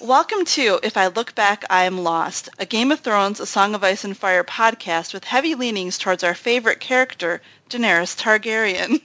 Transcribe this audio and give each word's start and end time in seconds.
Welcome 0.00 0.44
to 0.44 0.78
If 0.82 0.98
I 0.98 1.06
Look 1.06 1.34
Back, 1.34 1.64
I 1.70 1.84
Am 1.84 1.96
Lost, 1.96 2.50
a 2.58 2.66
Game 2.66 2.92
of 2.92 3.00
Thrones, 3.00 3.40
A 3.40 3.46
Song 3.46 3.74
of 3.74 3.82
Ice 3.82 4.04
and 4.04 4.14
Fire 4.14 4.44
podcast 4.44 5.14
with 5.14 5.24
heavy 5.24 5.54
leanings 5.54 5.96
towards 5.96 6.22
our 6.22 6.34
favorite 6.34 6.80
character, 6.80 7.40
Daenerys 7.70 8.14
Targaryen. 8.14 9.00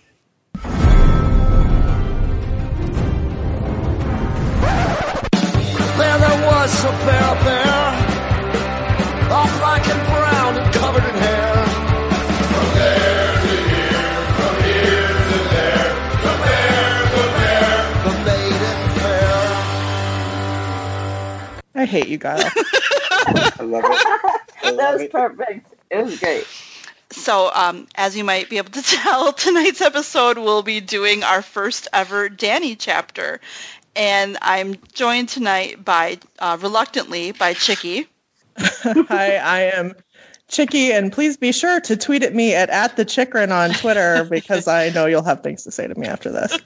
There, 5.98 6.18
there 6.20 6.46
was 6.46 6.84
a 6.84 6.92
bear 7.06 7.81
I 21.82 21.86
hate 21.86 22.10
you, 22.10 22.20
Kyle. 22.20 22.38
I 22.40 23.64
love 23.64 23.84
it. 23.84 24.42
I 24.64 24.72
that 24.74 24.94
was 24.94 25.02
it. 25.02 25.12
perfect. 25.12 25.74
It 25.90 26.04
was 26.04 26.20
great. 26.20 26.46
So, 27.10 27.50
um, 27.52 27.88
as 27.96 28.16
you 28.16 28.24
might 28.24 28.52
be 28.52 28.60
able 28.60 28.70
to 28.70 28.82
tell, 28.84 29.34
tonight's 29.34 29.82
episode 29.82 30.38
we'll 30.38 30.62
be 30.62 30.80
doing 30.80 31.24
our 31.24 31.42
first 31.42 31.88
ever 31.92 32.30
Danny 32.30 32.76
chapter. 32.76 33.42
And 33.96 34.38
I'm 34.44 34.76
joined 34.94 35.30
tonight 35.30 35.84
by, 35.84 36.20
uh, 36.38 36.60
reluctantly, 36.62 37.32
by 37.32 37.56
Chicky. 37.56 38.08
Hi, 38.58 39.38
I 39.38 39.60
am 39.74 39.96
Chicky, 40.50 40.92
and 40.94 41.12
please 41.12 41.38
be 41.38 41.52
sure 41.52 41.80
to 41.82 41.98
tweet 41.98 42.22
at 42.22 42.36
me 42.36 42.54
at, 42.54 42.70
at 42.70 42.96
the 42.96 43.06
Chikrin 43.06 43.52
on 43.52 43.72
Twitter 43.72 44.24
because 44.24 44.68
I 44.68 44.90
know 44.90 45.08
you'll 45.08 45.24
have 45.24 45.42
things 45.42 45.64
to 45.64 45.72
say 45.72 45.88
to 45.88 45.96
me 45.96 46.06
after 46.06 46.32
this. 46.32 46.60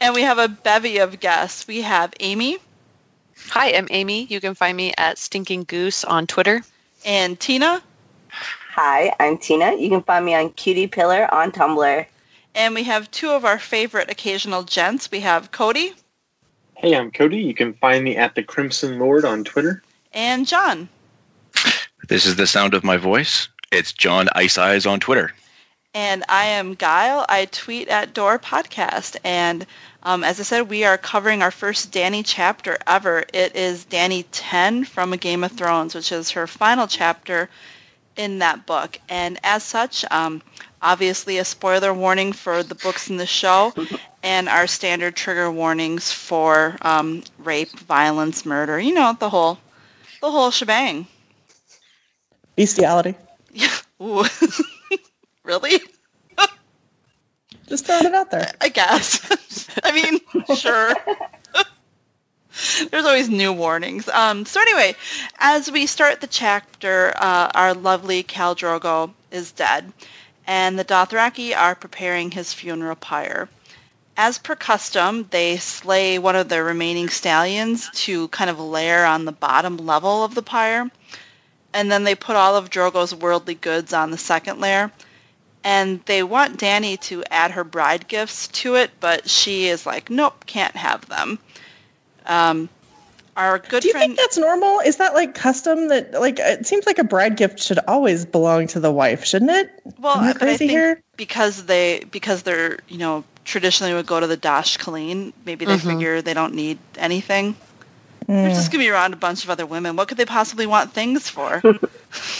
And 0.00 0.14
we 0.14 0.22
have 0.22 0.38
a 0.38 0.48
bevy 0.48 0.98
of 0.98 1.20
guests. 1.20 1.66
We 1.66 1.82
have 1.82 2.14
Amy 2.18 2.56
Hi, 3.50 3.72
I'm 3.72 3.88
Amy. 3.90 4.24
You 4.24 4.40
can 4.40 4.54
find 4.54 4.76
me 4.76 4.92
at 4.98 5.18
Stinking 5.18 5.64
Goose 5.64 6.04
on 6.04 6.26
Twitter. 6.26 6.62
and 7.04 7.38
Tina. 7.38 7.80
Hi, 8.74 9.12
I'm 9.18 9.38
Tina. 9.38 9.74
You 9.76 9.88
can 9.88 10.02
find 10.02 10.24
me 10.24 10.34
on 10.34 10.50
Cutie 10.50 10.86
Pillar 10.86 11.32
on 11.32 11.50
Tumblr. 11.52 12.06
And 12.54 12.74
we 12.74 12.84
have 12.84 13.10
two 13.10 13.30
of 13.30 13.44
our 13.44 13.58
favorite 13.58 14.10
occasional 14.10 14.62
gents. 14.64 15.10
We 15.10 15.20
have 15.20 15.50
Cody 15.52 15.94
Hey, 16.74 16.94
I'm 16.94 17.10
Cody. 17.10 17.38
You 17.38 17.54
can 17.54 17.74
find 17.74 18.04
me 18.04 18.16
at 18.16 18.36
the 18.36 18.42
Crimson 18.44 18.98
Lord 19.00 19.24
on 19.24 19.42
Twitter. 19.44 19.82
and 20.12 20.46
John. 20.46 20.88
This 22.08 22.24
is 22.24 22.36
the 22.36 22.46
sound 22.46 22.72
of 22.74 22.84
my 22.84 22.96
voice. 22.96 23.48
It's 23.72 23.92
John 23.92 24.28
Ice 24.34 24.58
Eyes 24.58 24.86
on 24.86 25.00
Twitter. 25.00 25.32
And 25.92 26.22
I 26.28 26.44
am 26.44 26.74
Guile. 26.74 27.26
I 27.28 27.46
tweet 27.46 27.88
at 27.88 28.14
Door 28.14 28.38
Podcast. 28.38 29.16
And 29.24 29.66
um, 30.02 30.24
as 30.24 30.40
I 30.40 30.42
said, 30.44 30.62
we 30.62 30.84
are 30.84 30.96
covering 30.98 31.42
our 31.42 31.50
first 31.50 31.92
Danny 31.92 32.22
chapter 32.22 32.78
ever. 32.86 33.24
It 33.32 33.56
is 33.56 33.84
Danny 33.84 34.22
10 34.24 34.84
from 34.84 35.12
A 35.12 35.16
Game 35.16 35.44
of 35.44 35.52
Thrones, 35.52 35.94
which 35.94 36.12
is 36.12 36.30
her 36.32 36.46
final 36.46 36.86
chapter 36.86 37.48
in 38.16 38.40
that 38.40 38.66
book. 38.66 38.98
And 39.08 39.38
as 39.42 39.62
such, 39.62 40.04
um, 40.10 40.42
obviously 40.80 41.38
a 41.38 41.44
spoiler 41.44 41.92
warning 41.92 42.32
for 42.32 42.62
the 42.62 42.74
books 42.74 43.10
in 43.10 43.16
the 43.16 43.26
show 43.26 43.72
and 44.22 44.48
our 44.48 44.66
standard 44.66 45.16
trigger 45.16 45.50
warnings 45.50 46.12
for 46.12 46.76
um, 46.82 47.22
rape, 47.38 47.70
violence, 47.78 48.46
murder, 48.46 48.78
you 48.78 48.94
know, 48.94 49.16
the 49.18 49.28
whole, 49.30 49.58
the 50.20 50.30
whole 50.30 50.50
shebang. 50.50 51.06
Bestiality. 52.56 53.14
Yeah. 53.52 53.74
Really? 55.44 55.80
Just 57.68 57.86
throwing 57.86 58.04
it 58.04 58.14
out 58.14 58.30
there. 58.30 58.52
I 58.60 58.68
guess. 58.68 59.26
Sure. 60.56 60.94
There's 62.90 63.04
always 63.04 63.28
new 63.28 63.52
warnings. 63.52 64.08
Um, 64.08 64.44
so 64.44 64.60
anyway, 64.60 64.96
as 65.38 65.70
we 65.70 65.86
start 65.86 66.20
the 66.20 66.26
chapter, 66.26 67.12
uh, 67.16 67.50
our 67.54 67.74
lovely 67.74 68.24
Khal 68.24 68.56
Drogo 68.56 69.12
is 69.30 69.52
dead, 69.52 69.92
and 70.46 70.78
the 70.78 70.84
Dothraki 70.84 71.56
are 71.56 71.74
preparing 71.74 72.30
his 72.30 72.52
funeral 72.52 72.96
pyre. 72.96 73.48
As 74.16 74.38
per 74.38 74.56
custom, 74.56 75.28
they 75.30 75.58
slay 75.58 76.18
one 76.18 76.34
of 76.34 76.48
the 76.48 76.62
remaining 76.62 77.08
stallions 77.08 77.88
to 78.06 78.26
kind 78.28 78.50
of 78.50 78.58
lair 78.58 79.06
on 79.06 79.24
the 79.24 79.32
bottom 79.32 79.76
level 79.76 80.24
of 80.24 80.34
the 80.34 80.42
pyre, 80.42 80.90
and 81.72 81.92
then 81.92 82.02
they 82.02 82.16
put 82.16 82.34
all 82.34 82.56
of 82.56 82.70
Drogo's 82.70 83.14
worldly 83.14 83.54
goods 83.54 83.92
on 83.92 84.10
the 84.10 84.18
second 84.18 84.60
layer 84.60 84.90
and 85.64 86.00
they 86.06 86.22
want 86.22 86.58
Danny 86.58 86.96
to 86.98 87.24
add 87.30 87.52
her 87.52 87.64
bride 87.64 88.08
gifts 88.08 88.48
to 88.48 88.76
it, 88.76 88.90
but 89.00 89.28
she 89.28 89.66
is 89.66 89.84
like, 89.86 90.10
nope, 90.10 90.44
can't 90.46 90.76
have 90.76 91.06
them. 91.06 91.38
Um, 92.26 92.68
our 93.36 93.58
good 93.58 93.82
Do 93.82 93.88
you 93.88 93.92
friend, 93.92 94.10
think 94.10 94.18
that's 94.18 94.36
normal? 94.36 94.80
Is 94.80 94.96
that 94.96 95.14
like 95.14 95.34
custom 95.34 95.88
that 95.88 96.12
like 96.12 96.38
it 96.40 96.66
seems 96.66 96.86
like 96.86 96.98
a 96.98 97.04
bride 97.04 97.36
gift 97.36 97.60
should 97.62 97.78
always 97.86 98.26
belong 98.26 98.66
to 98.68 98.80
the 98.80 98.90
wife, 98.90 99.24
shouldn't 99.24 99.50
it? 99.52 99.70
well, 100.00 100.16
Am 100.18 100.24
I 100.24 100.32
but 100.32 100.48
I 100.48 100.56
think 100.56 100.70
here? 100.72 101.00
because 101.16 101.64
they 101.66 102.02
because 102.10 102.42
they're 102.42 102.78
you 102.88 102.98
know 102.98 103.24
traditionally 103.44 103.94
would 103.94 104.06
go 104.06 104.18
to 104.18 104.26
the 104.26 104.36
dosh 104.36 104.76
khaleen, 104.78 105.32
maybe 105.46 105.64
they 105.64 105.76
Mhm. 105.76 105.92
figure 105.92 106.20
they 106.20 106.34
don't 106.34 106.54
need 106.54 106.78
anything. 106.96 107.54
Mm. 108.28 108.44
They're 108.44 108.50
just 108.50 108.70
gonna 108.70 108.84
be 108.84 108.90
around 108.90 109.14
a 109.14 109.16
bunch 109.16 109.44
of 109.44 109.50
other 109.50 109.64
women. 109.64 109.96
What 109.96 110.08
could 110.08 110.18
they 110.18 110.26
possibly 110.26 110.66
want 110.66 110.92
things 110.92 111.28
for? 111.30 111.48
right, 111.64 111.80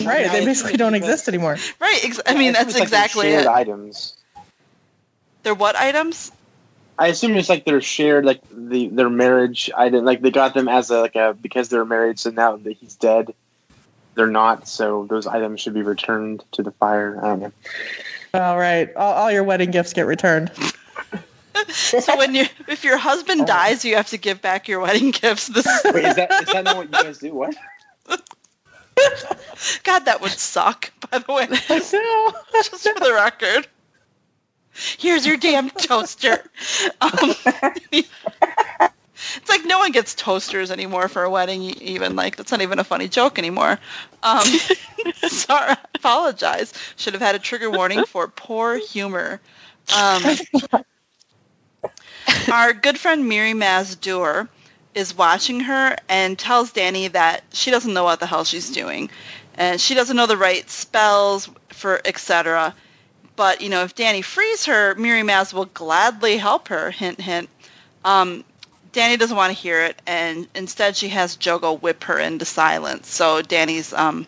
Yeah, 0.02 0.32
they 0.32 0.44
basically 0.44 0.76
don't 0.76 0.94
it's- 0.94 1.08
exist 1.08 1.28
anymore. 1.28 1.56
right. 1.80 2.04
Ex- 2.04 2.20
I 2.26 2.34
mean, 2.34 2.42
Yeah, 2.46 2.52
that's 2.52 2.64
it's 2.70 2.74
like 2.74 2.82
exactly 2.82 3.30
shared 3.30 3.44
it. 3.44 3.48
items. 3.48 4.14
They're 5.44 5.54
what 5.54 5.76
items? 5.76 6.30
I 6.98 7.06
assume 7.08 7.36
it's 7.36 7.48
like 7.48 7.64
they're 7.64 7.80
shared, 7.80 8.24
like 8.26 8.40
the 8.50 8.88
their 8.88 9.08
marriage 9.08 9.70
item. 9.76 10.04
Like 10.04 10.20
they 10.20 10.30
got 10.30 10.52
them 10.52 10.68
as 10.68 10.90
a 10.90 11.00
like 11.00 11.16
a 11.16 11.32
because 11.40 11.68
they're 11.70 11.84
married. 11.84 12.18
So 12.18 12.30
now 12.30 12.56
that 12.56 12.72
he's 12.72 12.96
dead, 12.96 13.32
they're 14.14 14.26
not. 14.26 14.66
So 14.68 15.06
those 15.08 15.26
items 15.26 15.60
should 15.60 15.74
be 15.74 15.82
returned 15.82 16.42
to 16.52 16.62
the 16.62 16.72
fire. 16.72 17.18
I 17.22 17.28
don't 17.28 17.40
know. 17.40 17.52
All 18.34 18.58
right, 18.58 18.94
all, 18.96 19.14
all 19.14 19.30
your 19.32 19.44
wedding 19.44 19.70
gifts 19.70 19.92
get 19.94 20.06
returned. 20.06 20.50
So 21.70 22.16
when 22.16 22.34
you 22.34 22.46
if 22.68 22.84
your 22.84 22.96
husband 22.98 23.42
Oh. 23.42 23.46
dies, 23.46 23.84
you 23.84 23.96
have 23.96 24.08
to 24.08 24.18
give 24.18 24.40
back 24.40 24.68
your 24.68 24.80
wedding 24.80 25.10
gifts. 25.22 25.46
This 25.48 25.66
Wait, 25.92 26.04
is 26.04 26.14
that 26.16 26.34
is 26.40 26.50
that 26.50 26.64
not 26.64 26.76
what 26.76 26.90
you 26.90 26.96
guys 26.96 27.18
do? 27.18 27.34
What? 27.34 27.54
God, 29.84 30.04
that 30.06 30.20
would 30.20 30.30
suck, 30.32 30.92
by 31.10 31.18
the 31.18 31.32
way. 31.32 31.46
Just 31.46 31.90
for 32.88 33.00
the 33.00 33.12
record. 33.14 33.66
Here's 34.98 35.26
your 35.26 35.36
damn 35.36 35.70
toaster. 35.70 36.42
Um, 37.00 37.34
it's 37.92 39.48
like 39.48 39.64
no 39.64 39.78
one 39.78 39.92
gets 39.92 40.14
toasters 40.14 40.70
anymore 40.70 41.08
for 41.08 41.22
a 41.24 41.30
wedding, 41.30 41.62
even. 41.62 42.14
Like, 42.16 42.36
that's 42.36 42.50
not 42.52 42.60
even 42.62 42.78
a 42.78 42.84
funny 42.84 43.08
joke 43.08 43.38
anymore. 43.38 43.78
Um, 44.22 44.46
sorry, 45.26 45.74
apologize. 45.94 46.72
Should 46.96 47.14
have 47.14 47.22
had 47.22 47.34
a 47.34 47.38
trigger 47.38 47.70
warning 47.70 48.04
for 48.04 48.28
poor 48.28 48.76
humor. 48.78 49.40
Um, 49.90 50.22
our 52.52 52.72
good 52.72 52.98
friend 52.98 53.24
Mirri 53.24 53.54
Maz 53.54 53.98
Duur 54.00 54.48
is 54.94 55.16
watching 55.16 55.60
her 55.60 55.96
and 56.08 56.38
tells 56.38 56.72
Danny 56.72 57.08
that 57.08 57.42
she 57.52 57.70
doesn't 57.70 57.92
know 57.92 58.04
what 58.04 58.20
the 58.20 58.26
hell 58.26 58.44
she's 58.44 58.70
doing. 58.70 59.10
And 59.54 59.80
she 59.80 59.94
doesn't 59.94 60.16
know 60.16 60.26
the 60.26 60.36
right 60.36 60.68
spells 60.68 61.48
for 61.70 62.00
etc. 62.04 62.74
But, 63.36 63.60
you 63.60 63.68
know, 63.68 63.82
if 63.84 63.94
Danny 63.94 64.22
frees 64.22 64.66
her, 64.66 64.94
Mirri 64.96 65.22
Maz 65.22 65.52
will 65.52 65.66
gladly 65.66 66.36
help 66.38 66.68
her. 66.68 66.90
Hint, 66.90 67.20
hint. 67.20 67.48
Um, 68.04 68.44
Danny 68.92 69.16
doesn't 69.16 69.36
want 69.36 69.54
to 69.54 69.60
hear 69.60 69.82
it, 69.82 70.00
and 70.06 70.48
instead 70.54 70.96
she 70.96 71.08
has 71.10 71.36
Jhogo 71.36 71.80
whip 71.80 72.04
her 72.04 72.18
into 72.18 72.44
silence. 72.44 73.08
So 73.08 73.42
Danny's 73.42 73.92
um, 73.92 74.26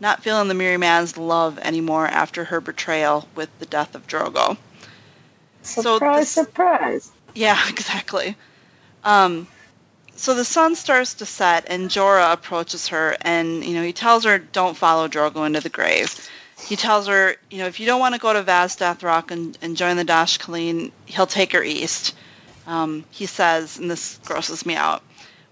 not 0.00 0.22
feeling 0.22 0.48
the 0.48 0.54
Mirri 0.54 0.78
Maz 0.78 1.16
love 1.16 1.58
anymore 1.58 2.06
after 2.06 2.44
her 2.44 2.60
betrayal 2.60 3.28
with 3.34 3.48
the 3.58 3.66
death 3.66 3.94
of 3.94 4.06
Drogo. 4.06 4.56
So 5.62 5.98
Surprise, 5.98 6.20
this- 6.20 6.30
surprise. 6.30 7.10
Yeah, 7.34 7.58
exactly. 7.68 8.36
Um, 9.04 9.46
so 10.16 10.34
the 10.34 10.44
sun 10.44 10.74
starts 10.74 11.14
to 11.14 11.26
set, 11.26 11.66
and 11.68 11.88
Jorah 11.88 12.32
approaches 12.32 12.88
her, 12.88 13.16
and 13.20 13.64
you 13.64 13.74
know 13.74 13.82
he 13.82 13.92
tells 13.92 14.24
her, 14.24 14.38
"Don't 14.38 14.76
follow 14.76 15.08
Drogo 15.08 15.46
into 15.46 15.60
the 15.60 15.68
grave." 15.68 16.28
He 16.66 16.76
tells 16.76 17.06
her, 17.06 17.36
you 17.50 17.58
know, 17.58 17.66
if 17.66 17.78
you 17.78 17.86
don't 17.86 18.00
want 18.00 18.14
to 18.14 18.20
go 18.20 18.32
to 18.32 18.42
Vaes 18.42 18.76
Dothrak 18.76 19.30
and, 19.30 19.56
and 19.62 19.76
join 19.76 19.96
the 19.96 20.04
dosh 20.04 20.38
khaleen, 20.38 20.90
he'll 21.06 21.26
take 21.26 21.52
her 21.52 21.62
east. 21.62 22.14
Um, 22.66 23.04
he 23.10 23.26
says, 23.26 23.78
and 23.78 23.90
this 23.90 24.18
grosses 24.24 24.66
me 24.66 24.74
out. 24.74 25.02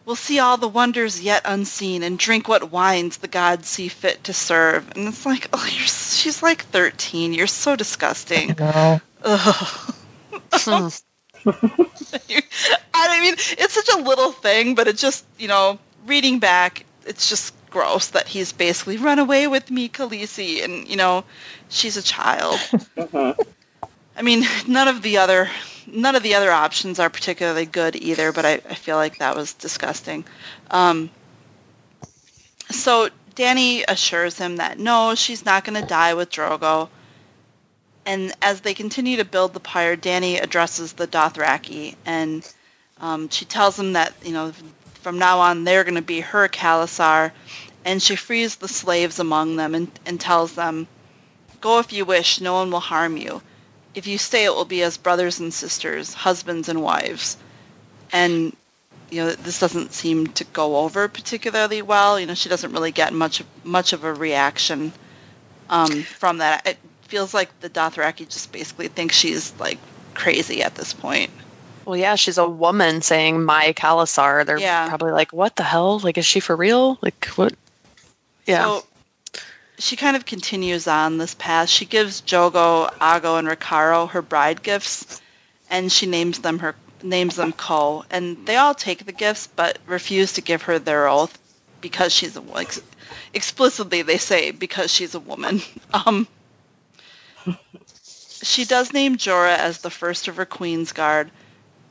We'll 0.05 0.17
see 0.17 0.41
all 0.41 0.57
the 0.57 0.69
wonders 0.69 1.21
yet 1.21 1.43
unseen, 1.45 2.03
and 2.03 2.19
drink 2.19 2.49
what 2.49 2.71
wines 2.71 3.17
the 3.17 3.29
gods 3.29 3.69
see 3.69 3.89
fit 3.89 4.25
to 4.25 4.33
serve. 4.35 4.91
And 4.97 5.09
it's 5.09 5.25
like, 5.25 5.49
oh, 5.53 5.65
you're, 5.65 5.87
she's 5.87 6.43
like 6.43 6.65
13. 6.67 7.33
You're 7.33 7.47
so 7.47 7.77
disgusting. 7.77 8.55
No. 8.59 9.01
Ugh. 9.23 9.95
I 11.47 13.21
mean, 13.21 13.35
it's 13.39 13.75
such 13.75 13.89
a 13.95 13.99
little 14.03 14.33
thing, 14.33 14.75
but 14.75 14.89
it 14.89 14.97
just, 14.97 15.25
you 15.39 15.49
know, 15.49 15.79
reading 16.07 16.39
back, 16.39 16.85
it's 17.07 17.29
just 17.29 17.55
gross 17.71 18.09
that 18.09 18.27
he's 18.27 18.53
basically 18.53 18.97
run 18.97 19.19
away 19.19 19.47
with 19.47 19.71
me, 19.71 19.89
Khaleesi, 19.89 20.65
and 20.65 20.89
you 20.89 20.97
know, 20.97 21.25
she's 21.69 21.97
a 21.97 22.03
child. 22.03 22.59
Mhm. 22.97 23.37
I 24.17 24.23
mean, 24.23 24.45
none 24.67 24.89
of 24.89 25.03
the 25.03 25.19
other 25.19 25.51
none 25.87 26.17
of 26.17 26.23
the 26.23 26.35
other 26.35 26.51
options 26.51 26.99
are 26.99 27.11
particularly 27.11 27.67
good 27.67 27.97
either, 27.97 28.33
but 28.33 28.45
I, 28.47 28.53
I 28.69 28.75
feel 28.75 28.97
like 28.97 29.19
that 29.19 29.37
was 29.37 29.53
disgusting. 29.55 30.25
Um, 30.71 31.11
so 32.71 33.09
Danny 33.35 33.85
assures 33.85 34.39
him 34.39 34.57
that 34.57 34.79
no, 34.79 35.15
she's 35.15 35.45
not 35.45 35.65
going 35.65 35.81
to 35.81 35.87
die 35.87 36.15
with 36.15 36.31
Drogo. 36.31 36.89
And 38.07 38.33
as 38.41 38.61
they 38.61 38.73
continue 38.73 39.17
to 39.17 39.25
build 39.25 39.53
the 39.53 39.61
pyre, 39.61 39.97
Danny 39.97 40.39
addresses 40.39 40.93
the 40.93 41.09
Dothraki, 41.09 41.97
and 42.07 42.49
um, 43.01 43.29
she 43.29 43.45
tells 43.45 43.75
them 43.75 43.95
that 43.95 44.15
you 44.25 44.33
know 44.33 44.53
from 45.03 45.19
now 45.19 45.41
on 45.41 45.65
they're 45.65 45.83
going 45.83 45.97
to 45.97 46.03
be 46.03 46.21
her 46.21 46.49
Khalasar, 46.49 47.33
and 47.85 48.01
she 48.01 48.15
frees 48.15 48.57
the 48.57 48.69
slaves 48.69 49.19
among 49.19 49.57
them 49.57 49.75
and, 49.75 49.91
and 50.07 50.21
tells 50.21 50.53
them, 50.53 50.87
"Go 51.61 51.81
if 51.81 51.93
you 51.93 52.05
wish, 52.05 52.41
no 52.41 52.55
one 52.55 52.71
will 52.71 52.79
harm 52.81 53.17
you. 53.17 53.43
If 53.93 54.07
you 54.07 54.19
stay, 54.19 54.45
it 54.45 54.55
will 54.55 54.65
be 54.65 54.83
as 54.83 54.97
brothers 54.97 55.41
and 55.41 55.53
sisters, 55.53 56.15
husbands 56.15 56.69
and 56.69 56.83
wives." 56.83 57.37
And 58.13 58.57
you 59.11 59.25
know 59.25 59.33
this 59.33 59.59
doesn't 59.59 59.93
seem 59.93 60.29
to 60.29 60.45
go 60.45 60.77
over 60.77 61.09
particularly 61.09 61.83
well. 61.83 62.21
You 62.21 62.27
know 62.27 62.35
she 62.35 62.49
doesn't 62.49 62.73
really 62.73 62.93
get 62.93 63.13
much 63.13 63.43
much 63.65 63.93
of 63.93 64.05
a 64.05 64.15
reaction 64.15 64.93
um, 65.69 66.03
from 66.05 66.39
that. 66.39 66.67
It 66.69 66.79
feels 67.09 67.33
like 67.35 67.61
the 67.61 67.71
Dothraki 67.71 68.29
just 68.29 68.53
basically 68.53 68.89
think 68.89 69.13
she's 69.13 69.53
like 69.59 69.79
crazy 70.15 70.63
at 70.63 70.75
this 70.75 70.93
point. 70.93 71.31
Well, 71.85 71.97
yeah, 71.97 72.17
she's 72.17 72.39
a 72.39 72.49
woman 72.49 73.01
saying 73.03 73.43
my 73.45 73.73
Khalasar. 73.73 74.45
They're 74.45 74.59
Yeah. 74.59 74.89
probably 74.89 75.13
like, 75.13 75.33
what 75.33 75.55
the 75.57 75.63
hell? 75.63 75.99
Like, 76.01 76.19
is 76.19 76.27
she 76.27 76.41
for 76.41 76.57
real? 76.57 76.99
Like, 77.01 77.27
what? 77.37 77.55
Yeah. 78.45 78.65
So 78.65 78.85
she 79.79 79.95
kind 79.97 80.17
of 80.17 80.25
continues 80.27 80.89
on 80.89 81.19
this 81.19 81.35
path. 81.35 81.69
She 81.69 81.85
gives 81.85 82.23
Jhogo, 82.23 82.91
Aggo, 82.99 83.39
and 83.39 83.47
Rakharo 83.47 84.09
her 84.11 84.23
bride 84.23 84.63
gifts, 84.63 85.21
and 85.71 85.93
she 85.93 86.07
names 86.07 86.39
them 86.41 86.59
her 86.61 86.75
names 87.03 87.37
them 87.37 87.53
Ko. 87.53 88.05
And 88.11 88.47
they 88.47 88.57
all 88.57 88.75
take 88.75 89.05
the 89.05 89.13
gifts, 89.13 89.47
but 89.55 89.79
refuse 89.87 90.33
to 90.35 90.41
give 90.41 90.63
her 90.63 90.79
their 90.79 91.07
oath 91.09 91.39
because 91.81 92.13
she's 92.13 92.35
a 92.37 92.41
like 92.41 92.73
explicitly 93.35 94.03
they 94.03 94.17
say 94.19 94.51
because 94.51 94.93
she's 94.93 95.15
a 95.15 95.21
woman. 95.21 95.61
Um, 95.95 96.27
she 98.43 98.65
does 98.65 98.93
name 98.93 99.17
Jorah 99.17 99.57
as 99.59 99.79
the 99.79 99.91
first 99.91 100.29
of 100.29 100.37
her 100.37 100.45
Queen's 100.47 100.93
Guard, 100.93 101.31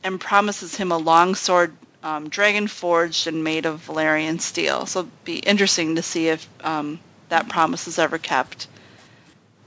and 0.02 0.20
promises 0.20 0.74
him 0.76 0.92
a 0.92 0.98
long 0.98 1.34
sword, 1.34 1.76
um, 2.02 2.28
dragon 2.28 2.66
forged 2.68 3.26
and 3.26 3.42
made 3.44 3.66
of 3.66 3.86
Valyrian 3.86 4.40
steel. 4.40 4.86
So 4.86 5.00
it'd 5.00 5.24
be 5.24 5.38
interesting 5.38 5.96
to 5.96 6.02
see 6.02 6.28
if 6.28 6.48
um, 6.64 7.00
that 7.28 7.48
promise 7.48 7.86
is 7.88 7.98
ever 7.98 8.18
kept. 8.18 8.68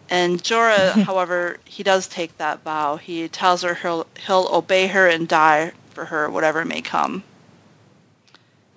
And 0.10 0.42
Jorah, 0.44 0.96
however, 0.98 1.58
he 1.66 1.84
does 1.84 2.08
take 2.08 2.38
that 2.38 2.64
vow. 2.64 2.98
He 2.98 3.28
tells 3.30 3.62
her 3.64 3.74
he'll 3.76 4.08
he'll 4.26 4.48
obey 4.52 4.88
her 4.88 5.08
and 5.08 5.28
die 5.28 5.74
for 5.92 6.06
her, 6.06 6.30
whatever 6.30 6.66
may 6.66 6.82
come. 6.82 7.24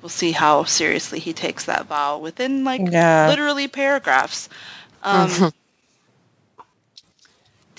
We'll 0.02 0.08
see 0.10 0.32
how 0.32 0.64
seriously 0.64 1.18
he 1.20 1.32
takes 1.32 1.64
that 1.66 1.86
vow 1.86 2.18
within 2.18 2.64
like 2.64 2.92
Yeah. 2.92 3.24
literally 3.24 3.68
paragraphs. 3.68 4.48
Um, 5.02 5.46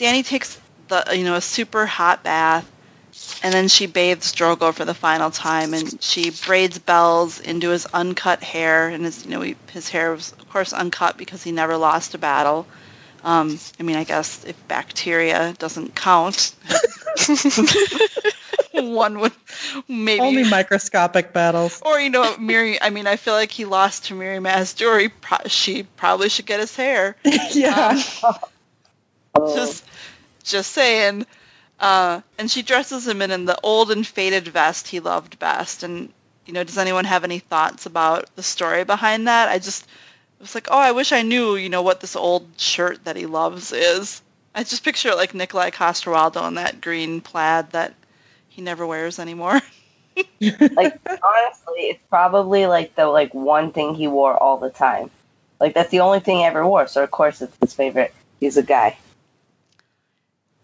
Danny 0.03 0.21
takes 0.21 0.59
the 0.89 1.05
you 1.13 1.23
know 1.23 1.35
a 1.35 1.41
super 1.41 1.85
hot 1.85 2.23
bath, 2.23 2.69
and 3.41 3.53
then 3.53 3.69
she 3.69 3.85
bathes 3.85 4.33
Drogo 4.33 4.73
for 4.73 4.83
the 4.83 4.93
final 4.93 5.31
time, 5.31 5.73
and 5.73 6.03
she 6.03 6.29
braids 6.45 6.77
bells 6.77 7.39
into 7.39 7.69
his 7.69 7.85
uncut 7.85 8.43
hair, 8.43 8.89
and 8.89 9.05
his 9.05 9.23
you 9.23 9.31
know 9.31 9.39
he, 9.39 9.55
his 9.71 9.87
hair 9.87 10.11
was 10.11 10.33
of 10.33 10.49
course 10.49 10.73
uncut 10.73 11.17
because 11.17 11.41
he 11.41 11.53
never 11.53 11.77
lost 11.77 12.15
a 12.15 12.17
battle. 12.17 12.67
Um, 13.23 13.57
I 13.79 13.83
mean, 13.83 13.95
I 13.95 14.03
guess 14.03 14.43
if 14.43 14.67
bacteria 14.67 15.53
doesn't 15.57 15.95
count, 15.95 16.53
one 18.73 19.21
would 19.21 19.31
maybe 19.87 20.19
Only 20.19 20.43
microscopic 20.43 21.31
battles. 21.31 21.81
or 21.85 21.97
you 21.97 22.09
know, 22.09 22.33
Mirri. 22.33 22.77
I 22.81 22.89
mean, 22.89 23.07
I 23.07 23.15
feel 23.15 23.35
like 23.35 23.51
he 23.51 23.63
lost 23.63 24.07
to 24.07 24.15
Mirri 24.15 24.41
Maz 24.41 24.75
Duur. 24.75 25.09
Pro- 25.21 25.47
she 25.47 25.83
probably 25.83 26.27
should 26.27 26.45
get 26.45 26.59
his 26.59 26.75
hair. 26.75 27.15
yeah. 27.51 28.03
Oh, 29.35 29.53
Just, 29.55 29.85
just 30.43 30.71
saying. 30.71 31.25
Uh, 31.79 32.21
and 32.37 32.49
she 32.49 32.61
dresses 32.61 33.07
him 33.07 33.21
in, 33.21 33.31
in 33.31 33.45
the 33.45 33.59
old 33.63 33.91
and 33.91 34.05
faded 34.05 34.47
vest 34.47 34.87
he 34.87 34.99
loved 34.99 35.39
best. 35.39 35.83
And 35.83 36.13
you 36.45 36.53
know, 36.53 36.63
does 36.63 36.77
anyone 36.77 37.05
have 37.05 37.23
any 37.23 37.39
thoughts 37.39 37.85
about 37.85 38.33
the 38.35 38.43
story 38.43 38.83
behind 38.83 39.27
that? 39.27 39.49
I 39.49 39.59
just 39.59 39.87
was 40.39 40.55
like, 40.55 40.67
oh, 40.69 40.77
I 40.77 40.91
wish 40.91 41.11
I 41.11 41.21
knew, 41.23 41.55
you 41.55 41.69
know, 41.69 41.81
what 41.81 42.01
this 42.01 42.15
old 42.15 42.47
shirt 42.57 43.05
that 43.05 43.15
he 43.15 43.25
loves 43.25 43.71
is. 43.71 44.21
I 44.55 44.63
just 44.63 44.83
picture 44.83 45.09
it 45.09 45.17
like 45.17 45.33
Nikolaj 45.33 45.73
Coster-Waldau 45.73 46.47
in 46.47 46.55
that 46.55 46.81
green 46.81 47.21
plaid 47.21 47.71
that 47.71 47.93
he 48.49 48.61
never 48.61 48.85
wears 48.85 49.19
anymore. 49.19 49.59
like 50.75 50.99
honestly, 51.23 51.81
it's 51.89 52.03
probably 52.09 52.67
like 52.67 52.95
the 52.95 53.07
like 53.07 53.33
one 53.33 53.71
thing 53.71 53.95
he 53.95 54.07
wore 54.07 54.35
all 54.37 54.57
the 54.57 54.69
time. 54.69 55.09
Like 55.59 55.73
that's 55.73 55.89
the 55.89 56.01
only 56.01 56.19
thing 56.19 56.37
he 56.39 56.43
ever 56.43 56.65
wore. 56.67 56.87
So 56.87 57.03
of 57.03 57.11
course 57.11 57.41
it's 57.41 57.55
his 57.61 57.73
favorite. 57.73 58.13
He's 58.39 58.57
a 58.57 58.63
guy. 58.63 58.97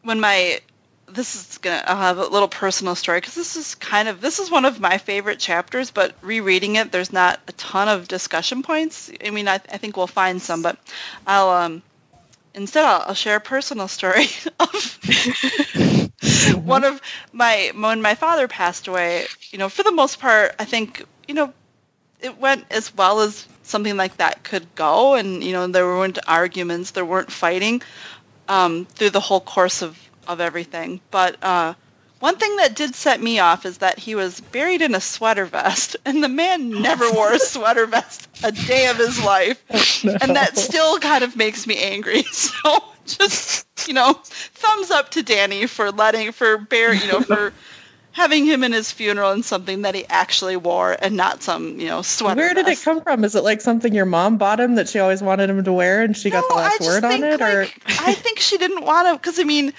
When 0.09 0.19
my 0.19 0.59
this 1.05 1.35
is 1.35 1.59
gonna 1.59 1.83
I'll 1.85 1.95
have 1.97 2.17
a 2.17 2.25
little 2.25 2.47
personal 2.47 2.95
story 2.95 3.19
because 3.19 3.35
this 3.35 3.55
is 3.55 3.75
kind 3.75 4.07
of 4.07 4.21
this 4.21 4.39
is 4.39 4.49
one 4.49 4.65
of 4.65 4.79
my 4.79 4.97
favorite 4.97 5.37
chapters, 5.37 5.91
but 5.91 6.15
rereading 6.23 6.77
it, 6.77 6.91
there's 6.91 7.13
not 7.13 7.39
a 7.47 7.51
ton 7.51 7.87
of 7.87 8.07
discussion 8.07 8.63
points. 8.63 9.11
I 9.23 9.29
mean, 9.29 9.47
I, 9.47 9.55
I 9.55 9.77
think 9.77 9.97
we'll 9.97 10.07
find 10.07 10.41
some, 10.41 10.63
but 10.63 10.79
I'll 11.27 11.49
um 11.49 11.83
instead 12.55 12.85
I'll, 12.85 13.03
I'll 13.09 13.13
share 13.13 13.35
a 13.35 13.39
personal 13.39 13.87
story 13.99 14.25
of 14.59 14.99
one 16.65 16.85
of 16.85 16.99
my 17.31 17.71
when 17.75 18.01
my 18.01 18.15
father 18.15 18.47
passed 18.47 18.87
away. 18.87 19.27
You 19.51 19.59
know, 19.59 19.69
for 19.69 19.83
the 19.83 19.91
most 19.91 20.19
part, 20.19 20.55
I 20.57 20.65
think 20.65 21.05
you 21.27 21.35
know 21.35 21.53
it 22.19 22.39
went 22.39 22.65
as 22.71 22.95
well 22.95 23.21
as 23.21 23.47
something 23.61 23.95
like 23.95 24.17
that 24.17 24.43
could 24.43 24.73
go, 24.73 25.13
and 25.13 25.43
you 25.43 25.51
know 25.51 25.67
there 25.67 25.85
weren't 25.85 26.17
arguments, 26.27 26.89
there 26.91 27.05
weren't 27.05 27.31
fighting 27.31 27.83
um, 28.49 28.85
through 28.85 29.11
the 29.11 29.21
whole 29.21 29.39
course 29.39 29.81
of, 29.81 29.97
of 30.27 30.41
everything. 30.41 30.99
But 31.11 31.41
uh, 31.41 31.75
one 32.19 32.35
thing 32.35 32.57
that 32.57 32.75
did 32.75 32.95
set 32.95 33.21
me 33.21 33.39
off 33.39 33.65
is 33.65 33.77
that 33.77 33.97
he 33.97 34.15
was 34.15 34.41
buried 34.41 34.81
in 34.81 34.93
a 34.93 34.99
sweater 34.99 35.45
vest, 35.45 35.95
and 36.05 36.21
the 36.21 36.27
man 36.27 36.81
never 36.81 37.09
wore 37.11 37.31
a 37.31 37.39
sweater 37.39 37.85
vest 37.85 38.27
a 38.43 38.51
day 38.51 38.87
of 38.87 38.97
his 38.97 39.23
life, 39.23 39.63
and 40.03 40.35
that 40.35 40.57
still 40.57 40.99
kind 40.99 41.23
of 41.23 41.37
makes 41.37 41.65
me 41.65 41.77
angry. 41.77 42.23
So 42.31 42.83
just 43.05 43.87
you 43.87 43.93
know, 43.93 44.13
thumbs 44.23 44.91
up 44.91 45.11
to 45.11 45.23
Danny 45.23 45.65
for 45.65 45.91
letting 45.91 46.31
for 46.31 46.57
bear 46.57 46.93
you 46.93 47.07
know 47.07 47.21
for 47.21 47.53
having 48.19 48.45
him 48.45 48.63
in 48.65 48.73
his 48.73 48.91
funeral 48.91 49.31
in 49.31 49.43
something 49.43 49.83
that 49.83 49.95
he 49.95 50.05
actually 50.09 50.57
wore 50.57 50.95
and 51.01 51.15
not 51.15 51.41
some 51.41 51.79
you 51.79 51.87
know 51.87 52.01
sweater. 52.01 52.41
Where 52.41 52.53
did 52.53 52.67
it 52.67 52.81
come 52.81 53.01
from? 53.01 53.23
Is 53.23 53.35
it 53.35 53.43
like 53.43 53.61
something 53.61 53.93
your 53.93 54.05
mom 54.05 54.37
bought 54.37 54.59
him 54.59 54.75
that 54.75 54.89
she 54.89 54.99
always 54.99 55.21
wanted 55.21 55.49
him 55.49 55.63
to 55.63 55.73
wear 55.73 56.03
and 56.03 56.15
she 56.15 56.29
got 56.29 56.47
the 56.47 56.53
No, 56.53 56.61
last 56.61 56.81
word 56.81 57.03
on 57.05 57.23
it? 57.23 57.41
Or 57.41 57.63
like, 57.63 57.81
I 57.87 58.13
think 58.13 58.39
she 58.39 58.57
didn't 58.57 58.83
want 58.83 59.07
to, 59.07 59.13
because 59.13 59.39
I 59.39 59.43
mean, 59.43 59.73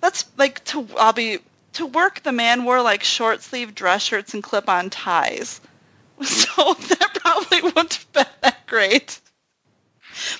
that's 0.00 0.26
like 0.36 0.62
to 0.66 0.86
I'll 0.98 1.14
be 1.14 1.38
to 1.74 1.86
work. 1.86 2.22
The 2.22 2.32
man 2.32 2.64
wore 2.64 2.82
like 2.82 3.02
short 3.02 3.42
sleeve 3.42 3.74
dress 3.74 4.02
shirts 4.02 4.34
and 4.34 4.42
clip 4.42 4.68
on 4.68 4.90
ties, 4.90 5.60
so 6.22 6.74
that 6.74 7.10
probably 7.14 7.62
wouldn't 7.62 7.94
have 7.94 8.12
been 8.12 8.26
that 8.42 8.66
great. 8.66 9.20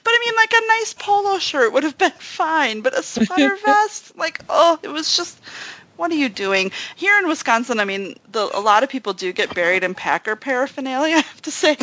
But 0.02 0.10
I 0.10 0.18
mean, 0.24 0.34
like 0.36 0.52
a 0.52 0.66
nice 0.68 0.94
polo 0.94 1.38
shirt 1.38 1.72
would 1.72 1.82
have 1.84 1.98
been 1.98 2.12
fine, 2.12 2.80
but 2.80 2.98
a 2.98 3.02
sweater 3.02 3.56
vest, 3.64 4.16
like, 4.16 4.40
oh, 4.48 4.78
it 4.82 4.88
was 4.88 5.16
just. 5.16 5.38
What 5.96 6.10
are 6.10 6.16
you 6.16 6.28
doing 6.28 6.72
here 6.96 7.18
in 7.18 7.28
Wisconsin? 7.28 7.80
I 7.80 7.84
mean, 7.84 8.16
the, 8.32 8.48
a 8.54 8.60
lot 8.60 8.82
of 8.82 8.88
people 8.88 9.12
do 9.12 9.32
get 9.32 9.54
buried 9.54 9.84
in 9.84 9.94
Packer 9.94 10.36
paraphernalia. 10.36 11.16
I 11.16 11.20
have 11.20 11.42
to 11.42 11.50
say. 11.50 11.76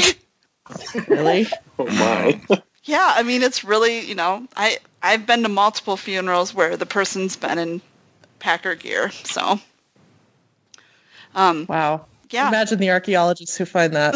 really? 1.08 1.48
Oh 1.80 1.88
my. 1.88 2.40
Yeah, 2.86 3.14
I 3.16 3.24
mean 3.24 3.44
it's 3.44 3.64
really, 3.64 4.02
you 4.02 4.14
know, 4.16 4.46
I 4.56 4.78
I've 5.02 5.26
been 5.26 5.44
to 5.44 5.50
multiple 5.50 5.98
funerals 5.98 6.54
where 6.54 6.76
the 6.78 6.86
person's 6.86 7.36
been 7.36 7.58
in 7.58 7.82
Packer 8.40 8.76
gear. 8.76 9.10
So 9.12 9.60
um 11.34 11.66
Wow. 11.68 12.06
yeah. 12.30 12.50
Imagine 12.50 12.80
the 12.80 12.92
archaeologists 12.92 13.58
who 13.58 13.66
find 13.66 13.94
that. 13.94 14.16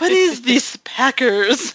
what 0.00 0.10
is 0.12 0.42
these 0.42 0.76
Packers? 0.78 1.74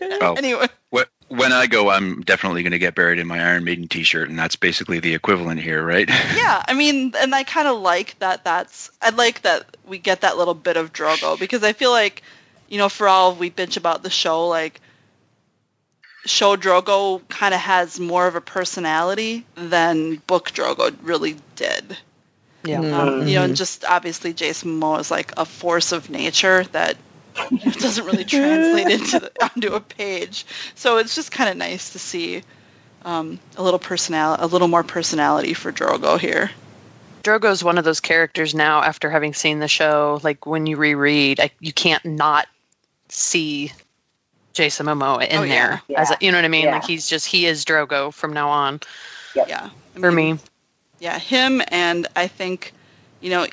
Oh, 0.00 0.34
Anyway, 0.36 0.66
wh- 0.94 1.02
when 1.32 1.50
I 1.50 1.66
go, 1.66 1.88
I'm 1.88 2.20
definitely 2.20 2.62
going 2.62 2.72
to 2.72 2.78
get 2.78 2.94
buried 2.94 3.18
in 3.18 3.26
my 3.26 3.42
Iron 3.42 3.64
Maiden 3.64 3.88
T-shirt, 3.88 4.28
and 4.28 4.38
that's 4.38 4.56
basically 4.56 5.00
the 5.00 5.14
equivalent 5.14 5.60
here, 5.60 5.82
right? 5.82 6.06
yeah, 6.36 6.62
I 6.68 6.74
mean 6.74 7.14
and 7.18 7.34
I 7.34 7.42
kind 7.42 7.66
of 7.66 7.80
like 7.80 8.18
that 8.18 8.44
that's 8.44 8.90
I 9.00 9.10
like 9.10 9.40
that 9.42 9.64
we 9.86 9.98
get 9.98 10.20
that 10.20 10.36
little 10.36 10.52
bit 10.52 10.76
of 10.76 10.92
Drogo 10.92 11.38
because 11.38 11.64
I 11.64 11.72
feel 11.72 11.90
like 11.90 12.22
you 12.68 12.76
know, 12.76 12.90
for 12.90 13.08
all 13.08 13.34
we 13.34 13.50
bitch 13.50 13.78
about 13.78 14.02
the 14.02 14.10
show 14.10 14.48
like 14.48 14.80
show 16.26 16.54
Drogo 16.54 17.26
kind 17.28 17.54
of 17.54 17.60
has 17.60 17.98
more 17.98 18.26
of 18.26 18.36
a 18.36 18.42
personality 18.42 19.46
than 19.54 20.16
book 20.16 20.50
Drogo 20.50 20.94
really 21.02 21.36
did. 21.56 21.96
Yeah. 22.62 22.80
Um, 22.80 23.26
you 23.26 23.36
know, 23.36 23.44
and 23.44 23.56
just 23.56 23.86
obviously 23.86 24.34
Jason 24.34 24.78
Momoa 24.78 25.00
is 25.00 25.10
like 25.10 25.32
a 25.38 25.46
force 25.46 25.92
of 25.92 26.10
nature 26.10 26.64
that 26.72 26.98
doesn't 27.78 28.04
really 28.06 28.24
translate 28.24 28.88
into 28.88 29.18
the, 29.20 29.32
onto 29.42 29.74
a 29.74 29.80
page. 29.80 30.46
So 30.74 30.98
it's 30.98 31.14
just 31.14 31.30
kind 31.32 31.50
of 31.50 31.56
nice 31.56 31.92
to 31.92 31.98
see 31.98 32.42
um, 33.04 33.38
a 33.56 33.62
little 33.62 33.78
personal, 33.78 34.36
a 34.38 34.46
little 34.46 34.68
more 34.68 34.82
personality 34.82 35.54
for 35.54 35.72
Drogo 35.72 36.18
here. 36.18 36.50
Drogo's 37.22 37.62
one 37.62 37.78
of 37.78 37.84
those 37.84 38.00
characters 38.00 38.54
now 38.54 38.82
after 38.82 39.08
having 39.08 39.32
seen 39.34 39.60
the 39.60 39.68
show. 39.68 40.20
Like 40.22 40.44
when 40.46 40.66
you 40.66 40.76
reread, 40.76 41.40
I, 41.40 41.50
you 41.60 41.72
can't 41.72 42.04
not 42.04 42.48
see 43.08 43.72
Jason 44.52 44.86
Momoa 44.86 45.28
in 45.28 45.38
Oh, 45.38 45.42
yeah. 45.42 45.80
there. 45.88 45.98
As 45.98 46.10
a, 46.10 46.16
you 46.20 46.30
know 46.32 46.38
what 46.38 46.44
I 46.44 46.48
mean? 46.48 46.64
Yeah. 46.64 46.72
Like 46.72 46.84
he's 46.84 47.06
just 47.06 47.26
he 47.26 47.46
is 47.46 47.64
Drogo 47.64 48.12
from 48.12 48.32
now 48.32 48.48
on 48.50 48.80
Yeah, 49.34 49.70
I 49.96 49.98
for 49.98 50.10
me. 50.10 50.38
Yeah, 50.98 51.18
him 51.18 51.62
and 51.68 52.06
I 52.14 52.28
think, 52.28 52.72
you 53.20 53.30
know, 53.30 53.46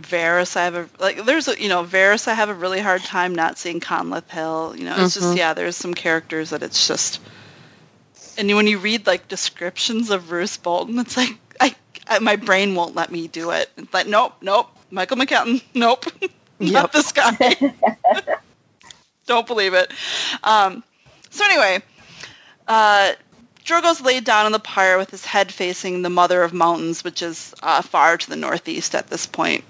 Varys. 0.00 0.56
I 0.56 0.64
have 0.64 0.74
a 0.76 0.88
like. 0.98 1.24
There's 1.24 1.48
a 1.48 1.60
you 1.60 1.68
know 1.68 1.84
Varys. 1.84 2.28
I 2.28 2.34
have 2.34 2.48
a 2.48 2.54
really 2.54 2.80
hard 2.80 3.02
time 3.02 3.34
not 3.34 3.58
seeing 3.58 3.80
Conleth 3.80 4.30
Hill. 4.30 4.74
You 4.76 4.84
know, 4.84 4.94
it's 4.98 5.14
just 5.14 5.26
Mhm. 5.26 5.36
yeah. 5.36 5.54
There's 5.54 5.76
some 5.76 5.94
characters 5.94 6.50
that 6.50 6.62
it's 6.62 6.86
just. 6.86 7.20
And 8.36 8.48
when 8.54 8.66
you 8.68 8.78
read 8.78 9.06
like 9.06 9.26
descriptions 9.28 10.10
of 10.10 10.30
Roose 10.30 10.56
Bolton, 10.56 10.98
it's 10.98 11.16
like 11.16 11.36
I, 11.60 11.74
I 12.06 12.18
my 12.20 12.36
brain 12.36 12.74
won't 12.74 12.94
let 12.94 13.10
me 13.10 13.26
do 13.28 13.50
it. 13.50 13.70
It's 13.76 13.92
like 13.92 14.06
nope, 14.06 14.34
nope. 14.40 14.68
Michael 14.90 15.16
McElhatton, 15.16 15.62
nope, 15.74 16.04
not 16.60 16.92
this 16.92 17.12
guy. 17.12 17.36
Don't 19.26 19.46
believe 19.46 19.74
it. 19.74 19.92
Um, 20.42 20.82
so 21.30 21.44
anyway, 21.44 21.82
uh, 22.66 23.12
Drogo's 23.68 24.00
laid 24.00 24.24
down 24.24 24.46
on 24.46 24.52
the 24.52 24.58
pyre 24.58 24.96
with 24.96 25.10
his 25.10 25.24
head 25.26 25.52
facing 25.52 26.00
the 26.00 26.08
Mother 26.08 26.42
of 26.42 26.54
Mountains, 26.54 27.04
which 27.04 27.20
is 27.20 27.54
uh, 27.62 27.82
far 27.82 28.16
to 28.16 28.30
the 28.30 28.36
northeast 28.36 28.94
at 28.94 29.08
this 29.08 29.26
point. 29.26 29.62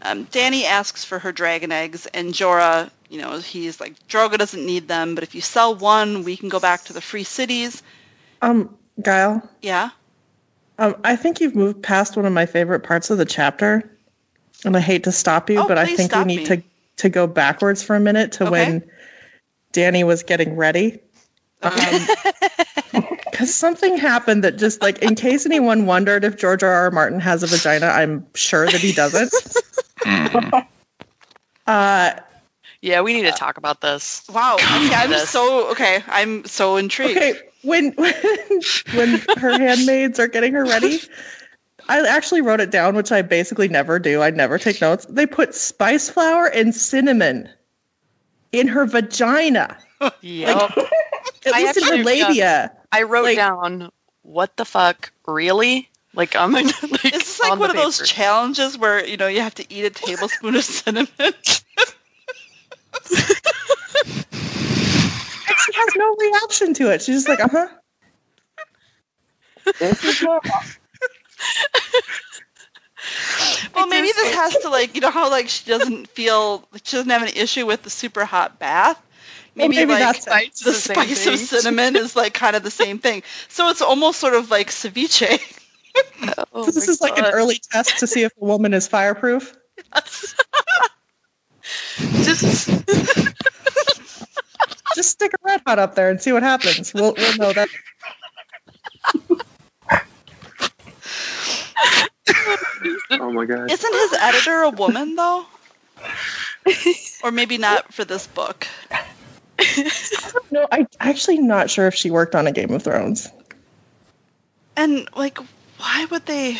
Um, 0.00 0.24
Danny 0.30 0.64
asks 0.64 1.04
for 1.04 1.18
her 1.18 1.32
dragon 1.32 1.72
eggs, 1.72 2.06
and 2.06 2.32
Jorah, 2.32 2.88
you 3.08 3.20
know, 3.20 3.38
he's 3.38 3.80
like, 3.80 3.94
Drogo 4.08 4.38
doesn't 4.38 4.64
need 4.64 4.86
them, 4.86 5.16
but 5.16 5.24
if 5.24 5.34
you 5.34 5.40
sell 5.40 5.74
one, 5.74 6.22
we 6.22 6.36
can 6.36 6.48
go 6.48 6.60
back 6.60 6.84
to 6.84 6.92
the 6.92 7.00
free 7.00 7.24
cities. 7.24 7.82
Um, 8.40 8.76
Guile, 9.02 9.42
Yeah. 9.60 9.90
um, 10.78 10.94
I 11.02 11.16
think 11.16 11.40
you've 11.40 11.56
moved 11.56 11.82
past 11.82 12.16
one 12.16 12.26
of 12.26 12.32
my 12.32 12.46
favorite 12.46 12.80
parts 12.80 13.10
of 13.10 13.18
the 13.18 13.24
chapter, 13.24 13.90
and 14.64 14.76
I 14.76 14.80
hate 14.80 15.04
to 15.04 15.12
stop 15.12 15.50
you, 15.50 15.60
Oh, 15.60 15.66
but 15.66 15.78
I 15.78 15.86
think 15.86 16.12
we 16.12 16.24
need 16.24 16.36
me. 16.36 16.44
to 16.46 16.62
to 16.98 17.08
go 17.10 17.26
backwards 17.26 17.82
for 17.82 17.94
a 17.96 18.00
minute 18.00 18.32
to 18.32 18.44
Okay. 18.44 18.50
when 18.50 18.90
Danny 19.72 20.02
was 20.04 20.22
getting 20.22 20.56
ready. 20.56 21.00
Because 23.36 23.54
something 23.54 23.98
happened 23.98 24.44
that 24.44 24.56
just 24.56 24.80
like, 24.80 24.98
in 25.02 25.14
case 25.14 25.44
anyone 25.44 25.84
wondered 25.84 26.24
if 26.24 26.38
George 26.38 26.62
R. 26.62 26.72
R. 26.72 26.90
Martin 26.90 27.20
has 27.20 27.42
a 27.42 27.46
vagina, 27.46 27.86
I'm 27.86 28.26
sure 28.34 28.64
that 28.64 28.80
he 28.80 28.92
doesn't. 28.92 29.30
Mhm. 30.00 30.66
uh, 31.66 32.12
Yeah, 32.80 33.00
we 33.02 33.12
need 33.12 33.24
to 33.24 33.32
talk 33.32 33.58
about 33.58 33.82
this. 33.82 34.22
Wow. 34.32 34.54
Okay, 34.54 34.94
I'm 34.94 35.10
This. 35.10 35.28
so 35.28 35.70
okay. 35.72 36.02
I'm 36.08 36.46
so 36.46 36.76
intrigued. 36.78 37.16
okay, 37.18 37.34
when 37.62 37.90
when 37.96 38.14
when 38.94 39.18
her 39.38 39.58
handmaids 39.58 40.18
are 40.18 40.28
getting 40.28 40.54
her 40.54 40.64
ready, 40.64 41.00
I 41.90 42.06
actually 42.06 42.40
wrote 42.40 42.60
it 42.60 42.70
down, 42.70 42.94
which 42.96 43.12
I 43.12 43.20
basically 43.20 43.68
never 43.68 43.98
do. 43.98 44.22
I 44.22 44.30
never 44.30 44.58
take 44.58 44.80
notes. 44.80 45.04
They 45.10 45.26
put 45.26 45.54
spice 45.54 46.08
flour 46.08 46.46
and 46.46 46.74
cinnamon 46.74 47.50
in 48.52 48.66
her 48.68 48.86
vagina, 48.86 49.76
Yep. 50.22 50.56
at 51.46 51.54
I 51.54 51.62
least 51.62 51.76
in 51.76 51.82
her 51.84 51.94
actually- 51.96 52.04
labia. 52.04 52.72
I 52.96 53.02
wrote 53.02 53.24
like- 53.24 53.36
down 53.36 53.90
what 54.22 54.56
the 54.56 54.64
fuck, 54.64 55.12
really? 55.26 55.88
Like 56.14 56.34
I'm 56.34 56.52
like, 56.52 56.64
Is 56.64 57.00
this 57.12 57.40
like 57.40 57.52
on 57.52 57.58
one 57.58 57.68
the 57.68 57.76
of 57.76 57.82
those 57.82 58.08
challenges 58.08 58.78
where 58.78 59.06
you 59.06 59.16
know 59.18 59.26
you 59.28 59.40
have 59.42 59.54
to 59.56 59.72
eat 59.72 59.84
a 59.84 59.90
tablespoon 59.90 60.56
of 60.56 60.64
cinnamon? 60.64 61.08
And 65.48 65.56
she 65.58 65.72
has 65.74 65.88
no 65.96 66.16
reaction 66.18 66.74
to 66.74 66.90
it. 66.92 67.02
She's 67.02 67.24
just 67.24 67.28
like, 67.28 67.40
uh 67.40 67.48
huh. 67.50 67.68
This 69.78 70.04
is 70.04 70.22
normal. 70.22 70.42
Well, 73.74 73.86
maybe 73.86 74.08
this 74.08 74.34
has 74.34 74.56
to 74.58 74.70
like 74.70 74.94
you 74.94 75.00
know 75.00 75.10
how 75.10 75.30
like 75.30 75.48
she 75.48 75.64
doesn't 75.68 76.08
feel 76.08 76.66
like 76.72 76.82
she 76.84 76.96
doesn't 76.96 77.10
have 77.10 77.22
an 77.22 77.28
issue 77.36 77.66
with 77.66 77.82
the 77.82 77.90
super 77.90 78.24
hot 78.24 78.58
bath. 78.58 79.00
Well, 79.56 79.68
Maybe, 79.68 79.86
maybe 79.86 79.92
like 79.92 80.00
that's 80.00 80.26
it. 80.26 80.30
Spice 80.30 80.60
the 80.60 80.70
the 80.70 80.76
same 80.76 80.94
spice 80.94 81.26
of 81.26 81.38
cinnamon 81.38 81.96
is 81.96 82.14
like 82.14 82.34
kind 82.34 82.56
of 82.56 82.62
the 82.62 82.70
same 82.70 82.98
thing. 82.98 83.22
So 83.48 83.70
it's 83.70 83.80
almost 83.80 84.20
sort 84.20 84.34
of 84.34 84.50
like 84.50 84.68
ceviche. 84.68 85.40
Oh 86.52 86.66
this 86.66 86.86
my 86.86 86.92
is 86.92 87.00
like 87.00 87.16
an 87.16 87.24
early 87.24 87.58
test 87.72 88.00
to 88.00 88.06
see 88.06 88.22
if 88.22 88.32
a 88.38 88.44
woman 88.44 88.74
is 88.74 88.86
fireproof. 88.86 89.56
Just 91.96 92.68
Just 94.94 95.10
stick 95.10 95.32
a 95.32 95.36
red 95.42 95.62
hot 95.66 95.78
up 95.78 95.94
there 95.94 96.10
and 96.10 96.20
see 96.20 96.32
what 96.32 96.42
happens. 96.42 96.92
We'll, 96.92 97.14
we'll 97.16 97.36
know 97.38 97.52
that. 97.54 97.68
Oh 103.12 103.32
my 103.32 103.46
god. 103.46 103.70
Isn't 103.70 103.92
his 103.92 104.12
editor 104.20 104.62
a 104.62 104.70
woman 104.70 105.16
though? 105.16 105.46
or 107.22 107.30
maybe 107.30 107.56
not 107.58 107.92
for 107.94 108.04
this 108.04 108.26
book. 108.26 108.66
No, 110.50 110.66
I 110.70 110.86
actually 111.00 111.38
not 111.38 111.70
sure 111.70 111.86
if 111.86 111.94
she 111.94 112.10
worked 112.10 112.34
on 112.34 112.46
a 112.46 112.52
Game 112.52 112.70
of 112.70 112.82
Thrones. 112.82 113.28
And 114.76 115.08
like, 115.16 115.38
why 115.78 116.06
would 116.10 116.24
they? 116.24 116.56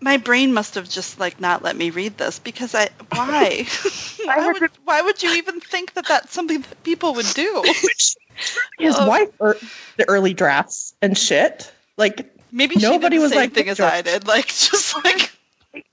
My 0.00 0.16
brain 0.16 0.54
must 0.54 0.76
have 0.76 0.88
just 0.88 1.20
like 1.20 1.40
not 1.40 1.62
let 1.62 1.76
me 1.76 1.90
read 1.90 2.16
this 2.16 2.38
because 2.38 2.74
I 2.74 2.88
why? 3.10 3.66
why 4.24 4.52
would 4.52 4.70
why 4.84 5.02
would 5.02 5.22
you 5.22 5.34
even 5.34 5.60
think 5.60 5.94
that 5.94 6.06
that's 6.06 6.32
something 6.32 6.60
that 6.62 6.82
people 6.84 7.14
would 7.14 7.34
do? 7.34 7.64
His 8.78 8.94
Oh. 8.96 9.08
wife 9.08 9.28
er, 9.40 9.60
the 9.96 10.08
early 10.08 10.34
drafts 10.34 10.94
and 11.02 11.18
shit. 11.18 11.70
Like 11.96 12.30
Maybe 12.50 12.76
she 12.76 12.82
Nobody 12.82 13.16
did 13.16 13.22
the 13.22 13.22
was 13.24 13.32
same 13.32 13.40
like, 13.40 13.52
thing 13.52 13.68
as 13.68 13.80
I 13.80 14.02
did, 14.02 14.26
like 14.26 14.46
just 14.46 14.94
like 15.04 15.30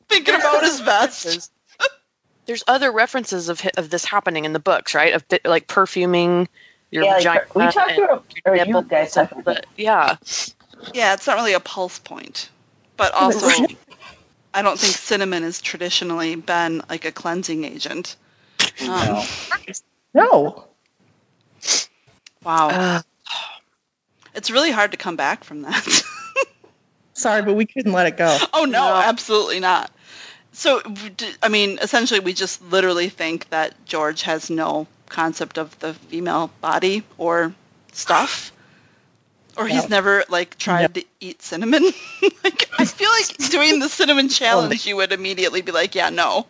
thinking 0.07 0.36
about 0.36 0.63
his 0.63 0.79
vest. 0.79 1.51
There's, 2.45 2.63
there's 2.63 2.63
other 2.67 2.91
references 2.91 3.49
of 3.49 3.61
of 3.77 3.89
this 3.89 4.05
happening 4.05 4.45
in 4.45 4.53
the 4.53 4.59
books, 4.59 4.93
right? 4.95 5.13
Of 5.13 5.23
like 5.43 5.67
perfuming 5.67 6.47
your 6.91 7.05
Yeah, 7.05 7.17
vagina. 7.17 7.39
like, 7.39 7.55
we 7.55 7.63
talked 7.71 7.91
and 7.91 8.03
about, 8.03 8.25
or 8.45 8.55
your 8.55 8.65
you 8.65 8.81
guys 8.83 9.11
stuff, 9.11 9.33
but 9.43 9.65
yeah, 9.75 10.17
Yeah, 10.93 11.13
it's 11.13 11.27
not 11.27 11.35
really 11.35 11.53
a 11.53 11.59
pulse 11.59 11.99
point, 11.99 12.49
but 12.97 13.13
also 13.15 13.49
I 14.53 14.61
don't 14.61 14.79
think 14.79 14.93
cinnamon 14.93 15.43
has 15.43 15.61
traditionally 15.61 16.35
been 16.35 16.81
like 16.89 17.05
a 17.05 17.11
cleansing 17.11 17.65
agent. 17.65 18.15
Um, 18.81 18.87
No. 18.87 19.25
no. 20.13 20.67
Wow, 22.43 22.69
uh, 22.69 23.01
it's 24.35 24.51
really 24.51 24.71
hard 24.71 24.91
to 24.91 24.97
come 24.97 25.15
back 25.15 25.43
from 25.43 25.63
that. 25.63 26.03
Sorry, 27.13 27.41
but 27.41 27.55
we 27.55 27.65
couldn't 27.65 27.93
let 27.93 28.07
it 28.07 28.17
go. 28.17 28.37
oh 28.53 28.65
no, 28.65 28.79
No. 28.79 28.95
absolutely 28.95 29.59
not. 29.59 29.89
So, 30.55 30.81
I 31.43 31.50
mean, 31.50 31.79
essentially, 31.81 32.21
we 32.21 32.33
just 32.33 32.62
literally 32.71 33.09
think 33.09 33.50
that 33.50 33.74
George 33.85 34.21
has 34.24 34.50
no 34.50 34.88
concept 35.09 35.57
of 35.57 35.77
the 35.79 35.93
female 35.93 36.50
body 36.62 37.03
or 37.17 37.53
stuff, 37.91 38.53
or 39.57 39.67
he's 39.67 39.83
No. 39.83 39.97
never 39.97 40.24
like 40.29 40.57
tried 40.57 40.93
to 40.95 41.03
eat 41.19 41.41
cinnamon. 41.41 41.83
like, 42.43 42.69
I 42.79 42.85
feel 42.85 43.09
like 43.09 43.51
doing 43.51 43.79
the 43.79 43.89
cinnamon 43.89 44.29
challenge, 44.41 44.85
you 44.85 44.95
would 44.95 45.12
immediately 45.12 45.62
be 45.62 45.74
like, 45.74 45.93
yeah, 45.93 46.09
no. 46.09 46.47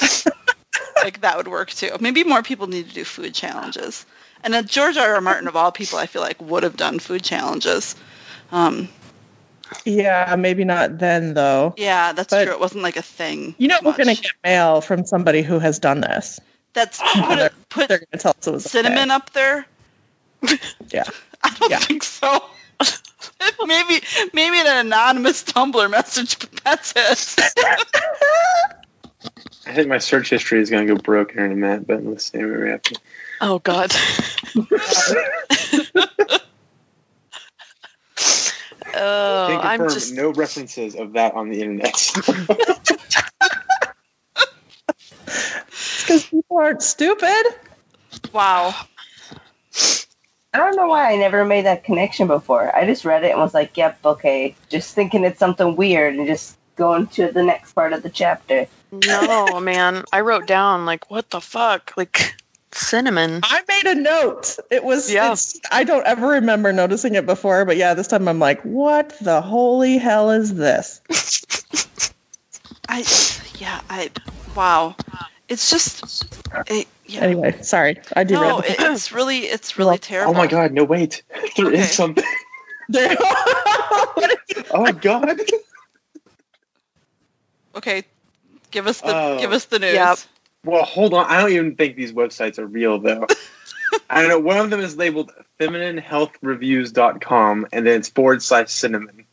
like 0.96 1.20
that 1.20 1.36
would 1.36 1.48
work 1.48 1.70
too. 1.70 1.90
Maybe 2.00 2.24
more 2.24 2.42
people 2.42 2.66
need 2.66 2.88
to 2.88 2.94
do 2.94 3.04
food 3.04 3.34
challenges. 3.34 4.04
And 4.42 4.54
uh, 4.54 4.62
George 4.62 4.96
R. 4.96 5.14
R. 5.14 5.20
Martin, 5.20 5.46
of 5.48 5.54
all 5.56 5.70
people, 5.70 5.98
I 5.98 6.06
feel 6.06 6.22
like 6.22 6.40
would 6.40 6.64
have 6.64 6.76
done 6.76 6.98
food 6.98 7.22
challenges. 7.22 7.94
Um, 8.50 8.88
Yeah, 9.84 10.34
maybe 10.38 10.64
not 10.64 10.98
then 10.98 11.34
though. 11.34 11.74
yeah, 11.76 12.12
that's 12.12 12.30
But- 12.30 12.44
true. 12.44 12.52
It 12.54 12.60
wasn't 12.60 12.82
like 12.82 12.96
a 12.96 13.02
thing. 13.02 13.54
You 13.58 13.68
know 13.68 13.78
we're 13.82 13.96
gonna 13.96 14.14
get 14.14 14.32
mail 14.42 14.80
from 14.80 15.04
somebody 15.04 15.42
who 15.42 15.58
has 15.58 15.78
done 15.78 16.00
this. 16.00 16.40
That's 16.72 17.00
put, 17.14 17.38
it, 17.38 17.52
put 17.68 17.88
They're 17.88 17.98
gonna 17.98 18.20
tell 18.20 18.34
us 18.38 18.46
it 18.46 18.50
was 18.52 18.64
cinnamon 18.64 19.10
okay. 19.10 19.14
up 19.14 19.30
there. 19.32 19.66
Yeah. 20.90 21.04
I 21.42 21.50
don't 21.58 21.70
Yeah. 21.70 21.78
think 21.78 22.02
so. 22.02 22.42
maybe 23.66 24.00
maybe 24.32 24.58
an 24.58 24.86
anonymous 24.86 25.44
Tumblr 25.44 25.90
message, 25.90 26.38
but 26.38 26.50
that's 26.64 26.92
it. 26.96 27.52
I 29.66 29.72
think 29.72 29.88
my 29.88 29.98
search 29.98 30.30
history 30.30 30.60
is 30.60 30.70
gonna 30.70 30.86
go 30.86 30.96
broke 30.96 31.32
here 31.32 31.44
in 31.46 31.52
a 31.52 31.56
minute, 31.56 31.86
but 31.86 32.04
let's 32.04 32.30
see 32.30 32.38
what 32.44 32.60
we 32.60 32.68
have 32.70 32.82
to. 32.82 32.96
oh 33.40 33.58
god. 33.60 33.92
Oh, 38.96 39.46
Can 39.48 39.60
I'm 39.60 39.80
just 39.88 40.14
no 40.14 40.32
references 40.32 40.94
of 40.94 41.14
that 41.14 41.34
on 41.34 41.50
the 41.50 41.60
internet. 41.60 41.92
because 46.00 46.26
people 46.26 46.58
aren't 46.58 46.82
stupid. 46.82 47.44
wow. 48.32 48.74
I 50.52 50.58
don't 50.58 50.76
know 50.76 50.86
why 50.86 51.12
I 51.12 51.16
never 51.16 51.44
made 51.44 51.64
that 51.64 51.82
connection 51.84 52.28
before. 52.28 52.74
I 52.74 52.86
just 52.86 53.04
read 53.04 53.24
it 53.24 53.32
and 53.32 53.40
was 53.40 53.54
like, 53.54 53.76
yep, 53.76 53.98
okay. 54.04 54.54
Just 54.68 54.94
thinking 54.94 55.24
it's 55.24 55.38
something 55.38 55.74
weird 55.74 56.14
and 56.14 56.26
just 56.28 56.56
going 56.76 57.08
to 57.08 57.32
the 57.32 57.42
next 57.42 57.72
part 57.72 57.92
of 57.92 58.02
the 58.02 58.10
chapter. 58.10 58.66
no 58.92 59.58
man. 59.60 60.04
I 60.12 60.20
wrote 60.20 60.46
down 60.46 60.86
like 60.86 61.10
what 61.10 61.30
the 61.30 61.40
fuck, 61.40 61.92
like 61.96 62.34
Cinnamon. 62.76 63.40
I 63.42 63.62
made 63.68 63.86
a 63.86 63.94
note. 63.94 64.56
It 64.70 64.84
was. 64.84 65.12
Yeah. 65.12 65.32
It's, 65.32 65.60
I 65.70 65.84
don't 65.84 66.04
ever 66.06 66.28
remember 66.28 66.72
noticing 66.72 67.14
it 67.14 67.26
before, 67.26 67.64
but 67.64 67.76
yeah, 67.76 67.94
this 67.94 68.08
time 68.08 68.26
I'm 68.28 68.38
like, 68.38 68.62
what 68.62 69.16
the 69.20 69.40
holy 69.40 69.98
hell 69.98 70.30
is 70.30 70.54
this? 70.54 71.00
I 72.88 73.04
yeah, 73.58 73.80
I 73.88 74.10
wow. 74.56 74.96
It's 75.48 75.70
just 75.70 76.24
it, 76.66 76.88
yeah. 77.06 77.20
Anyway, 77.20 77.60
sorry, 77.62 78.00
I 78.16 78.24
no, 78.24 78.38
derailed. 78.38 78.64
it, 78.64 78.76
it's 78.78 79.12
really 79.12 79.40
it's 79.40 79.78
really 79.78 79.98
terrible. 79.98 80.34
Oh 80.34 80.36
my 80.36 80.46
god, 80.46 80.72
no 80.72 80.84
wait. 80.84 81.22
There 81.56 81.70
is 81.72 81.80
Okay. 81.80 81.82
something. 81.82 82.24
There- 82.88 83.16
Oh 84.70 84.82
my 84.82 84.92
god. 84.92 85.40
Okay, 87.76 88.04
give 88.70 88.86
us 88.86 89.00
the 89.00 89.14
Oh. 89.14 89.38
give 89.40 89.52
us 89.52 89.64
the 89.64 89.78
news. 89.80 89.94
Yep. 89.94 90.18
Well, 90.64 90.84
hold 90.84 91.14
on. 91.14 91.26
I 91.26 91.40
don't 91.40 91.52
even 91.52 91.76
think 91.76 91.96
these 91.96 92.12
websites 92.12 92.58
are 92.58 92.66
real 92.66 92.98
though. 92.98 93.26
I 94.10 94.20
don't 94.20 94.30
know. 94.30 94.40
One 94.40 94.58
of 94.58 94.70
them 94.70 94.80
is 94.80 94.96
labeled 94.96 95.30
femininehealthreviews.com 95.60 97.66
and 97.72 97.86
then 97.86 98.00
it's 98.00 98.08
forward 98.08 98.42
slash 98.42 98.70
cinnamon. 98.70 99.24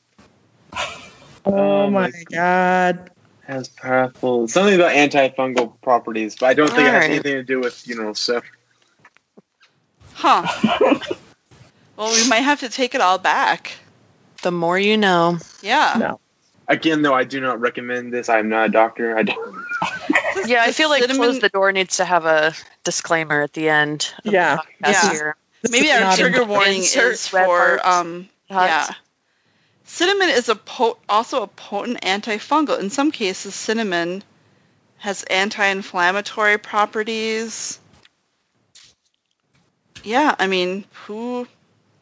oh 0.74 1.10
Oh 1.46 1.90
my 1.90 2.10
my 2.10 2.12
god. 2.32 3.10
Has 3.48 3.70
powerful 3.70 4.48
something 4.48 4.76
about 4.76 4.92
antifungal 4.92 5.74
properties, 5.82 6.36
but 6.40 6.46
I 6.48 6.54
don't 6.54 6.68
think 6.68 6.80
it 6.80 6.84
has 6.86 6.94
Alright. 6.94 7.10
anything 7.10 7.34
to 7.34 7.44
do 7.44 7.60
with 7.60 7.74
funerals. 7.74 8.20
So 8.20 8.42
Huh. 10.14 10.46
well, 11.98 12.14
we 12.14 12.30
might 12.30 12.42
have 12.42 12.60
to 12.60 12.70
take 12.70 12.94
it 12.94 13.02
all 13.02 13.18
back. 13.18 13.72
The 14.44 14.52
more 14.52 14.78
you 14.78 14.98
know. 14.98 15.40
Yeah. 15.62 15.96
No. 16.00 16.20
again, 16.68 17.02
though, 17.02 17.14
I 17.14 17.24
do 17.24 17.42
not 17.42 17.60
recommend 17.60 18.14
this. 18.14 18.30
I'm 18.30 18.50
not 18.50 18.70
a 18.70 18.72
doctor. 18.72 19.18
I 19.18 19.24
don't. 19.24 19.66
Yeah, 20.48 20.64
I 20.64 20.72
feel 20.72 20.90
like 20.90 21.02
cinnamon- 21.02 21.30
Close 21.30 21.40
the 21.40 21.50
Door 21.50 21.72
needs 21.74 21.98
to 21.98 22.06
have 22.06 22.26
a 22.26 22.54
disclaimer 22.84 23.42
at 23.42 23.54
the 23.54 23.70
end. 23.70 24.14
Of 24.26 24.34
Yeah. 24.34 24.58
The 24.82 24.92
Yeah. 24.92 25.12
Here. 25.12 25.36
Maybe 25.70 25.88
is 25.88 26.02
our 26.02 26.16
trigger 26.18 26.44
warning 26.44 26.82
is 26.84 27.28
for 27.28 27.80
um 27.88 28.30
yeah. 28.50 28.88
Cinnamon 29.86 30.30
is 30.30 30.50
a 30.50 30.56
po- 30.56 30.98
also 31.10 31.44
a 31.44 31.48
potent 31.48 32.02
antifungal. 32.02 32.80
In 32.80 32.90
some 32.90 33.12
cases, 33.12 33.54
cinnamon 33.54 34.24
has 34.98 35.24
anti-inflammatory 35.24 36.58
properties. 36.58 37.80
Yeah, 40.04 40.34
I 40.40 40.48
mean, 40.48 40.86
who? 41.06 41.48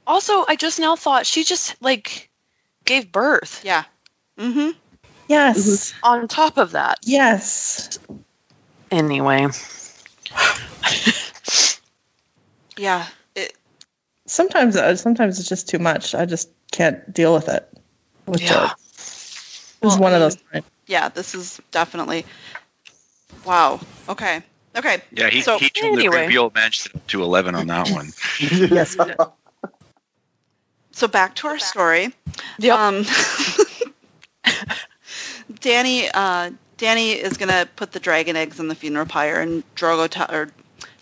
Also, 0.08 0.46
I 0.48 0.55
just 0.55 0.79
now 0.79 0.96
thought 0.96 1.25
she 1.25 1.43
just 1.43 1.75
like 1.81 2.29
gave 2.86 3.12
birth. 3.12 3.62
Yeah. 3.63 3.84
Mm-hmm. 4.38 4.69
Yes. 5.27 5.93
On 6.01 6.27
top 6.27 6.58
of 6.58 6.72
that. 6.72 7.00
Yes. 7.03 8.00
Anyway. 8.91 9.48
Yeah. 12.77 13.05
It, 13.36 13.53
Sometimes, 14.25 14.75
uh, 14.75 14.96
sometimes 14.96 15.39
it's 15.39 15.50
just 15.50 15.67
too 15.69 15.79
much. 15.79 16.15
I 16.15 16.25
just 16.25 16.50
can't 16.72 17.12
deal 17.13 17.34
with 17.34 17.50
it. 17.50 17.67
With 18.25 18.41
Yeah. 18.41 18.48
George. 18.50 18.69
This 18.96 19.75
Well, 19.81 19.91
is 19.93 19.98
one 20.00 20.13
of 20.13 20.19
those 20.19 20.36
times. 20.51 20.65
yeah. 20.88 21.10
This 21.10 21.36
is 21.36 21.60
definitely. 21.72 22.25
Wow. 23.46 23.79
Okay. 24.08 24.41
Okay. 24.75 25.01
Yeah, 25.12 25.29
he, 25.29 25.41
So, 25.41 25.58
he 25.58 25.69
tuned 25.69 25.98
anyway. 26.00 26.17
the 26.17 26.22
reveal 26.24 26.51
match 26.53 26.88
to 27.08 27.24
11 27.24 27.55
on 27.55 27.67
that 27.67 27.89
one. 27.89 28.12
Yes. 28.39 28.96
So 30.91 31.08
back 31.08 31.36
to 31.36 31.48
our 31.48 31.60
story. 31.60 32.13
Yep. 32.60 32.77
Um, 32.77 33.05
Danny, 35.62 36.10
uh, 36.10 36.51
Danny 36.79 37.12
is 37.12 37.36
gonna 37.36 37.67
put 37.75 37.91
the 37.91 38.00
dragon 38.00 38.38
eggs 38.38 38.59
in 38.59 38.69
the 38.69 38.75
funeral 38.75 39.05
pyre, 39.05 39.41
and 39.41 39.63
Drogo 39.75 40.09
te- 40.09 40.33
or 40.33 40.50